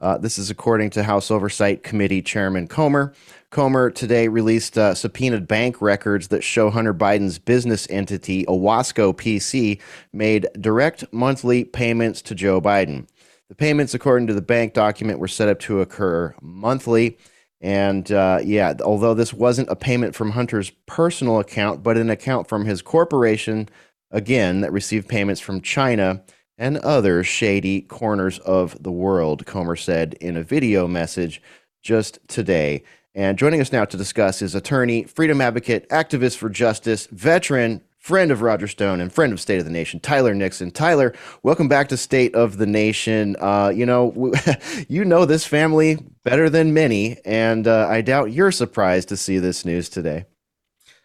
Uh, 0.02 0.18
this 0.18 0.36
is 0.36 0.50
according 0.50 0.90
to 0.90 1.04
House 1.04 1.30
Oversight 1.30 1.84
Committee 1.84 2.20
Chairman 2.20 2.66
Comer. 2.66 3.14
Comer 3.50 3.88
today 3.88 4.26
released 4.26 4.76
uh, 4.76 4.96
subpoenaed 4.96 5.46
bank 5.46 5.80
records 5.80 6.26
that 6.28 6.42
show 6.42 6.70
Hunter 6.70 6.92
Biden's 6.92 7.38
business 7.38 7.86
entity, 7.88 8.44
Owasco 8.46 9.14
PC, 9.14 9.80
made 10.12 10.48
direct 10.60 11.04
monthly 11.12 11.62
payments 11.62 12.20
to 12.22 12.34
Joe 12.34 12.60
Biden. 12.60 13.06
The 13.48 13.54
payments, 13.54 13.94
according 13.94 14.26
to 14.26 14.34
the 14.34 14.42
bank 14.42 14.74
document, 14.74 15.20
were 15.20 15.28
set 15.28 15.48
up 15.48 15.60
to 15.60 15.80
occur 15.80 16.34
monthly. 16.42 17.16
And 17.60 18.10
uh, 18.10 18.40
yeah, 18.42 18.74
although 18.84 19.14
this 19.14 19.32
wasn't 19.32 19.70
a 19.70 19.76
payment 19.76 20.16
from 20.16 20.32
Hunter's 20.32 20.70
personal 20.86 21.38
account, 21.38 21.84
but 21.84 21.96
an 21.96 22.10
account 22.10 22.48
from 22.48 22.64
his 22.64 22.82
corporation, 22.82 23.68
again, 24.10 24.62
that 24.62 24.72
received 24.72 25.08
payments 25.08 25.40
from 25.40 25.60
China 25.60 26.24
and 26.58 26.78
other 26.78 27.24
shady 27.24 27.80
corners 27.80 28.38
of 28.40 28.82
the 28.82 28.92
world, 28.92 29.46
Comer 29.46 29.76
said 29.76 30.14
in 30.14 30.36
a 30.36 30.42
video 30.42 30.86
message 30.86 31.42
just 31.82 32.18
today. 32.28 32.84
And 33.14 33.38
joining 33.38 33.60
us 33.60 33.72
now 33.72 33.84
to 33.84 33.96
discuss 33.96 34.40
is 34.40 34.54
attorney, 34.54 35.04
freedom 35.04 35.40
advocate, 35.40 35.88
activist 35.90 36.36
for 36.36 36.48
justice, 36.48 37.06
veteran 37.06 37.82
friend 38.02 38.32
of 38.32 38.42
Roger 38.42 38.66
Stone 38.66 39.00
and 39.00 39.12
friend 39.12 39.32
of 39.32 39.40
State 39.40 39.60
of 39.60 39.64
the 39.64 39.70
Nation, 39.70 40.00
Tyler 40.00 40.34
Nixon. 40.34 40.72
Tyler, 40.72 41.14
welcome 41.44 41.68
back 41.68 41.88
to 41.88 41.96
State 41.96 42.34
of 42.34 42.58
the 42.58 42.66
Nation. 42.66 43.36
Uh, 43.40 43.70
you 43.74 43.86
know, 43.86 44.32
you 44.88 45.04
know 45.04 45.24
this 45.24 45.46
family 45.46 45.98
better 46.24 46.50
than 46.50 46.74
many, 46.74 47.18
and 47.24 47.68
uh, 47.68 47.86
I 47.88 48.00
doubt 48.00 48.32
you're 48.32 48.50
surprised 48.50 49.08
to 49.10 49.16
see 49.16 49.38
this 49.38 49.64
news 49.64 49.88
today. 49.88 50.24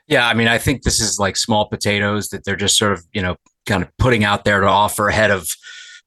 Yeah, 0.08 0.28
I 0.28 0.34
mean, 0.34 0.48
I 0.48 0.58
think 0.58 0.84
this 0.84 1.00
is 1.00 1.20
like 1.20 1.38
small 1.38 1.68
potatoes 1.68 2.30
that 2.30 2.46
they're 2.46 2.56
just 2.56 2.78
sort 2.78 2.94
of, 2.94 3.06
you 3.14 3.22
know, 3.22 3.36
kind 3.68 3.84
of 3.84 3.90
putting 4.00 4.24
out 4.24 4.46
there 4.46 4.62
to 4.62 4.68
offer 4.68 5.08
ahead 5.08 5.30
of 5.30 5.48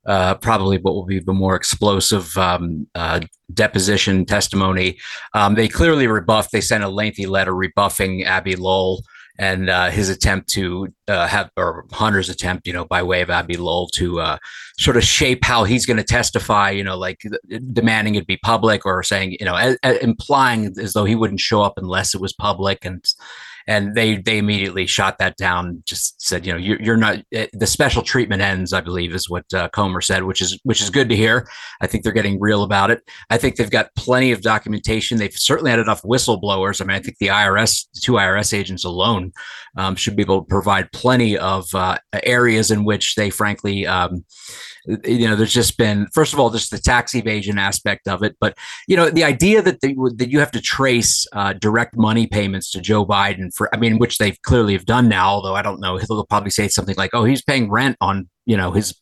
uh, 0.06 0.34
probably 0.36 0.78
what 0.78 0.94
will 0.94 1.04
be 1.04 1.20
the 1.20 1.32
more 1.32 1.54
explosive 1.54 2.36
um, 2.36 2.86
uh, 2.94 3.20
deposition 3.52 4.24
testimony. 4.24 4.98
Um, 5.34 5.54
they 5.54 5.68
clearly 5.68 6.06
rebuffed. 6.06 6.52
They 6.52 6.62
sent 6.62 6.82
a 6.82 6.88
lengthy 6.88 7.26
letter 7.26 7.54
rebuffing 7.54 8.24
Abbe 8.24 8.56
Lowell 8.56 9.02
and 9.38 9.70
uh, 9.70 9.90
his 9.90 10.10
attempt 10.10 10.50
to 10.50 10.88
uh, 11.08 11.26
have, 11.26 11.50
or 11.56 11.86
Hunter's 11.92 12.28
attempt, 12.28 12.66
you 12.66 12.72
know, 12.72 12.84
by 12.84 13.02
way 13.02 13.22
of 13.22 13.30
Abbe 13.30 13.56
Lowell 13.56 13.88
to 13.94 14.20
uh, 14.20 14.38
sort 14.78 14.96
of 14.96 15.04
shape 15.04 15.44
how 15.44 15.64
he's 15.64 15.86
going 15.86 15.96
to 15.96 16.04
testify, 16.04 16.70
you 16.70 16.84
know, 16.84 16.96
like 16.96 17.22
demanding 17.72 18.16
it 18.16 18.26
be 18.26 18.36
public 18.38 18.84
or 18.84 19.02
saying, 19.02 19.36
you 19.40 19.46
know, 19.46 19.76
implying 20.02 20.74
as 20.78 20.92
though 20.92 21.06
he 21.06 21.14
wouldn't 21.14 21.40
show 21.40 21.62
up 21.62 21.74
unless 21.78 22.14
it 22.14 22.20
was 22.20 22.34
public 22.34 22.84
and 22.84 23.04
and 23.66 23.94
they 23.94 24.16
they 24.16 24.38
immediately 24.38 24.86
shot 24.86 25.18
that 25.18 25.36
down. 25.36 25.82
Just 25.86 26.20
said, 26.20 26.46
you 26.46 26.52
know, 26.52 26.58
you're, 26.58 26.80
you're 26.80 26.96
not 26.96 27.18
eh, 27.32 27.46
the 27.52 27.66
special 27.66 28.02
treatment 28.02 28.42
ends. 28.42 28.72
I 28.72 28.80
believe 28.80 29.14
is 29.14 29.28
what 29.28 29.52
uh, 29.54 29.68
Comer 29.70 30.00
said, 30.00 30.24
which 30.24 30.40
is 30.40 30.58
which 30.64 30.80
is 30.80 30.90
good 30.90 31.08
to 31.08 31.16
hear. 31.16 31.48
I 31.80 31.86
think 31.86 32.04
they're 32.04 32.12
getting 32.12 32.40
real 32.40 32.62
about 32.62 32.90
it. 32.90 33.02
I 33.30 33.38
think 33.38 33.56
they've 33.56 33.70
got 33.70 33.94
plenty 33.96 34.32
of 34.32 34.42
documentation. 34.42 35.18
They've 35.18 35.32
certainly 35.32 35.70
had 35.70 35.80
enough 35.80 36.02
whistleblowers. 36.02 36.80
I 36.80 36.84
mean, 36.84 36.96
I 36.96 37.00
think 37.00 37.18
the 37.18 37.28
IRS, 37.28 37.86
two 38.02 38.12
IRS 38.12 38.56
agents 38.56 38.84
alone, 38.84 39.32
um, 39.76 39.96
should 39.96 40.16
be 40.16 40.22
able 40.22 40.42
to 40.42 40.46
provide 40.46 40.92
plenty 40.92 41.36
of 41.36 41.66
uh, 41.74 41.98
areas 42.24 42.70
in 42.70 42.84
which 42.84 43.14
they, 43.14 43.30
frankly. 43.30 43.86
Um, 43.86 44.24
you 45.04 45.28
know 45.28 45.36
there's 45.36 45.52
just 45.52 45.76
been 45.76 46.06
first 46.12 46.32
of 46.32 46.40
all 46.40 46.50
just 46.50 46.70
the 46.70 46.78
tax 46.78 47.14
evasion 47.14 47.58
aspect 47.58 48.08
of 48.08 48.22
it 48.22 48.36
but 48.40 48.56
you 48.88 48.96
know 48.96 49.10
the 49.10 49.24
idea 49.24 49.60
that 49.60 49.80
they, 49.80 49.94
that 50.16 50.30
you 50.30 50.38
have 50.38 50.50
to 50.50 50.60
trace 50.60 51.26
uh, 51.32 51.52
direct 51.54 51.96
money 51.96 52.26
payments 52.26 52.70
to 52.70 52.80
joe 52.80 53.04
biden 53.04 53.54
for 53.54 53.72
i 53.74 53.78
mean 53.78 53.98
which 53.98 54.18
they 54.18 54.32
clearly 54.42 54.72
have 54.72 54.86
done 54.86 55.08
now 55.08 55.28
although 55.28 55.54
i 55.54 55.62
don't 55.62 55.80
know 55.80 55.96
he'll 55.96 56.24
probably 56.26 56.50
say 56.50 56.68
something 56.68 56.96
like 56.96 57.10
oh 57.12 57.24
he's 57.24 57.42
paying 57.42 57.70
rent 57.70 57.96
on 58.00 58.28
you 58.46 58.56
know 58.56 58.72
his 58.72 58.94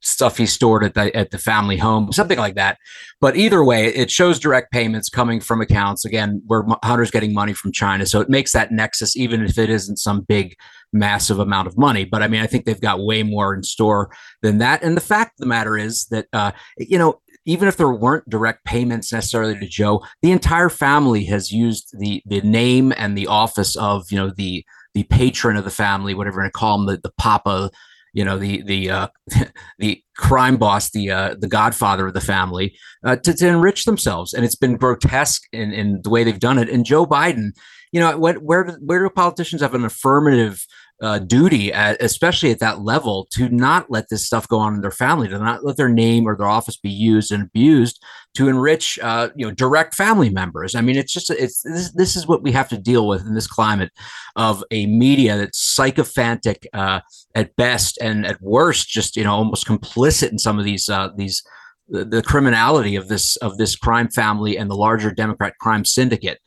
stuff 0.00 0.36
he 0.36 0.46
stored 0.46 0.84
at 0.84 0.94
the 0.94 1.14
at 1.16 1.30
the 1.30 1.38
family 1.38 1.76
home, 1.76 2.12
something 2.12 2.38
like 2.38 2.54
that. 2.54 2.78
But 3.20 3.36
either 3.36 3.64
way, 3.64 3.86
it 3.86 4.10
shows 4.10 4.38
direct 4.38 4.70
payments 4.72 5.08
coming 5.08 5.40
from 5.40 5.60
accounts 5.60 6.04
again 6.04 6.42
where 6.46 6.64
Hunter's 6.84 7.10
getting 7.10 7.34
money 7.34 7.52
from 7.52 7.72
China, 7.72 8.06
so 8.06 8.20
it 8.20 8.28
makes 8.28 8.52
that 8.52 8.70
nexus, 8.70 9.16
even 9.16 9.42
if 9.42 9.58
it 9.58 9.70
isn't 9.70 9.98
some 9.98 10.22
big, 10.22 10.54
massive 10.92 11.38
amount 11.38 11.68
of 11.68 11.78
money. 11.78 12.04
But 12.04 12.22
I 12.22 12.28
mean, 12.28 12.40
I 12.40 12.46
think 12.46 12.64
they've 12.64 12.80
got 12.80 13.00
way 13.00 13.22
more 13.22 13.54
in 13.54 13.62
store 13.62 14.10
than 14.42 14.58
that. 14.58 14.82
And 14.82 14.96
the 14.96 15.02
fact 15.02 15.32
of 15.32 15.40
the 15.40 15.46
matter 15.46 15.76
is 15.76 16.06
that 16.06 16.26
uh, 16.32 16.52
you 16.78 16.98
know. 16.98 17.20
Even 17.44 17.66
if 17.66 17.78
there 17.78 17.88
weren't 17.88 18.28
direct 18.28 18.66
payments 18.66 19.10
necessarily 19.10 19.58
to 19.58 19.66
Joe, 19.66 20.04
the 20.20 20.32
entire 20.32 20.68
family 20.68 21.24
has 21.26 21.50
used 21.50 21.98
the 21.98 22.22
the 22.26 22.42
name 22.42 22.92
and 22.94 23.16
the 23.16 23.26
office 23.26 23.74
of 23.76 24.12
you 24.12 24.18
know 24.18 24.30
the 24.36 24.66
the 24.92 25.04
patron 25.04 25.56
of 25.56 25.64
the 25.64 25.70
family, 25.70 26.12
whatever 26.12 26.40
you 26.40 26.42
want 26.42 26.52
to 26.52 26.58
call 26.58 26.78
him, 26.78 26.86
the, 26.86 26.98
the 26.98 27.12
papa, 27.16 27.70
you 28.14 28.24
know 28.24 28.38
the 28.38 28.62
the 28.62 28.90
uh, 28.90 29.08
the 29.78 30.02
crime 30.16 30.56
boss, 30.56 30.90
the 30.90 31.10
uh, 31.10 31.36
the 31.38 31.48
godfather 31.48 32.08
of 32.08 32.14
the 32.14 32.20
family, 32.20 32.76
uh, 33.04 33.16
to, 33.16 33.34
to 33.34 33.46
enrich 33.46 33.84
themselves, 33.84 34.32
and 34.32 34.44
it's 34.44 34.56
been 34.56 34.76
grotesque 34.76 35.42
in, 35.52 35.72
in 35.72 36.00
the 36.02 36.10
way 36.10 36.24
they've 36.24 36.40
done 36.40 36.58
it. 36.58 36.68
And 36.68 36.84
Joe 36.84 37.06
Biden, 37.06 37.50
you 37.92 38.00
know, 38.00 38.16
where 38.18 38.34
where 38.34 38.64
do, 38.64 38.72
where 38.80 39.02
do 39.02 39.10
politicians 39.10 39.62
have 39.62 39.74
an 39.74 39.84
affirmative 39.84 40.64
uh, 41.00 41.18
duty, 41.20 41.72
at, 41.72 42.00
especially 42.02 42.50
at 42.50 42.58
that 42.58 42.80
level, 42.80 43.28
to 43.32 43.48
not 43.50 43.90
let 43.90 44.08
this 44.10 44.26
stuff 44.26 44.48
go 44.48 44.58
on 44.58 44.74
in 44.74 44.80
their 44.80 44.90
family, 44.90 45.28
to 45.28 45.38
not 45.38 45.64
let 45.64 45.76
their 45.76 45.88
name 45.88 46.26
or 46.26 46.36
their 46.36 46.48
office 46.48 46.76
be 46.76 46.90
used 46.90 47.30
and 47.30 47.44
abused 47.44 48.02
to 48.34 48.48
enrich, 48.48 48.98
uh, 49.02 49.28
you 49.36 49.46
know, 49.46 49.52
direct 49.52 49.94
family 49.94 50.28
members. 50.28 50.74
I 50.74 50.80
mean, 50.80 50.96
it's 50.96 51.12
just 51.12 51.30
it's 51.30 51.62
this, 51.62 51.92
this 51.92 52.16
is 52.16 52.26
what 52.26 52.42
we 52.42 52.52
have 52.52 52.68
to 52.70 52.78
deal 52.78 53.06
with 53.06 53.24
in 53.26 53.34
this 53.34 53.46
climate 53.46 53.92
of 54.34 54.64
a 54.70 54.86
media 54.86 55.36
that's 55.36 55.60
sycophantic 55.60 56.66
uh, 56.72 57.00
at 57.34 57.54
best 57.56 57.98
and 58.00 58.26
at 58.26 58.42
worst, 58.42 58.88
just 58.88 59.16
you 59.16 59.24
know, 59.24 59.32
almost 59.32 59.66
complicit 59.66 60.32
in 60.32 60.38
some 60.38 60.58
of 60.58 60.64
these 60.64 60.88
uh, 60.88 61.10
these 61.16 61.42
the, 61.88 62.04
the 62.04 62.22
criminality 62.22 62.96
of 62.96 63.08
this 63.08 63.36
of 63.36 63.56
this 63.56 63.76
crime 63.76 64.08
family 64.08 64.58
and 64.58 64.70
the 64.70 64.76
larger 64.76 65.12
Democrat 65.12 65.54
crime 65.60 65.84
syndicate 65.84 66.40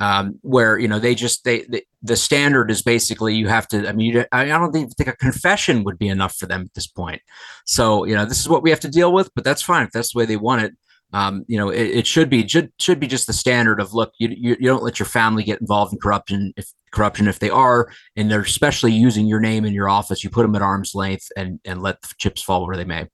um, 0.00 0.38
where 0.42 0.78
you 0.78 0.88
know 0.88 0.98
they 0.98 1.14
just 1.14 1.44
they, 1.44 1.62
they, 1.62 1.82
the 2.02 2.16
standard 2.16 2.70
is 2.70 2.82
basically 2.82 3.34
you 3.34 3.48
have 3.48 3.68
to. 3.68 3.88
I 3.88 3.92
mean, 3.92 4.14
you, 4.14 4.24
I 4.32 4.44
don't 4.44 4.72
think, 4.72 4.94
think 4.96 5.08
a 5.08 5.16
confession 5.16 5.84
would 5.84 5.98
be 5.98 6.08
enough 6.08 6.36
for 6.36 6.46
them 6.46 6.62
at 6.62 6.74
this 6.74 6.86
point. 6.86 7.22
So 7.64 8.04
you 8.04 8.14
know, 8.14 8.24
this 8.24 8.40
is 8.40 8.48
what 8.48 8.62
we 8.62 8.70
have 8.70 8.80
to 8.80 8.88
deal 8.88 9.12
with, 9.12 9.30
but 9.34 9.44
that's 9.44 9.62
fine 9.62 9.86
if 9.86 9.92
that's 9.92 10.12
the 10.12 10.18
way 10.18 10.26
they 10.26 10.36
want 10.36 10.62
it. 10.62 10.72
Um, 11.12 11.44
you 11.46 11.56
know, 11.56 11.68
it, 11.68 11.82
it, 11.82 12.06
should 12.08 12.28
be 12.28 12.48
should, 12.48 12.72
should 12.80 12.98
be 12.98 13.06
just 13.06 13.28
the 13.28 13.32
standard 13.32 13.80
of 13.80 13.94
look, 13.94 14.12
you, 14.18 14.30
you, 14.30 14.56
you 14.58 14.66
don't 14.66 14.82
let 14.82 14.98
your 14.98 15.06
family 15.06 15.44
get 15.44 15.60
involved 15.60 15.92
in 15.92 16.00
corruption 16.00 16.52
if 16.56 16.72
corruption 16.90 17.28
if 17.28 17.38
they 17.38 17.50
are, 17.50 17.88
and 18.16 18.28
they're 18.28 18.40
especially 18.40 18.90
using 18.90 19.26
your 19.26 19.38
name 19.38 19.64
in 19.64 19.72
your 19.72 19.88
office, 19.88 20.24
you 20.24 20.30
put 20.30 20.42
them 20.42 20.56
at 20.56 20.62
arm's 20.62 20.92
length 20.92 21.28
and 21.36 21.60
and 21.64 21.82
let 21.82 22.02
the 22.02 22.08
chips 22.18 22.42
fall 22.42 22.66
where 22.66 22.76
they 22.76 22.84
may. 22.84 23.06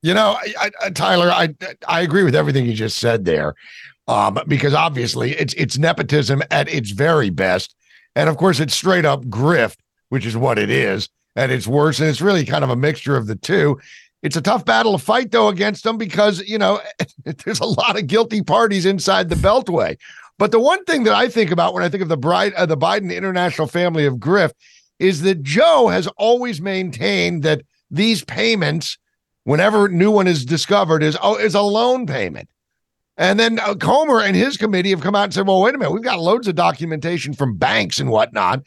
You 0.00 0.14
know, 0.14 0.38
I, 0.58 0.70
I, 0.80 0.90
Tyler, 0.90 1.30
I 1.30 1.54
I 1.86 2.00
agree 2.00 2.22
with 2.22 2.34
everything 2.34 2.64
you 2.64 2.72
just 2.72 2.98
said 2.98 3.26
there 3.26 3.54
um, 4.08 4.38
because 4.48 4.74
obviously 4.74 5.32
it's 5.32 5.54
it's 5.54 5.78
nepotism 5.78 6.42
at 6.50 6.68
its 6.68 6.90
very 6.90 7.30
best, 7.30 7.74
and 8.16 8.28
of 8.28 8.36
course 8.38 8.58
it's 8.58 8.74
straight 8.74 9.04
up 9.04 9.24
grift, 9.26 9.76
which 10.08 10.26
is 10.26 10.36
what 10.36 10.58
it 10.58 10.70
is 10.70 11.08
at 11.36 11.50
its 11.50 11.66
worst, 11.66 12.00
and 12.00 12.08
it's 12.08 12.22
really 12.22 12.44
kind 12.44 12.64
of 12.64 12.70
a 12.70 12.76
mixture 12.76 13.16
of 13.16 13.26
the 13.26 13.36
two. 13.36 13.78
It's 14.22 14.36
a 14.36 14.42
tough 14.42 14.64
battle 14.64 14.98
to 14.98 15.04
fight 15.04 15.30
though 15.30 15.48
against 15.48 15.84
them 15.84 15.98
because 15.98 16.40
you 16.40 16.58
know 16.58 16.80
there's 17.44 17.60
a 17.60 17.66
lot 17.66 17.98
of 17.98 18.06
guilty 18.06 18.42
parties 18.42 18.86
inside 18.86 19.28
the 19.28 19.36
Beltway. 19.36 19.96
But 20.38 20.52
the 20.52 20.60
one 20.60 20.84
thing 20.84 21.04
that 21.04 21.14
I 21.14 21.28
think 21.28 21.50
about 21.50 21.74
when 21.74 21.82
I 21.82 21.88
think 21.88 22.02
of 22.02 22.08
the 22.08 22.16
bride, 22.16 22.54
uh, 22.54 22.64
the 22.64 22.76
Biden 22.76 23.14
international 23.14 23.66
family 23.66 24.06
of 24.06 24.14
grift, 24.14 24.52
is 24.98 25.22
that 25.22 25.42
Joe 25.42 25.88
has 25.88 26.06
always 26.16 26.60
maintained 26.60 27.42
that 27.42 27.62
these 27.90 28.24
payments, 28.24 28.98
whenever 29.44 29.88
new 29.88 30.10
one 30.10 30.28
is 30.28 30.44
discovered, 30.44 31.02
is 31.02 31.18
oh 31.22 31.36
is 31.36 31.54
a 31.54 31.60
loan 31.60 32.06
payment. 32.06 32.48
And 33.18 33.38
then 33.38 33.58
uh, 33.58 33.74
Comer 33.74 34.20
and 34.20 34.36
his 34.36 34.56
committee 34.56 34.90
have 34.90 35.00
come 35.00 35.16
out 35.16 35.24
and 35.24 35.34
said, 35.34 35.46
well, 35.46 35.60
wait 35.60 35.74
a 35.74 35.78
minute, 35.78 35.90
we've 35.90 36.02
got 36.02 36.20
loads 36.20 36.46
of 36.46 36.54
documentation 36.54 37.34
from 37.34 37.56
banks 37.56 37.98
and 37.98 38.10
whatnot. 38.10 38.62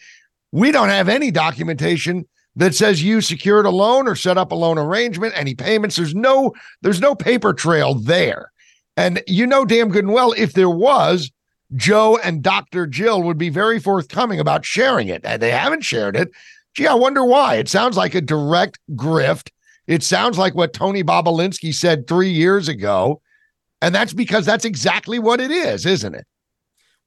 We 0.52 0.74
don't 0.74 0.89
have 0.89 1.08
any 1.08 1.32
documentation 1.32 2.28
that 2.58 2.76
says 2.76 3.02
you 3.02 3.22
secured 3.22 3.66
a 3.66 3.70
loan 3.70 4.10
or 4.10 4.16
set 4.16 4.38
up 4.38 4.52
a 4.52 4.56
loan 4.56 4.78
arrangement, 4.78 5.34
any 5.38 5.56
payments. 5.56 5.95
There's 5.95 6.14
no, 6.14 6.54
there's 6.82 6.99
no 6.99 7.16
paper 7.16 7.54
trail 7.54 7.95
there. 7.95 8.52
And 8.97 9.24
you 9.26 9.47
know 9.47 9.64
damn 9.64 9.89
good 9.89 10.04
and 10.04 10.14
well, 10.14 10.34
if 10.34 10.52
there 10.52 10.70
was, 10.70 11.32
Joe 11.78 12.20
and 12.22 12.43
Dr. 12.43 12.86
Jill 12.86 13.24
would 13.24 13.38
be 13.38 13.47
very 13.47 13.80
forthcoming 13.80 14.41
about 14.41 14.66
sharing 14.66 15.08
it. 15.08 15.22
And 15.24 15.41
they 15.41 15.52
haven't 15.52 15.86
shared 15.86 16.18
it. 16.18 16.30
Gee, 16.74 16.88
I 16.88 16.93
wonder 16.93 17.24
why. 17.24 17.56
It 17.56 17.70
sounds 17.70 17.95
like 17.95 18.16
a 18.16 18.22
direct 18.22 18.80
grift. 18.91 19.49
It 19.88 20.04
sounds 20.04 20.38
like 20.38 20.54
what 20.56 20.74
Tony 20.74 21.06
Bobulinski 21.06 21.74
said 21.74 22.06
three 22.06 22.30
years 22.30 22.68
ago 22.68 23.22
and 23.82 23.93
that's 23.93 24.13
because 24.13 24.45
that's 24.45 24.65
exactly 24.65 25.19
what 25.19 25.41
it 25.41 25.51
is, 25.51 25.86
isn't 25.86 26.15
it? 26.15 26.25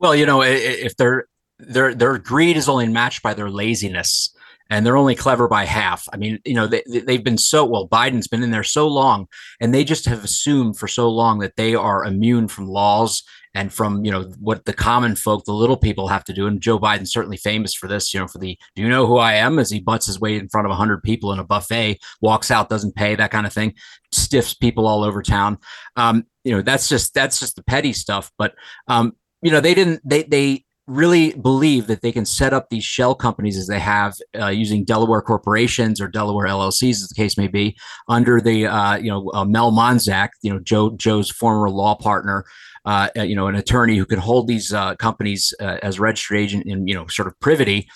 Well, 0.01 0.15
you 0.15 0.27
know, 0.27 0.43
if 0.43 0.97
their 0.97 1.27
their 1.59 1.95
their 1.95 2.19
greed 2.19 2.57
is 2.57 2.69
only 2.69 2.89
matched 2.89 3.23
by 3.23 3.35
their 3.35 3.51
laziness, 3.51 4.34
and 4.71 4.85
they're 4.85 4.97
only 4.97 5.15
clever 5.15 5.49
by 5.49 5.65
half. 5.65 6.09
I 6.13 6.17
mean, 6.17 6.39
you 6.45 6.55
know, 6.55 6.67
they 6.67 6.83
they've 6.87 7.25
been 7.25 7.39
so 7.39 7.65
well. 7.65 7.89
Biden's 7.89 8.29
been 8.29 8.43
in 8.43 8.51
there 8.51 8.65
so 8.65 8.89
long, 8.89 9.29
and 9.61 9.75
they 9.75 9.85
just 9.85 10.07
have 10.07 10.25
assumed 10.25 10.79
for 10.79 10.89
so 10.89 11.09
long 11.09 11.39
that 11.41 11.57
they 11.57 11.75
are 11.75 12.05
immune 12.05 12.49
from 12.49 12.69
laws 12.69 13.23
and 13.55 13.73
from 13.73 14.05
you 14.05 14.11
know 14.11 14.33
what 14.41 14.65
the 14.65 14.73
common 14.73 15.17
folk, 15.17 15.45
the 15.45 15.53
little 15.53 15.77
people, 15.77 16.09
have 16.09 16.25
to 16.25 16.33
do. 16.33 16.47
And 16.47 16.61
Joe 16.61 16.79
Biden's 16.79 17.13
certainly 17.13 17.37
famous 17.37 17.75
for 17.75 17.87
this. 17.87 18.13
You 18.13 18.21
know, 18.21 18.27
for 18.27 18.39
the 18.39 18.59
"Do 18.75 18.83
you 18.83 18.89
know 18.89 19.07
who 19.07 19.19
I 19.19 19.35
am?" 19.35 19.59
as 19.59 19.71
he 19.71 19.81
butts 19.81 20.07
his 20.07 20.21
way 20.21 20.37
in 20.37 20.49
front 20.49 20.67
of 20.67 20.77
hundred 20.77 21.03
people 21.03 21.33
in 21.33 21.39
a 21.39 21.45
buffet, 21.45 21.99
walks 22.21 22.51
out, 22.51 22.69
doesn't 22.69 22.97
pay, 22.97 23.15
that 23.15 23.31
kind 23.31 23.47
of 23.47 23.53
thing, 23.53 23.75
stiffs 24.13 24.55
people 24.55 24.87
all 24.87 25.05
over 25.05 25.23
town. 25.23 25.59
Um, 25.97 26.25
you 26.43 26.53
know, 26.53 26.63
that's 26.63 26.89
just 26.89 27.15
that's 27.15 27.39
just 27.39 27.57
the 27.57 27.65
petty 27.65 27.93
stuff. 27.93 28.31
But 28.39 28.55
um, 28.89 29.13
you 29.43 29.51
know, 29.51 29.61
they 29.61 29.75
didn't 29.75 30.01
they 30.05 30.25
they 30.25 30.65
really 30.87 31.33
believe 31.33 31.87
that 31.87 32.03
they 32.03 32.13
can 32.13 32.27
set 32.27 32.53
up 32.53 32.69
these 32.69 32.85
shell 32.85 33.15
companies 33.15 33.57
as 33.57 33.67
they 33.67 33.81
have 33.81 34.15
uh, 34.39 34.49
using 34.49 34.85
Delaware 34.85 35.23
corporations 35.23 36.01
or 36.01 36.09
Delaware 36.09 36.47
LLCs, 36.47 37.03
as 37.03 37.09
the 37.09 37.15
case 37.15 37.39
may 37.39 37.49
be, 37.49 37.77
under 38.09 38.41
the 38.41 38.67
uh, 38.67 38.97
you 38.97 39.11
know 39.11 39.31
uh, 39.35 39.45
Mel 39.45 39.73
Monzack, 39.73 40.31
you 40.43 40.53
know 40.53 40.59
Joe 40.61 40.95
Joe's 40.97 41.31
former 41.31 41.71
law 41.71 41.95
partner, 41.95 42.45
uh, 42.85 43.09
you 43.17 43.35
know, 43.35 43.47
an 43.47 43.55
attorney 43.55 43.97
who 43.97 44.05
could 44.05 44.19
hold 44.19 44.47
these 44.47 44.73
uh, 44.73 44.95
companies 44.97 45.55
uh, 45.61 45.79
as 45.83 45.99
registered 45.99 46.39
agent 46.39 46.67
in, 46.67 46.87
you 46.87 46.95
know, 46.95 47.07
sort 47.07 47.29
of 47.29 47.39
privity. 47.41 47.89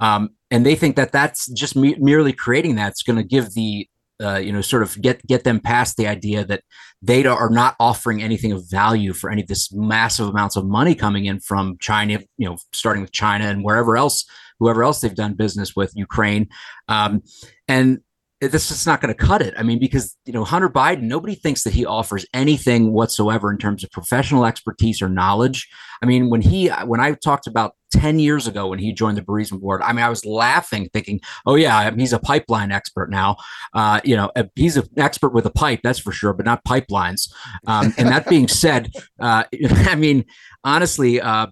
Um, 0.00 0.30
and 0.50 0.64
they 0.64 0.74
think 0.74 0.96
that 0.96 1.12
that's 1.12 1.46
just 1.52 1.76
me- 1.76 1.96
merely 1.98 2.32
creating 2.32 2.74
that's 2.74 3.02
going 3.02 3.18
to 3.18 3.22
give 3.22 3.52
the, 3.52 3.86
uh, 4.20 4.38
you 4.38 4.52
know, 4.52 4.60
sort 4.60 4.82
of 4.82 5.00
get 5.00 5.24
get 5.26 5.44
them 5.44 5.60
past 5.60 5.96
the 5.96 6.06
idea 6.06 6.44
that 6.44 6.62
they 7.02 7.24
are 7.24 7.50
not 7.50 7.76
offering 7.80 8.22
anything 8.22 8.52
of 8.52 8.68
value 8.68 9.12
for 9.12 9.30
any 9.30 9.42
of 9.42 9.48
this 9.48 9.72
massive 9.72 10.28
amounts 10.28 10.56
of 10.56 10.66
money 10.66 10.94
coming 10.94 11.24
in 11.24 11.40
from 11.40 11.76
China, 11.80 12.20
you 12.36 12.48
know, 12.48 12.56
starting 12.72 13.02
with 13.02 13.12
China 13.12 13.46
and 13.46 13.64
wherever 13.64 13.96
else 13.96 14.26
whoever 14.58 14.84
else 14.84 15.00
they've 15.00 15.14
done 15.14 15.34
business 15.34 15.74
with, 15.74 15.90
Ukraine, 15.96 16.48
um, 16.88 17.22
and 17.66 18.00
this 18.40 18.70
is 18.70 18.86
not 18.86 19.00
going 19.00 19.12
to 19.12 19.26
cut 19.26 19.42
it. 19.42 19.52
I 19.58 19.62
mean, 19.62 19.78
because 19.78 20.16
you 20.24 20.32
know 20.32 20.44
Hunter 20.44 20.70
Biden, 20.70 21.02
nobody 21.02 21.34
thinks 21.34 21.64
that 21.64 21.74
he 21.74 21.84
offers 21.84 22.24
anything 22.32 22.92
whatsoever 22.92 23.50
in 23.50 23.58
terms 23.58 23.84
of 23.84 23.90
professional 23.90 24.46
expertise 24.46 25.02
or 25.02 25.08
knowledge. 25.08 25.68
I 26.02 26.06
mean, 26.06 26.30
when 26.30 26.40
he 26.40 26.68
when 26.68 27.00
I 27.00 27.12
talked 27.12 27.46
about 27.46 27.74
ten 27.90 28.18
years 28.18 28.46
ago 28.46 28.68
when 28.68 28.78
he 28.78 28.92
joined 28.92 29.18
the 29.18 29.22
Burisma 29.22 29.60
board, 29.60 29.82
I 29.82 29.92
mean, 29.92 30.04
I 30.04 30.08
was 30.08 30.24
laughing, 30.24 30.88
thinking, 30.92 31.20
"Oh 31.46 31.54
yeah, 31.54 31.90
he's 31.94 32.12
a 32.12 32.18
pipeline 32.18 32.72
expert 32.72 33.10
now." 33.10 33.36
Uh, 33.72 34.00
you 34.04 34.16
know, 34.16 34.30
he's 34.54 34.76
an 34.76 34.88
expert 34.96 35.32
with 35.32 35.46
a 35.46 35.50
pipe, 35.50 35.80
that's 35.82 35.98
for 35.98 36.12
sure, 36.12 36.32
but 36.32 36.46
not 36.46 36.64
pipelines. 36.64 37.32
Um, 37.66 37.94
and 37.98 38.08
that 38.08 38.28
being 38.28 38.48
said, 38.62 38.92
uh, 39.18 39.44
I 39.70 39.94
mean, 39.94 40.24
honestly, 40.64 41.20
uh, 41.20 41.48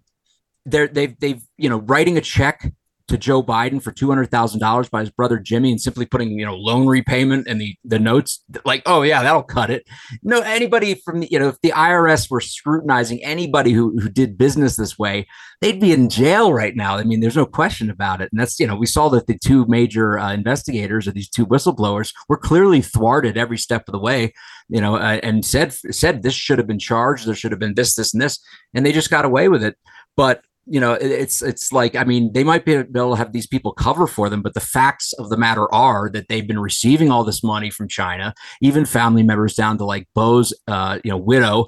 they're 0.66 0.89
they've 0.89 1.18
they've 1.18 1.43
you 1.57 1.68
know 1.68 1.78
writing 1.78 2.18
a 2.18 2.20
check 2.20 2.72
to 3.09 3.19
Joe 3.19 3.43
Biden 3.43 3.83
for 3.83 3.91
two 3.91 4.09
hundred 4.09 4.31
thousand 4.31 4.61
dollars 4.61 4.89
by 4.89 5.01
his 5.01 5.11
brother 5.11 5.39
Jimmy, 5.39 5.71
and 5.71 5.81
simply 5.81 6.07
putting 6.07 6.39
you 6.39 6.47
know 6.47 6.55
loan 6.55 6.87
repayment 6.87 7.47
and 7.49 7.61
the 7.61 7.77
the 7.85 7.99
notes 7.99 8.45
like 8.65 8.83
oh 8.87 9.03
yeah 9.03 9.23
that'll 9.23 9.43
cut 9.43 9.71
it. 9.71 9.87
No 10.23 10.41
anybody 10.41 10.95
from 10.95 11.21
the 11.21 11.29
you 11.31 11.39
know 11.39 11.49
if 11.49 11.61
the 11.63 11.71
IRS 11.71 12.31
were 12.31 12.41
scrutinizing 12.41 13.23
anybody 13.25 13.73
who 13.73 13.99
who 13.99 14.09
did 14.09 14.39
business 14.39 14.77
this 14.77 14.99
way, 14.99 15.27
they'd 15.61 15.81
be 15.81 15.93
in 15.93 16.09
jail 16.09 16.53
right 16.53 16.77
now. 16.77 16.97
I 16.97 17.05
mean, 17.05 17.21
there's 17.21 17.37
no 17.37 17.47
question 17.47 17.91
about 17.91 18.21
it. 18.21 18.29
And 18.33 18.41
that's 18.41 18.61
you 18.61 18.67
know 18.67 18.77
we 18.77 18.87
saw 18.87 19.09
that 19.11 19.27
the 19.27 19.39
two 19.39 19.67
major 19.67 20.19
uh, 20.19 20.33
investigators 20.33 21.09
or 21.09 21.13
these 21.13 21.29
two 21.29 21.47
whistleblowers 21.47 22.13
were 22.29 22.39
clearly 22.39 22.83
thwarted 22.83 23.37
every 23.37 23.59
step 23.59 23.89
of 23.89 23.93
the 23.93 23.99
way. 23.99 24.33
You 24.69 24.81
know, 24.81 24.97
uh, 24.97 25.21
and 25.23 25.45
said 25.45 25.73
said 25.73 26.23
this 26.23 26.35
should 26.35 26.59
have 26.59 26.67
been 26.67 26.79
charged. 26.79 27.27
There 27.27 27.35
should 27.35 27.53
have 27.53 27.61
been 27.61 27.75
this 27.75 27.95
this 27.95 28.13
and 28.13 28.23
this, 28.23 28.39
and 28.75 28.85
they 28.85 28.93
just 28.93 29.11
got 29.11 29.25
away 29.25 29.49
with 29.49 29.63
it. 29.63 29.77
But 30.17 30.43
you 30.69 30.81
know 30.81 30.95
it's 30.95 31.43
it's 31.43 31.73
like 31.73 31.97
i 31.97 32.05
mean 32.05 32.33
they 32.33 32.45
might 32.45 32.64
be 32.64 32.73
able 32.75 33.11
to 33.11 33.14
have 33.14 33.33
these 33.33 33.47
people 33.47 33.73
cover 33.73 34.07
for 34.07 34.29
them 34.29 34.43
but 34.43 34.55
the 34.55 34.61
facts 34.61 35.12
of 35.14 35.31
the 35.31 35.37
matter 35.37 35.73
are 35.75 36.11
that 36.11 36.29
they've 36.29 36.47
been 36.47 36.59
receiving 36.59 37.11
all 37.11 37.25
this 37.25 37.43
money 37.43 37.71
from 37.71 37.89
china 37.89 38.35
even 38.61 38.85
family 38.85 39.23
members 39.23 39.55
down 39.55 39.79
to 39.79 39.85
like 39.85 40.07
Beau's 40.14 40.53
uh, 40.66 40.99
you 41.05 41.11
know 41.11 41.16
widow 41.16 41.66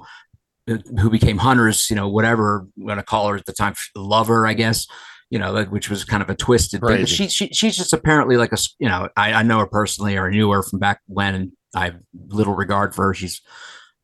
uh, 0.69 0.77
who 0.99 1.09
became 1.09 1.37
hunters 1.37 1.89
you 1.89 1.95
know 1.95 2.07
whatever 2.07 2.67
i'm 2.77 2.85
going 2.85 2.97
to 2.97 3.03
call 3.03 3.27
her 3.27 3.35
at 3.35 3.45
the 3.45 3.53
time 3.53 3.73
lover 3.95 4.45
i 4.45 4.53
guess 4.53 4.85
you 5.29 5.39
know 5.39 5.63
which 5.65 5.89
was 5.89 6.03
kind 6.03 6.21
of 6.21 6.29
a 6.29 6.35
twisted 6.35 6.81
thing 6.81 6.99
but 6.99 7.09
she, 7.09 7.27
she 7.27 7.47
she's 7.47 7.75
just 7.75 7.93
apparently 7.93 8.37
like 8.37 8.51
a 8.51 8.57
you 8.79 8.87
know 8.87 9.09
I, 9.15 9.33
I 9.33 9.43
know 9.43 9.59
her 9.59 9.67
personally 9.67 10.17
or 10.17 10.27
I 10.27 10.31
knew 10.31 10.51
her 10.51 10.61
from 10.61 10.79
back 10.79 11.01
when 11.07 11.35
and 11.35 11.51
i 11.75 11.85
have 11.85 11.99
little 12.27 12.53
regard 12.53 12.93
for 12.93 13.05
her. 13.05 13.13
She's 13.13 13.41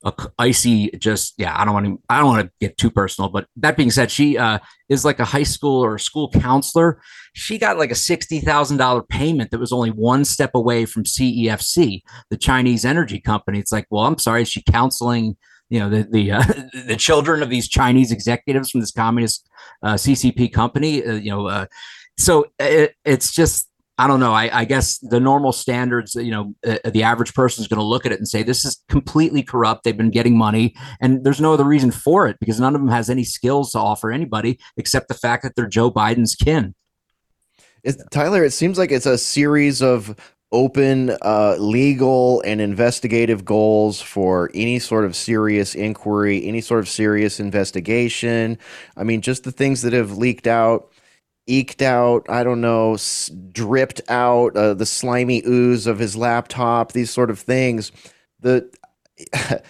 a 0.04 0.14
icy 0.38 0.92
just 1.00 1.34
yeah 1.38 1.60
i 1.60 1.66
don't 1.66 1.74
want 1.74 1.86
to 1.86 2.00
i 2.10 2.18
don't 2.18 2.28
want 2.28 2.46
to 2.46 2.52
get 2.60 2.78
too 2.78 2.92
personal 2.92 3.30
but 3.30 3.48
that 3.56 3.76
being 3.76 3.90
said 3.90 4.12
she 4.12 4.38
uh, 4.38 4.60
is 4.90 5.04
like 5.04 5.20
a 5.20 5.26
high 5.26 5.44
school 5.44 5.84
or 5.84 5.98
school 5.98 6.30
counselor. 6.32 7.02
She 7.34 7.58
got 7.58 7.78
like 7.78 7.92
a 7.92 7.96
$60000 7.96 9.10
payment 9.10 9.52
that 9.52 9.60
was 9.60 9.72
only 9.72 9.90
one 9.90 10.24
step 10.24 10.52
away 10.54 10.86
from 10.86 11.04
cefc 11.04 12.02
the 12.30 12.38
chinese 12.38 12.86
energy 12.86 13.20
company. 13.20 13.60
It's 13.60 13.72
like 13.72 13.88
well 13.90 14.06
i'm 14.06 14.20
sorry 14.20 14.44
is 14.44 14.50
she 14.50 14.62
counseling 14.62 15.36
you 15.70 15.80
know 15.80 15.90
the 15.90 16.08
the 16.10 16.32
uh, 16.32 16.44
the 16.86 16.96
children 16.96 17.42
of 17.42 17.50
these 17.50 17.68
chinese 17.68 18.12
executives 18.12 18.70
from 18.72 18.82
this 18.82 18.92
communist 18.92 19.50
uh, 19.84 19.96
ccp 19.96 20.52
company? 20.54 21.04
Uh, 21.04 21.14
you 21.14 21.32
know 21.32 21.48
uh, 21.48 21.66
so 22.18 22.46
it, 22.60 22.96
it's 23.04 23.32
just 23.32 23.70
I 24.00 24.08
don't 24.08 24.20
know. 24.20 24.34
I, 24.34 24.60
I, 24.60 24.66
guess 24.66 25.00
the 25.00 25.20
normal 25.20 25.52
standards, 25.52 26.14
you 26.14 26.30
know, 26.30 26.54
uh, 26.68 26.78
the 26.92 27.02
average 27.02 27.34
person 27.34 27.64
is 27.64 27.68
going 27.68 27.80
to 27.80 27.86
look 27.86 28.06
at 28.06 28.12
it 28.12 28.20
and 28.20 28.28
say, 28.28 28.44
this 28.44 28.64
is 28.64 28.84
completely 28.90 29.42
corrupt. 29.42 29.84
They've 29.84 29.98
been 29.98 30.12
getting 30.12 30.38
money 30.38 30.76
and 31.02 31.24
there's 31.24 31.42
no 31.42 31.54
other 31.54 31.64
reason 31.64 31.90
for 31.90 32.28
it 32.28 32.38
because 32.40 32.60
none 32.60 32.76
of 32.76 32.82
them 32.82 32.92
has 32.92 33.10
any 33.10 33.24
skills 33.24 33.72
to 33.72 33.80
offer 33.80 34.12
anybody 34.12 34.60
except 34.78 35.08
the 35.08 35.16
fact 35.16 35.42
that 35.44 35.56
they're 35.56 35.68
Joe 35.68 35.92
Biden's 35.92 36.36
kin. 36.36 36.76
It's, 37.84 38.04
Tyler, 38.12 38.44
it 38.44 38.52
seems 38.52 38.78
like 38.78 38.92
it's 38.92 39.06
a 39.08 39.18
series 39.18 39.82
of 39.82 40.16
open 40.52 41.16
uh, 41.24 41.56
legal 41.60 42.42
and 42.42 42.62
investigative 42.62 43.44
goals 43.44 44.00
for 44.00 44.50
any 44.54 44.80
sort 44.80 45.06
of 45.06 45.16
serious 45.16 45.76
inquiry, 45.76 46.46
any 46.46 46.62
sort 46.62 46.80
of 46.80 46.88
serious 46.88 47.40
investigation. 47.40 48.58
I 48.96 49.04
mean, 49.04 49.22
just 49.22 49.44
the 49.44 49.52
things 49.52 49.82
that 49.82 49.94
have 49.94 50.18
leaked 50.18 50.48
out 50.48 50.92
eked 51.48 51.82
out, 51.82 52.26
I 52.30 52.44
don't 52.44 52.62
know, 52.62 52.96
s- 52.96 53.32
dripped 53.52 54.02
out 54.10 54.56
uh, 54.56 54.74
the 54.74 54.86
slimy 54.86 55.44
ooze 55.46 55.88
of 55.88 56.00
his 56.00 56.16
laptop, 56.16 56.92
these 56.92 57.10
sort 57.12 57.30
of 57.30 57.40
things. 57.40 57.92
The 58.40 58.70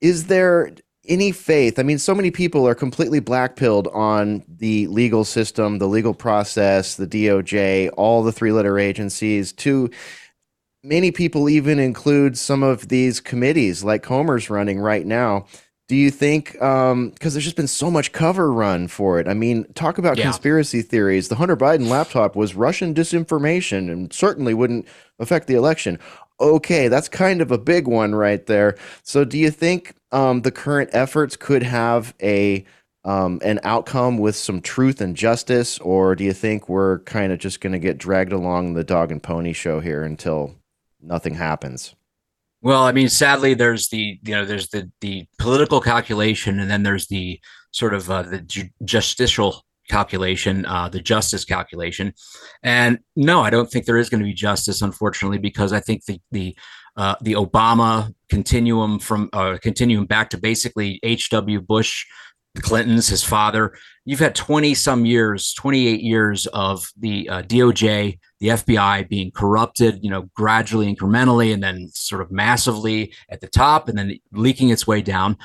is 0.00 0.26
there 0.26 0.72
any 1.06 1.32
faith? 1.32 1.78
I 1.78 1.82
mean, 1.82 1.98
so 1.98 2.14
many 2.14 2.30
people 2.30 2.66
are 2.68 2.74
completely 2.74 3.20
blackpilled 3.20 3.94
on 3.94 4.44
the 4.48 4.86
legal 4.88 5.24
system, 5.24 5.78
the 5.78 5.88
legal 5.88 6.14
process, 6.14 6.96
the 6.96 7.06
DOJ, 7.06 7.90
all 7.96 8.22
the 8.22 8.32
three-letter 8.32 8.78
agencies. 8.78 9.52
To 9.54 9.90
many 10.82 11.10
people, 11.10 11.48
even 11.48 11.78
include 11.78 12.36
some 12.38 12.62
of 12.62 12.88
these 12.88 13.20
committees 13.20 13.84
like 13.84 14.02
Comer's 14.02 14.50
running 14.50 14.78
right 14.80 15.06
now 15.06 15.46
do 15.88 15.96
you 15.96 16.10
think 16.10 16.52
because 16.52 16.92
um, 16.92 17.12
there's 17.18 17.44
just 17.44 17.56
been 17.56 17.66
so 17.66 17.90
much 17.90 18.12
cover 18.12 18.52
run 18.52 18.88
for 18.88 19.18
it? 19.18 19.26
I 19.26 19.32
mean, 19.32 19.64
talk 19.72 19.96
about 19.96 20.18
yeah. 20.18 20.24
conspiracy 20.24 20.82
theories. 20.82 21.28
The 21.28 21.34
Hunter 21.34 21.56
Biden 21.56 21.88
laptop 21.88 22.36
was 22.36 22.54
Russian 22.54 22.94
disinformation 22.94 23.90
and 23.90 24.12
certainly 24.12 24.52
wouldn't 24.52 24.86
affect 25.18 25.46
the 25.46 25.54
election. 25.54 25.98
Okay, 26.40 26.88
that's 26.88 27.08
kind 27.08 27.40
of 27.40 27.50
a 27.50 27.58
big 27.58 27.88
one 27.88 28.14
right 28.14 28.44
there. 28.46 28.76
So, 29.02 29.24
do 29.24 29.38
you 29.38 29.50
think 29.50 29.94
um, 30.12 30.42
the 30.42 30.52
current 30.52 30.90
efforts 30.92 31.36
could 31.36 31.62
have 31.62 32.14
a 32.22 32.64
um, 33.04 33.40
an 33.42 33.58
outcome 33.62 34.18
with 34.18 34.36
some 34.36 34.60
truth 34.60 35.00
and 35.00 35.16
justice, 35.16 35.78
or 35.78 36.14
do 36.14 36.24
you 36.24 36.34
think 36.34 36.68
we're 36.68 36.98
kind 37.00 37.32
of 37.32 37.38
just 37.38 37.60
going 37.62 37.72
to 37.72 37.78
get 37.78 37.96
dragged 37.96 38.32
along 38.32 38.74
the 38.74 38.84
dog 38.84 39.10
and 39.10 39.22
pony 39.22 39.54
show 39.54 39.80
here 39.80 40.02
until 40.02 40.54
nothing 41.00 41.34
happens? 41.34 41.94
Well, 42.60 42.82
I 42.82 42.92
mean, 42.92 43.08
sadly, 43.08 43.54
there's 43.54 43.88
the 43.88 44.18
you 44.24 44.34
know 44.34 44.44
there's 44.44 44.68
the 44.68 44.90
the 45.00 45.26
political 45.38 45.80
calculation, 45.80 46.58
and 46.58 46.70
then 46.70 46.82
there's 46.82 47.06
the 47.06 47.40
sort 47.70 47.94
of 47.94 48.10
uh, 48.10 48.22
the 48.22 48.40
ju- 48.40 48.70
justicial 48.84 49.60
calculation, 49.88 50.66
uh, 50.66 50.88
the 50.88 51.00
justice 51.00 51.44
calculation. 51.44 52.12
And 52.62 52.98
no, 53.16 53.40
I 53.40 53.50
don't 53.50 53.70
think 53.70 53.86
there 53.86 53.96
is 53.96 54.10
going 54.10 54.20
to 54.20 54.26
be 54.26 54.34
justice, 54.34 54.82
unfortunately, 54.82 55.38
because 55.38 55.72
I 55.72 55.80
think 55.80 56.04
the 56.04 56.20
the 56.32 56.56
uh, 56.96 57.14
the 57.20 57.34
Obama 57.34 58.12
continuum 58.28 58.98
from 58.98 59.30
uh, 59.32 59.56
continuum 59.62 60.06
back 60.06 60.30
to 60.30 60.38
basically 60.38 60.98
H.W. 61.04 61.60
Bush, 61.60 62.04
the 62.54 62.62
Clintons, 62.62 63.08
his 63.08 63.22
father. 63.22 63.76
You've 64.04 64.20
had 64.20 64.34
20 64.34 64.74
some 64.74 65.04
years, 65.04 65.52
28 65.54 66.00
years 66.00 66.46
of 66.48 66.90
the 66.98 67.28
uh, 67.28 67.42
DOJ 67.42 68.18
the 68.40 68.48
FBI 68.48 69.08
being 69.08 69.30
corrupted, 69.32 69.98
you 70.02 70.10
know, 70.10 70.28
gradually, 70.34 70.94
incrementally, 70.94 71.52
and 71.52 71.62
then 71.62 71.88
sort 71.92 72.22
of 72.22 72.30
massively 72.30 73.12
at 73.30 73.40
the 73.40 73.48
top, 73.48 73.88
and 73.88 73.98
then 73.98 74.18
leaking 74.32 74.70
its 74.70 74.86
way 74.86 75.02
down. 75.02 75.36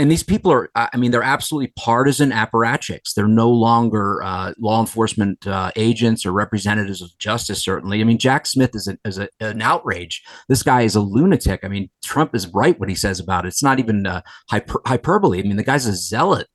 And 0.00 0.10
these 0.10 0.22
people 0.22 0.50
are, 0.50 0.70
I 0.74 0.96
mean, 0.96 1.10
they're 1.10 1.22
absolutely 1.22 1.74
partisan 1.76 2.30
apparatchiks. 2.30 3.12
They're 3.14 3.28
no 3.28 3.50
longer 3.50 4.22
uh, 4.22 4.54
law 4.58 4.80
enforcement 4.80 5.46
uh, 5.46 5.72
agents 5.76 6.24
or 6.24 6.32
representatives 6.32 7.02
of 7.02 7.10
justice, 7.18 7.62
certainly. 7.62 8.00
I 8.00 8.04
mean, 8.04 8.16
Jack 8.16 8.46
Smith 8.46 8.70
is, 8.74 8.88
a, 8.88 8.96
is 9.04 9.18
a, 9.18 9.28
an 9.40 9.60
outrage. 9.60 10.22
This 10.48 10.62
guy 10.62 10.82
is 10.82 10.96
a 10.96 11.02
lunatic. 11.02 11.60
I 11.64 11.68
mean, 11.68 11.90
Trump 12.02 12.34
is 12.34 12.46
right 12.48 12.80
what 12.80 12.88
he 12.88 12.94
says 12.94 13.20
about 13.20 13.44
it. 13.44 13.48
It's 13.48 13.62
not 13.62 13.78
even 13.78 14.06
uh, 14.06 14.22
hyper- 14.48 14.80
hyperbole. 14.86 15.38
I 15.38 15.42
mean, 15.42 15.58
the 15.58 15.64
guy's 15.64 15.84
a 15.84 15.94
zealot 15.94 16.48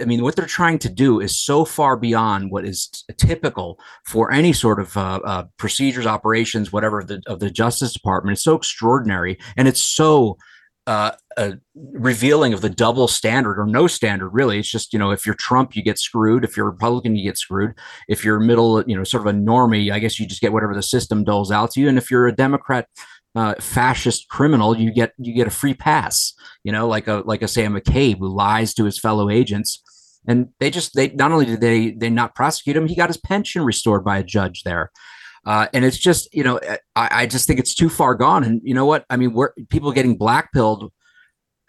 I 0.00 0.04
mean, 0.04 0.22
what 0.22 0.36
they're 0.36 0.46
trying 0.46 0.78
to 0.80 0.88
do 0.88 1.20
is 1.20 1.38
so 1.38 1.64
far 1.64 1.96
beyond 1.96 2.50
what 2.50 2.64
is 2.64 3.04
typical 3.16 3.78
for 4.06 4.30
any 4.30 4.52
sort 4.52 4.80
of 4.80 4.96
uh, 4.96 5.20
uh, 5.24 5.44
procedures, 5.56 6.06
operations, 6.06 6.72
whatever 6.72 7.02
the, 7.02 7.22
of 7.26 7.40
the 7.40 7.50
Justice 7.50 7.92
Department. 7.92 8.36
It's 8.36 8.44
so 8.44 8.56
extraordinary, 8.56 9.38
and 9.56 9.68
it's 9.68 9.84
so 9.84 10.36
uh, 10.88 11.12
uh, 11.36 11.52
revealing 11.74 12.54
of 12.54 12.62
the 12.62 12.70
double 12.70 13.08
standard 13.08 13.60
or 13.60 13.66
no 13.66 13.86
standard. 13.86 14.30
Really, 14.30 14.58
it's 14.58 14.70
just 14.70 14.94
you 14.94 14.98
know, 14.98 15.10
if 15.10 15.26
you're 15.26 15.34
Trump, 15.34 15.76
you 15.76 15.82
get 15.82 15.98
screwed. 15.98 16.44
If 16.44 16.56
you're 16.56 16.64
Republican, 16.64 17.14
you 17.14 17.24
get 17.24 17.36
screwed. 17.36 17.74
If 18.08 18.24
you're 18.24 18.40
middle, 18.40 18.82
you 18.86 18.96
know, 18.96 19.04
sort 19.04 19.26
of 19.26 19.34
a 19.34 19.38
normie, 19.38 19.92
I 19.92 19.98
guess 19.98 20.18
you 20.18 20.26
just 20.26 20.40
get 20.40 20.54
whatever 20.54 20.74
the 20.74 20.82
system 20.82 21.24
doles 21.24 21.52
out 21.52 21.72
to 21.72 21.80
you. 21.80 21.90
And 21.90 21.98
if 21.98 22.10
you're 22.10 22.26
a 22.26 22.34
Democrat, 22.34 22.88
uh, 23.34 23.54
fascist 23.60 24.30
criminal, 24.30 24.78
you 24.78 24.90
get 24.90 25.12
you 25.18 25.34
get 25.34 25.46
a 25.46 25.50
free 25.50 25.74
pass. 25.74 26.32
You 26.64 26.72
know, 26.72 26.88
like 26.88 27.06
a 27.06 27.22
like 27.26 27.42
a 27.42 27.48
sam 27.48 27.74
McCabe 27.74 28.18
who 28.18 28.34
lies 28.34 28.72
to 28.74 28.86
his 28.86 28.98
fellow 28.98 29.28
agents, 29.28 29.82
and 30.26 30.48
they 30.58 30.70
just 30.70 30.94
they 30.94 31.10
not 31.10 31.32
only 31.32 31.44
did 31.44 31.60
they 31.60 31.90
they 31.90 32.08
not 32.08 32.34
prosecute 32.34 32.78
him, 32.78 32.86
he 32.86 32.96
got 32.96 33.10
his 33.10 33.18
pension 33.18 33.62
restored 33.62 34.06
by 34.06 34.16
a 34.16 34.24
judge 34.24 34.62
there. 34.62 34.90
Uh, 35.44 35.66
and 35.72 35.84
it's 35.84 35.98
just 35.98 36.32
you 36.34 36.44
know 36.44 36.60
I, 36.96 37.08
I 37.22 37.26
just 37.26 37.46
think 37.46 37.58
it's 37.58 37.74
too 37.74 37.88
far 37.88 38.14
gone. 38.14 38.44
And 38.44 38.60
you 38.64 38.74
know 38.74 38.86
what 38.86 39.04
I 39.10 39.16
mean? 39.16 39.32
We're 39.32 39.52
people 39.70 39.92
getting 39.92 40.18
blackpilled 40.18 40.90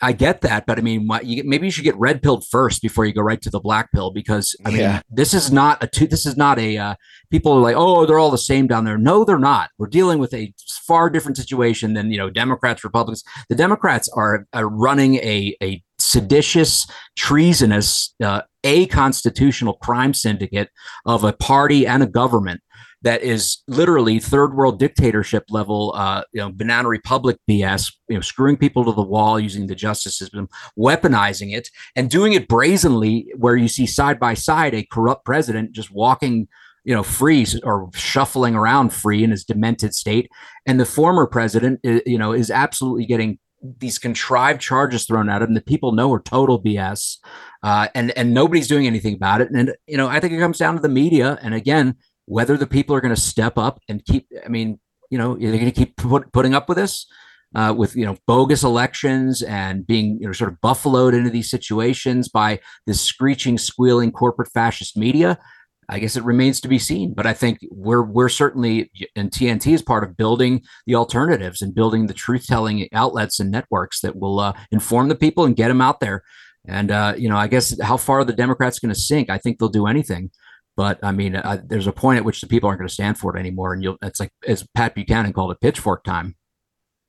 I 0.02 0.14
get 0.14 0.42
that, 0.42 0.66
but 0.66 0.78
I 0.78 0.82
mean, 0.82 1.08
what, 1.08 1.26
you, 1.26 1.44
maybe 1.46 1.68
you 1.68 1.72
should 1.72 1.84
get 1.84 1.98
red 1.98 2.22
pilled 2.22 2.48
first 2.48 2.82
before 2.82 3.06
you 3.06 3.14
go 3.14 3.22
right 3.22 3.42
to 3.42 3.50
the 3.50 3.60
black 3.60 3.92
pill 3.92 4.12
because 4.12 4.56
I 4.66 4.70
mean, 4.70 4.80
yeah. 4.80 5.02
this 5.10 5.34
is 5.34 5.52
not 5.52 5.84
a 5.84 5.88
two, 5.88 6.08
this 6.08 6.26
is 6.26 6.38
not 6.38 6.58
a 6.58 6.78
uh, 6.78 6.96
people 7.30 7.52
are 7.54 7.60
like, 7.60 7.76
oh, 7.78 8.06
they're 8.06 8.20
all 8.20 8.32
the 8.32 8.38
same 8.38 8.66
down 8.66 8.86
there. 8.86 8.98
No, 8.98 9.26
they're 9.26 9.38
not. 9.38 9.72
We're 9.78 9.88
dealing 9.88 10.20
with 10.20 10.34
a 10.34 10.54
far 10.88 11.10
different 11.10 11.36
situation 11.36 11.96
than 11.96 12.12
you 12.12 12.18
know 12.18 12.30
Democrats, 12.30 12.84
Republicans. 12.84 13.24
The 13.50 13.56
Democrats 13.56 14.08
are, 14.16 14.48
are 14.54 14.70
running 14.70 15.16
a 15.16 15.56
a 15.62 15.84
seditious, 15.98 16.88
treasonous, 17.18 18.16
uh, 18.24 18.44
a 18.64 18.86
constitutional 18.88 19.74
crime 19.74 20.14
syndicate 20.14 20.70
of 21.06 21.26
a 21.26 21.34
party 21.34 21.86
and 21.86 22.02
a 22.02 22.08
government 22.08 22.62
that 23.02 23.22
is 23.22 23.60
literally 23.68 24.20
third 24.20 24.54
world 24.54 24.80
dictatorship 24.80 25.46
level, 25.50 25.94
uh, 25.96 26.24
you 26.34 26.42
know, 26.42 26.52
banana 26.52 26.88
republic 26.88 27.38
BS, 27.50 27.94
you 28.10 28.16
know, 28.16 28.22
screwing 28.22 28.58
people 28.58 28.84
to 28.86 28.92
the 28.92 29.02
wall 29.02 29.40
using 29.40 29.68
the 29.68 29.76
justice 29.76 30.18
system, 30.18 30.50
weaponizing 30.78 31.56
it, 31.56 31.70
and 31.96 32.10
doing 32.10 32.34
it 32.34 32.48
brazenly, 32.48 33.32
where 33.38 33.56
you 33.56 33.68
see 33.68 33.86
side 33.86 34.20
by 34.20 34.34
side 34.34 34.74
a 34.74 34.84
corrupt 34.84 35.24
president 35.24 35.72
just 35.72 35.92
walking, 35.92 36.48
you 36.84 36.94
know, 36.94 37.04
free 37.04 37.46
or 37.64 37.90
shuffling 37.94 38.56
around 38.56 38.92
free 38.92 39.24
in 39.24 39.32
his 39.32 39.46
demented 39.46 39.94
state, 39.94 40.30
and 40.66 40.80
the 40.80 40.86
former 40.86 41.26
president, 41.26 41.80
you 41.84 42.18
know, 42.18 42.34
is 42.34 42.52
absolutely 42.52 43.06
getting 43.06 43.40
these 43.80 44.00
contrived 44.00 44.62
charges 44.62 45.06
thrown 45.06 45.30
at 45.30 45.42
him 45.42 45.54
that 45.54 45.66
people 45.66 45.92
know 45.92 46.14
are 46.14 46.22
total 46.22 46.62
BS, 46.62 47.18
uh, 47.64 47.88
and 47.94 48.12
and 48.18 48.34
nobody's 48.34 48.68
doing 48.68 48.88
anything 48.88 49.14
about 49.14 49.42
it. 49.42 49.50
And 49.52 49.74
you 49.88 49.98
know, 49.98 50.08
I 50.08 50.20
think 50.20 50.34
it 50.34 50.40
comes 50.40 50.58
down 50.58 50.76
to 50.76 50.82
the 50.82 50.90
media. 50.90 51.38
And 51.42 51.54
again, 51.54 51.96
whether 52.30 52.56
the 52.56 52.68
people 52.68 52.96
are 52.96 53.02
going 53.02 53.14
to 53.14 53.20
step 53.20 53.58
up 53.58 53.82
and 53.90 54.06
keep 54.06 54.28
i 54.46 54.48
mean 54.48 54.80
you 55.10 55.18
know 55.18 55.36
they're 55.36 55.52
going 55.52 55.66
to 55.66 55.72
keep 55.72 55.96
put, 55.98 56.32
putting 56.32 56.54
up 56.54 56.70
with 56.70 56.78
this? 56.78 57.06
Uh, 57.56 57.74
with 57.76 57.96
you 57.96 58.06
know 58.06 58.16
bogus 58.28 58.62
elections 58.62 59.42
and 59.42 59.88
being 59.88 60.20
you 60.22 60.28
know 60.28 60.32
sort 60.32 60.52
of 60.52 60.62
buffaloed 60.62 61.16
into 61.16 61.32
these 61.32 61.50
situations 61.50 62.30
by 62.30 62.60
this 62.86 63.02
screeching 63.02 63.58
squealing 63.58 64.12
corporate 64.12 64.52
fascist 64.52 64.96
media 64.96 65.36
i 65.90 65.98
guess 65.98 66.16
it 66.16 66.24
remains 66.24 66.62
to 66.62 66.68
be 66.68 66.78
seen. 66.78 67.12
But 67.12 67.26
i 67.26 67.34
think 67.34 67.58
we're 67.72 68.04
we're 68.04 68.30
certainly 68.30 68.92
and 69.16 69.32
tnt 69.32 69.74
is 69.74 69.82
part 69.82 70.04
of 70.04 70.16
building 70.16 70.62
the 70.86 70.94
alternatives 70.94 71.64
and 71.64 71.74
building 71.74 72.06
the 72.06 72.14
truth 72.14 72.46
telling 72.46 72.88
outlets 72.94 73.40
and 73.40 73.50
networks 73.50 74.02
that 74.02 74.16
will 74.16 74.40
uh, 74.40 74.54
inform 74.72 75.10
the 75.10 75.16
people 75.16 75.44
and 75.44 75.56
get 75.56 75.70
them 75.70 75.82
out 75.82 76.02
there. 76.02 76.22
And 76.68 76.92
uh, 76.92 77.16
you 77.18 77.30
know 77.30 77.38
i 77.38 77.48
guess 77.48 77.76
how 77.82 77.98
far 77.98 78.24
the 78.24 78.34
democrats 78.34 78.78
going 78.78 78.94
to 78.94 79.00
sink 79.00 79.32
i 79.32 79.40
think 79.40 79.58
they'll 79.58 79.70
do 79.70 79.88
anything 79.88 80.30
but 80.80 80.98
I 81.04 81.12
mean, 81.12 81.36
uh, 81.36 81.62
there's 81.66 81.88
a 81.88 81.92
point 81.92 82.20
at 82.20 82.24
which 82.24 82.40
the 82.40 82.48
people 82.48 82.70
aren't 82.70 82.80
going 82.80 82.88
to 82.88 82.94
stand 82.94 83.18
for 83.18 83.36
it 83.36 83.38
anymore, 83.38 83.74
and 83.74 83.84
you'll. 83.84 83.98
It's 84.02 84.18
like 84.18 84.32
as 84.48 84.66
Pat 84.76 84.96
Buchanan 84.96 85.34
called 85.34 85.52
it, 85.52 85.60
pitchfork 85.60 86.06
time. 86.06 86.38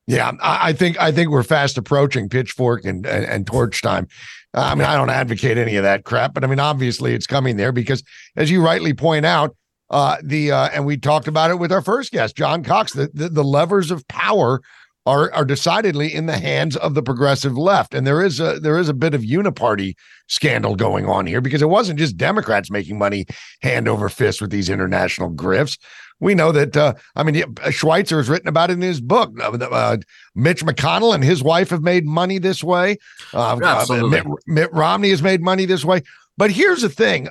Yeah, 0.09 0.33
I 0.43 0.73
think 0.73 0.99
I 1.01 1.13
think 1.13 1.31
we're 1.31 1.45
fast 1.45 1.79
approaching 1.79 2.29
pitchfork 2.29 2.85
and, 2.85 3.07
and, 3.07 3.25
and 3.25 3.47
torch 3.47 3.81
time. 3.81 4.09
I 4.55 4.75
mean, 4.75 4.87
I 4.87 4.97
don't 4.97 5.09
advocate 5.09 5.57
any 5.57 5.77
of 5.77 5.85
that 5.85 6.03
crap, 6.03 6.35
but 6.35 6.43
I 6.43 6.49
mean, 6.49 6.59
obviously, 6.59 7.15
it's 7.15 7.29
coming 7.29 7.59
there 7.59 7.71
because, 7.71 8.03
as 8.35 8.51
you 8.51 8.61
rightly 8.61 8.93
point 8.93 9.25
out, 9.25 9.55
uh, 9.89 10.17
the 10.21 10.51
uh, 10.51 10.71
and 10.75 10.85
we 10.85 10.97
talked 10.97 11.29
about 11.29 11.53
it 11.53 11.61
with 11.61 11.71
our 11.71 11.81
first 11.81 12.11
guest, 12.11 12.35
John 12.35 12.65
Cox. 12.65 12.93
The, 12.93 13.09
the, 13.15 13.29
the 13.29 13.45
levers 13.45 13.93
of 13.93 14.05
power 14.09 14.63
are 15.11 15.33
are 15.35 15.45
decidedly 15.45 16.15
in 16.15 16.27
the 16.27 16.39
hands 16.39 16.77
of 16.77 16.95
the 16.95 17.03
progressive 17.03 17.59
left, 17.59 17.95
and 17.95 18.07
there 18.07 18.23
is 18.23 18.39
a 18.39 18.61
there 18.61 18.79
is 18.79 18.89
a 18.89 18.95
bit 18.95 19.13
of 19.13 19.23
uniparty 19.23 19.95
scandal 20.29 20.77
going 20.77 21.07
on 21.07 21.27
here 21.27 21.41
because 21.41 21.63
it 21.63 21.69
wasn't 21.69 21.99
just 21.99 22.17
Democrats 22.17 22.71
making 22.71 22.97
money 22.97 23.27
hand 23.61 23.89
over 23.89 24.09
fist 24.09 24.41
with 24.41 24.51
these 24.51 24.69
international 24.69 25.31
grifts. 25.31 25.79
We 26.21 26.35
know 26.35 26.53
that. 26.53 26.77
Uh, 26.77 26.95
I 27.17 27.25
mean, 27.25 27.35
Schweizer 27.35 28.19
has 28.19 28.29
written 28.29 28.49
about 28.49 28.71
it 28.71 28.75
in 28.75 28.83
his 28.83 29.01
book. 29.01 29.33
Uh, 29.41 29.51
uh 29.51 29.97
Mitch 30.37 30.65
McConnell 30.65 31.15
and 31.15 31.25
his 31.25 31.43
wife 31.43 31.71
have 31.71 31.83
made 31.83 32.07
money 32.07 32.39
this 32.39 32.63
way. 32.63 32.97
Uh, 33.35 33.59
uh 33.61 34.09
Mitt, 34.09 34.27
Mitt 34.47 34.73
Romney 34.73 35.11
has 35.11 35.23
made 35.23 35.43
money 35.43 35.65
this 35.65 35.85
way. 35.85 36.03
But 36.37 36.51
here's 36.51 36.83
the 36.83 36.89
thing 36.89 37.29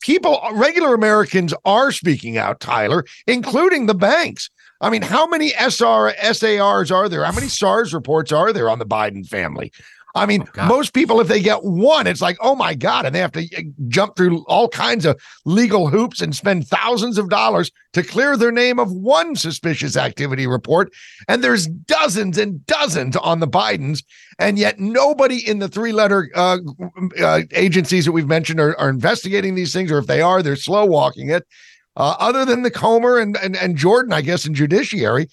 people, 0.00 0.40
regular 0.52 0.94
Americans 0.94 1.54
are 1.64 1.92
speaking 1.92 2.36
out, 2.36 2.60
Tyler, 2.60 3.04
including 3.26 3.86
the 3.86 3.94
banks. 3.94 4.50
I 4.84 4.90
mean, 4.90 5.00
how 5.00 5.26
many 5.26 5.54
SR 5.58 6.12
SARs 6.34 6.90
are 6.90 7.08
there? 7.08 7.24
How 7.24 7.32
many 7.32 7.48
SARS 7.60 7.94
reports 7.94 8.32
are 8.32 8.52
there 8.52 8.68
on 8.68 8.78
the 8.78 8.86
Biden 8.86 9.26
family? 9.26 9.72
I 10.16 10.26
mean, 10.26 10.46
oh, 10.58 10.66
most 10.66 10.92
people, 10.92 11.20
if 11.20 11.26
they 11.26 11.40
get 11.40 11.64
one, 11.64 12.06
it's 12.06 12.20
like, 12.20 12.36
oh 12.40 12.54
my 12.54 12.74
God. 12.74 13.04
And 13.04 13.12
they 13.12 13.18
have 13.18 13.32
to 13.32 13.48
uh, 13.56 13.62
jump 13.88 14.14
through 14.14 14.44
all 14.44 14.68
kinds 14.68 15.06
of 15.06 15.20
legal 15.44 15.88
hoops 15.88 16.20
and 16.20 16.36
spend 16.36 16.68
thousands 16.68 17.18
of 17.18 17.30
dollars 17.30 17.72
to 17.94 18.04
clear 18.04 18.36
their 18.36 18.52
name 18.52 18.78
of 18.78 18.92
one 18.92 19.34
suspicious 19.34 19.96
activity 19.96 20.46
report. 20.46 20.92
And 21.26 21.42
there's 21.42 21.66
dozens 21.66 22.38
and 22.38 22.64
dozens 22.66 23.16
on 23.16 23.40
the 23.40 23.48
Bidens. 23.48 24.04
And 24.38 24.56
yet 24.56 24.78
nobody 24.78 25.48
in 25.48 25.58
the 25.58 25.68
three 25.68 25.92
letter 25.92 26.30
uh, 26.36 26.58
uh, 27.20 27.40
agencies 27.50 28.04
that 28.04 28.12
we've 28.12 28.28
mentioned 28.28 28.60
are, 28.60 28.78
are 28.78 28.90
investigating 28.90 29.56
these 29.56 29.72
things, 29.72 29.90
or 29.90 29.98
if 29.98 30.06
they 30.06 30.20
are, 30.20 30.42
they're 30.42 30.54
slow 30.54 30.84
walking 30.84 31.30
it 31.30 31.44
uh, 31.96 32.16
other 32.18 32.44
than 32.44 32.62
the 32.62 32.70
Comer 32.70 33.18
and, 33.18 33.36
and, 33.36 33.56
and 33.56 33.76
Jordan, 33.76 34.12
I 34.12 34.20
guess, 34.20 34.46
in 34.46 34.54
judiciary. 34.54 35.28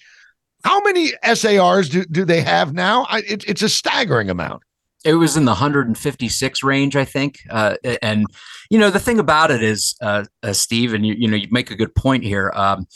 How 0.64 0.80
many 0.82 1.12
SARs 1.34 1.88
do, 1.88 2.04
do 2.04 2.24
they 2.24 2.40
have 2.40 2.72
now? 2.72 3.06
I, 3.08 3.18
it, 3.28 3.44
it's 3.48 3.62
a 3.62 3.68
staggering 3.68 4.30
amount. 4.30 4.62
It 5.04 5.14
was 5.14 5.36
in 5.36 5.44
the 5.44 5.52
156 5.52 6.62
range, 6.62 6.94
I 6.94 7.04
think. 7.04 7.40
Uh, 7.50 7.74
and 8.00 8.26
you 8.70 8.78
know 8.78 8.90
the 8.90 9.00
thing 9.00 9.18
about 9.18 9.50
it 9.50 9.62
is, 9.62 9.96
uh, 10.00 10.24
uh, 10.44 10.52
Steve, 10.52 10.94
and 10.94 11.04
you, 11.04 11.14
you 11.18 11.28
know 11.28 11.36
you 11.36 11.48
make 11.50 11.72
a 11.72 11.74
good 11.74 11.94
point 11.94 12.22
here. 12.22 12.52
Um, 12.54 12.86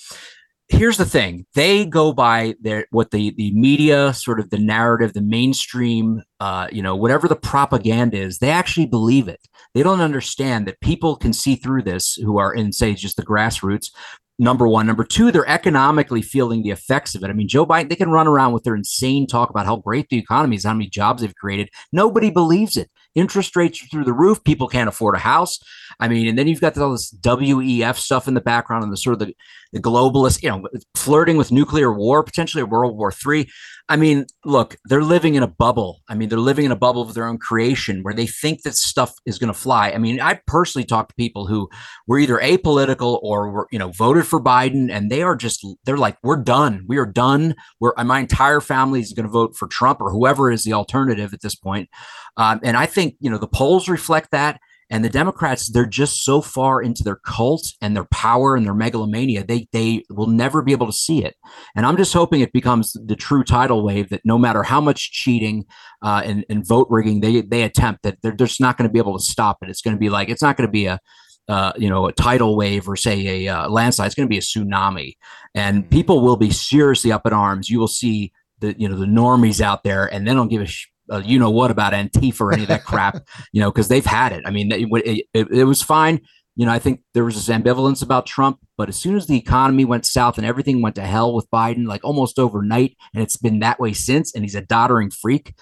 here's 0.69 0.97
the 0.97 1.05
thing 1.05 1.47
they 1.55 1.87
go 1.87 2.13
by 2.13 2.55
their 2.61 2.87
what 2.91 3.11
the 3.11 3.33
the 3.37 3.53
media 3.53 4.13
sort 4.13 4.41
of 4.41 4.51
the 4.51 4.59
narrative 4.59 5.13
the 5.13 5.21
mainstream 5.21 6.23
uh 6.41 6.67
you 6.73 6.83
know 6.83 6.97
whatever 6.97 7.29
the 7.29 7.37
propaganda 7.37 8.17
is 8.17 8.39
they 8.39 8.51
actually 8.51 8.87
believe 8.87 9.29
it 9.29 9.41
they 9.75 9.83
don't 9.83 10.01
understand 10.01 10.67
that 10.67 10.81
people 10.81 11.17
can 11.17 11.33
see 11.33 11.55
through 11.55 11.83
this 11.83 12.15
who 12.15 12.39
are 12.39 12.53
in 12.53 12.73
say 12.73 12.95
just 12.95 13.17
the 13.17 13.25
grassroots 13.25 13.91
number 14.39 14.69
one. 14.69 14.87
Number 14.87 15.05
two, 15.05 15.33
they're 15.33 15.49
economically 15.49 16.23
feeling 16.23 16.63
the 16.63 16.71
effects 16.71 17.15
of 17.15 17.25
it. 17.25 17.31
I 17.31 17.33
mean, 17.33 17.49
Joe 17.49 17.67
Biden, 17.67 17.89
they 17.89 17.97
can 17.97 18.11
run 18.11 18.27
around 18.27 18.53
with 18.53 18.65
their 18.65 18.77
insane 18.77 19.27
talk 19.27 19.51
about 19.51 19.67
how 19.67 19.77
great 19.77 20.09
the 20.09 20.19
economy 20.19 20.57
is, 20.57 20.65
how 20.65 20.75
many 20.75 20.89
jobs 20.89 21.23
they've 21.23 21.35
created. 21.35 21.71
Nobody 21.93 22.31
believes 22.31 22.77
it. 22.77 22.91
Interest 23.17 23.57
rates 23.57 23.83
are 23.83 23.87
through 23.89 24.05
the 24.05 24.13
roof. 24.13 24.45
People 24.45 24.69
can't 24.69 24.89
afford 24.89 25.17
a 25.17 25.19
house. 25.19 25.59
I 25.99 26.07
mean, 26.09 26.29
and 26.29 26.39
then 26.39 26.47
you've 26.47 26.61
got 26.61 26.77
all 26.79 26.93
this 26.93 27.13
WEF 27.23 27.97
stuff 27.97 28.29
in 28.29 28.35
the 28.35 28.41
background 28.41 28.85
and 28.85 28.93
the 28.93 28.99
sort 28.99 29.15
of 29.15 29.27
the, 29.27 29.35
the 29.73 29.81
globalist, 29.81 30.43
you 30.43 30.51
know, 30.51 30.63
flirting 30.95 31.37
with 31.37 31.51
nuclear 31.51 31.93
war, 31.93 32.23
potentially 32.23 32.63
a 32.63 32.67
World 32.67 32.97
War 32.97 33.11
Three. 33.11 33.49
I 33.89 33.95
mean, 33.95 34.27
look, 34.45 34.77
they're 34.87 35.03
living 35.03 35.37
in 35.37 35.45
a 35.45 35.49
bubble. 35.49 36.01
I 36.09 36.17
mean, 36.17 36.29
they're 36.29 36.39
living 36.39 36.65
in 36.65 36.73
a 36.73 36.77
bubble 36.77 37.03
of 37.03 37.15
their 37.15 37.27
own 37.27 37.39
creation 37.39 38.03
where 38.03 38.15
they 38.15 38.27
think 38.27 38.63
that 38.63 38.75
stuff 38.75 39.15
is 39.25 39.39
going 39.39 39.53
to 39.53 39.59
fly. 39.59 39.91
I 39.93 39.99
mean, 39.99 40.21
I 40.21 40.41
personally 40.49 40.85
talked 40.85 41.11
to 41.11 41.15
people 41.15 41.47
who 41.47 41.69
were 42.09 42.19
either 42.19 42.39
apolitical 42.39 43.21
or 43.23 43.49
were, 43.51 43.69
you 43.71 43.79
know, 43.79 43.93
voted 43.93 44.27
for 44.27 44.43
Biden 44.43 44.91
and 44.91 45.09
they 45.09 45.23
are 45.23 45.37
just, 45.37 45.65
they're 45.85 45.97
like, 45.97 46.17
we're 46.25 46.43
done. 46.43 46.85
We 46.89 46.97
are 46.97 47.07
done. 47.07 47.55
We're, 47.79 47.93
my 48.05 48.19
entire 48.19 48.61
family 48.61 49.01
is 49.01 49.13
going 49.13 49.27
to 49.27 49.33
vote 49.33 49.55
for 49.57 49.69
Trump 49.69 50.01
or 50.01 50.11
whoever 50.11 50.51
is 50.51 50.65
the 50.65 50.73
alternative 50.73 51.33
at 51.33 51.43
this 51.43 51.55
point. 51.55 51.89
Um, 52.37 52.59
and 52.65 52.77
I 52.77 52.87
think, 52.87 53.06
you 53.21 53.31
know, 53.31 53.39
the 53.39 53.49
polls 53.49 53.89
reflect 53.89 54.31
that. 54.33 54.61
And 54.89 55.05
the 55.05 55.09
Democrats, 55.09 55.69
they're 55.69 55.85
just 55.85 56.25
so 56.25 56.41
far 56.41 56.81
into 56.81 57.03
their 57.03 57.19
cult 57.27 57.73
and 57.81 57.97
their 57.97 58.07
power 58.13 58.55
and 58.55 58.65
their 58.65 58.75
megalomania, 58.75 59.45
they 59.45 59.67
they 59.73 60.05
will 60.11 60.29
never 60.29 60.63
be 60.63 60.71
able 60.71 60.87
to 60.87 60.93
see 60.93 61.25
it. 61.25 61.35
And 61.75 61.85
I'm 61.85 61.97
just 61.97 62.13
hoping 62.13 62.41
it 62.41 62.53
becomes 62.53 62.93
the 62.93 63.17
true 63.17 63.43
tidal 63.43 63.85
wave 63.85 64.11
that 64.11 64.21
no 64.25 64.39
matter 64.39 64.63
how 64.63 64.81
much 64.81 65.11
cheating 65.11 65.65
uh, 66.03 66.23
and, 66.25 66.45
and 66.49 66.65
vote 66.65 66.87
rigging 66.89 67.19
they 67.19 67.41
they 67.41 67.65
attempt, 67.65 68.05
that 68.05 68.19
they're 68.23 68.31
just 68.31 68.61
not 68.61 68.79
going 68.79 68.89
to 68.89 68.93
be 68.93 69.01
able 69.01 69.19
to 69.19 69.25
stop 69.25 69.59
it. 69.61 69.71
It's 69.71 69.83
going 69.83 69.97
to 69.97 70.01
be 70.01 70.09
like 70.09 70.29
it's 70.29 70.43
not 70.43 70.57
going 70.57 70.69
to 70.69 70.73
be 70.73 70.87
a 70.87 71.01
uh, 71.49 71.73
you 71.77 71.89
know, 71.89 72.07
a 72.07 72.13
tidal 72.13 72.57
wave 72.57 72.89
or 72.89 72.97
say 72.97 73.47
a 73.47 73.55
uh, 73.55 73.69
landslide. 73.69 74.07
It's 74.07 74.15
going 74.15 74.27
to 74.27 74.31
be 74.31 74.39
a 74.39 74.41
tsunami, 74.41 75.17
and 75.55 75.83
mm-hmm. 75.83 75.91
people 75.91 76.21
will 76.21 76.37
be 76.37 76.51
seriously 76.51 77.13
up 77.13 77.27
in 77.27 77.33
arms. 77.33 77.71
You 77.71 77.79
will 77.79 77.89
see 77.89 78.33
the 78.59 78.75
you 78.79 78.89
know 78.89 78.97
the 78.97 79.07
normies 79.07 79.61
out 79.61 79.85
there, 79.85 80.07
and 80.07 80.27
they 80.27 80.35
don't 80.35 80.49
give 80.49 80.63
a 80.63 80.67
sh- 80.67 80.89
uh, 81.11 81.23
you 81.25 81.39
know 81.39 81.51
what 81.51 81.71
about 81.71 81.93
Antifa 81.93 82.41
or 82.41 82.53
any 82.53 82.63
of 82.63 82.69
that 82.69 82.85
crap, 82.87 83.23
you 83.53 83.61
know, 83.61 83.71
because 83.71 83.89
they've 83.89 84.07
had 84.07 84.33
it. 84.33 84.43
I 84.47 84.51
mean, 84.51 84.73
it, 84.73 85.27
it, 85.35 85.51
it, 85.51 85.65
was 85.65 85.83
fine. 85.83 86.21
You 86.57 86.67
know, 86.67 86.73
I 86.73 86.79
think 86.79 87.03
there 87.15 87.25
was 87.25 87.35
this 87.35 87.55
ambivalence 87.55 88.03
about 88.03 88.27
Trump, 88.27 88.59
but 88.79 88.89
as 88.89 88.97
soon 88.97 89.17
as 89.17 89.27
the 89.27 89.37
economy 89.37 89.85
went 89.85 90.07
south 90.07 90.39
and 90.39 90.47
everything 90.47 90.83
went 90.83 90.95
to 90.97 91.03
hell 91.03 91.35
with 91.35 91.51
Biden, 91.51 91.87
like 91.87 92.03
almost 92.05 92.39
overnight, 92.39 92.97
and 93.15 93.23
it's 93.23 93.37
been 93.37 93.61
that 93.61 93.79
way 93.79 93.93
since, 93.93 94.35
and 94.35 94.43
he's 94.43 94.55
a 94.55 94.63
doddering 94.63 95.11
freak. 95.11 95.55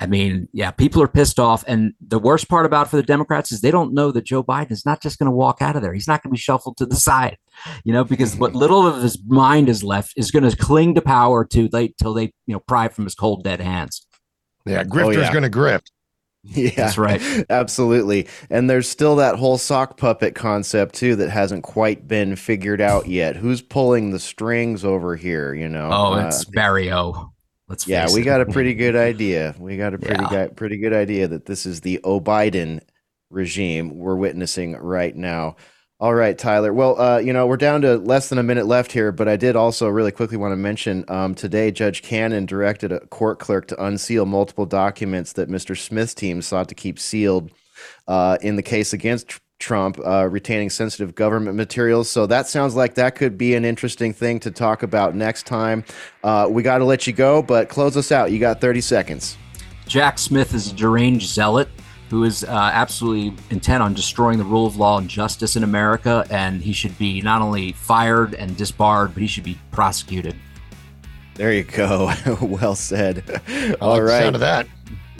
I 0.00 0.06
mean, 0.06 0.48
yeah, 0.54 0.70
people 0.70 1.02
are 1.02 1.08
pissed 1.08 1.38
off. 1.38 1.62
And 1.68 1.92
the 2.00 2.18
worst 2.18 2.48
part 2.48 2.64
about 2.64 2.88
for 2.88 2.96
the 2.96 3.02
Democrats 3.02 3.52
is 3.52 3.60
they 3.60 3.70
don't 3.70 3.92
know 3.92 4.10
that 4.12 4.24
Joe 4.24 4.42
Biden 4.42 4.72
is 4.72 4.86
not 4.86 5.02
just 5.02 5.18
going 5.18 5.26
to 5.26 5.36
walk 5.36 5.60
out 5.60 5.76
of 5.76 5.82
there. 5.82 5.92
He's 5.92 6.08
not 6.08 6.22
going 6.22 6.30
to 6.30 6.34
be 6.34 6.40
shuffled 6.40 6.78
to 6.78 6.86
the 6.86 6.96
side, 6.96 7.36
you 7.84 7.92
know, 7.92 8.02
because 8.02 8.34
what 8.34 8.54
little 8.54 8.86
of 8.86 9.02
his 9.02 9.22
mind 9.26 9.68
is 9.68 9.84
left 9.84 10.14
is 10.16 10.30
going 10.30 10.48
to 10.48 10.56
cling 10.56 10.94
to 10.94 11.02
power 11.02 11.44
to 11.44 11.68
late 11.70 11.96
till 11.98 12.14
they, 12.14 12.32
you 12.46 12.54
know, 12.54 12.60
pry 12.60 12.88
from 12.88 13.04
his 13.04 13.14
cold 13.14 13.44
dead 13.44 13.60
hands. 13.60 14.06
Yeah, 14.66 14.84
grifter's 14.84 15.16
oh, 15.16 15.20
yeah. 15.20 15.32
going 15.32 15.50
to 15.50 15.50
grift. 15.50 15.90
Yeah, 16.42 16.70
that's 16.74 16.96
right. 16.96 17.20
Absolutely. 17.50 18.26
And 18.48 18.68
there's 18.68 18.88
still 18.88 19.16
that 19.16 19.36
whole 19.36 19.58
sock 19.58 19.96
puppet 19.96 20.34
concept 20.34 20.94
too 20.94 21.16
that 21.16 21.30
hasn't 21.30 21.64
quite 21.64 22.08
been 22.08 22.36
figured 22.36 22.80
out 22.80 23.06
yet. 23.08 23.36
Who's 23.36 23.60
pulling 23.60 24.10
the 24.10 24.18
strings 24.18 24.84
over 24.84 25.16
here? 25.16 25.52
You 25.52 25.68
know. 25.68 25.90
Oh, 25.92 26.14
it's 26.14 26.46
uh, 26.46 26.50
Barry 26.52 26.90
O. 26.92 27.32
Let's. 27.68 27.86
Yeah, 27.86 28.08
we 28.12 28.22
it. 28.22 28.24
got 28.24 28.40
a 28.40 28.46
pretty 28.52 28.74
good 28.74 28.96
idea. 28.96 29.54
We 29.58 29.76
got 29.76 29.92
a 29.92 29.98
pretty 29.98 30.24
yeah. 30.30 30.48
pretty 30.48 30.78
good 30.78 30.94
idea 30.94 31.28
that 31.28 31.44
this 31.44 31.66
is 31.66 31.82
the 31.82 32.00
O 32.04 32.20
Biden 32.20 32.80
regime 33.28 33.98
we're 33.98 34.16
witnessing 34.16 34.76
right 34.76 35.14
now. 35.14 35.56
All 36.00 36.14
right, 36.14 36.38
Tyler. 36.38 36.72
Well, 36.72 36.98
uh, 36.98 37.18
you 37.18 37.34
know, 37.34 37.46
we're 37.46 37.58
down 37.58 37.82
to 37.82 37.98
less 37.98 38.30
than 38.30 38.38
a 38.38 38.42
minute 38.42 38.64
left 38.64 38.90
here, 38.90 39.12
but 39.12 39.28
I 39.28 39.36
did 39.36 39.54
also 39.54 39.86
really 39.86 40.12
quickly 40.12 40.38
want 40.38 40.52
to 40.52 40.56
mention 40.56 41.04
um, 41.08 41.34
today 41.34 41.70
Judge 41.70 42.00
Cannon 42.00 42.46
directed 42.46 42.90
a 42.90 43.00
court 43.08 43.38
clerk 43.38 43.66
to 43.66 43.84
unseal 43.84 44.24
multiple 44.24 44.64
documents 44.64 45.34
that 45.34 45.50
Mr. 45.50 45.76
Smith's 45.76 46.14
team 46.14 46.40
sought 46.40 46.70
to 46.70 46.74
keep 46.74 46.98
sealed 46.98 47.50
uh, 48.08 48.38
in 48.40 48.56
the 48.56 48.62
case 48.62 48.94
against 48.94 49.40
Trump, 49.58 49.98
uh, 50.02 50.26
retaining 50.26 50.70
sensitive 50.70 51.14
government 51.14 51.54
materials. 51.54 52.08
So 52.08 52.24
that 52.24 52.46
sounds 52.46 52.74
like 52.74 52.94
that 52.94 53.14
could 53.14 53.36
be 53.36 53.54
an 53.54 53.66
interesting 53.66 54.14
thing 54.14 54.40
to 54.40 54.50
talk 54.50 54.82
about 54.82 55.14
next 55.14 55.44
time. 55.44 55.84
Uh, 56.24 56.48
we 56.50 56.62
got 56.62 56.78
to 56.78 56.86
let 56.86 57.06
you 57.06 57.12
go, 57.12 57.42
but 57.42 57.68
close 57.68 57.98
us 57.98 58.10
out. 58.10 58.32
You 58.32 58.38
got 58.38 58.62
30 58.62 58.80
seconds. 58.80 59.36
Jack 59.86 60.18
Smith 60.18 60.54
is 60.54 60.72
a 60.72 60.74
deranged 60.74 61.28
zealot 61.28 61.68
who 62.10 62.24
is 62.24 62.42
uh, 62.42 62.48
absolutely 62.50 63.32
intent 63.50 63.82
on 63.82 63.94
destroying 63.94 64.36
the 64.36 64.44
rule 64.44 64.66
of 64.66 64.76
law 64.76 64.98
and 64.98 65.08
justice 65.08 65.54
in 65.54 65.62
America, 65.62 66.26
and 66.28 66.60
he 66.60 66.72
should 66.72 66.98
be 66.98 67.22
not 67.22 67.40
only 67.40 67.72
fired 67.72 68.34
and 68.34 68.56
disbarred, 68.56 69.14
but 69.14 69.20
he 69.20 69.28
should 69.28 69.44
be 69.44 69.56
prosecuted. 69.70 70.34
There 71.34 71.52
you 71.52 71.62
go. 71.62 72.12
well 72.42 72.74
said. 72.74 73.40
I 73.48 73.74
All 73.80 73.90
like 73.90 74.00
the 74.00 74.02
right. 74.02 74.22
sound 74.22 74.34
of 74.34 74.40
that. 74.40 74.66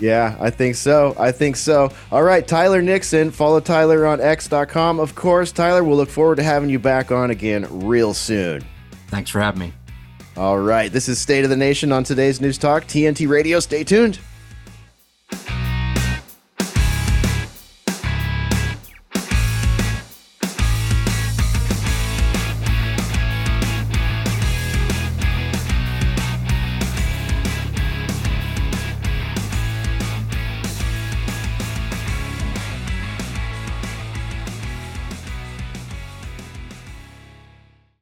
Yeah, 0.01 0.37
I 0.41 0.51
think 0.51 0.75
so. 0.75 1.15
I 1.19 1.31
think 1.31 1.57
so. 1.57 1.93
All 2.11 2.23
right, 2.23 2.47
Tyler 2.47 2.83
Nixon. 2.83 3.31
Follow 3.31 3.61
Tyler 3.61 4.07
on 4.07 4.21
X.com. 4.21 4.99
Of 4.99 5.15
course, 5.15 5.53
Tyler, 5.53 5.85
we'll 5.85 5.97
look 5.97 6.09
forward 6.09 6.37
to 6.37 6.43
having 6.43 6.71
you 6.71 6.79
back 6.79 7.13
on 7.13 7.31
again 7.31 7.67
real 7.87 8.15
soon. 8.15 8.65
Thanks 9.09 9.31
for 9.31 9.41
having 9.41 9.61
me. 9.61 9.73
All 10.37 10.59
right, 10.59 10.91
this 10.91 11.09
is 11.09 11.21
State 11.21 11.45
of 11.45 11.51
the 11.51 11.57
Nation 11.57 11.93
on 11.93 12.03
today's 12.03 12.41
News 12.41 12.59
Talk, 12.59 12.85
TNT 12.85 13.29
Radio. 13.29 13.61
Stay 13.61 13.85
tuned. 13.85 14.19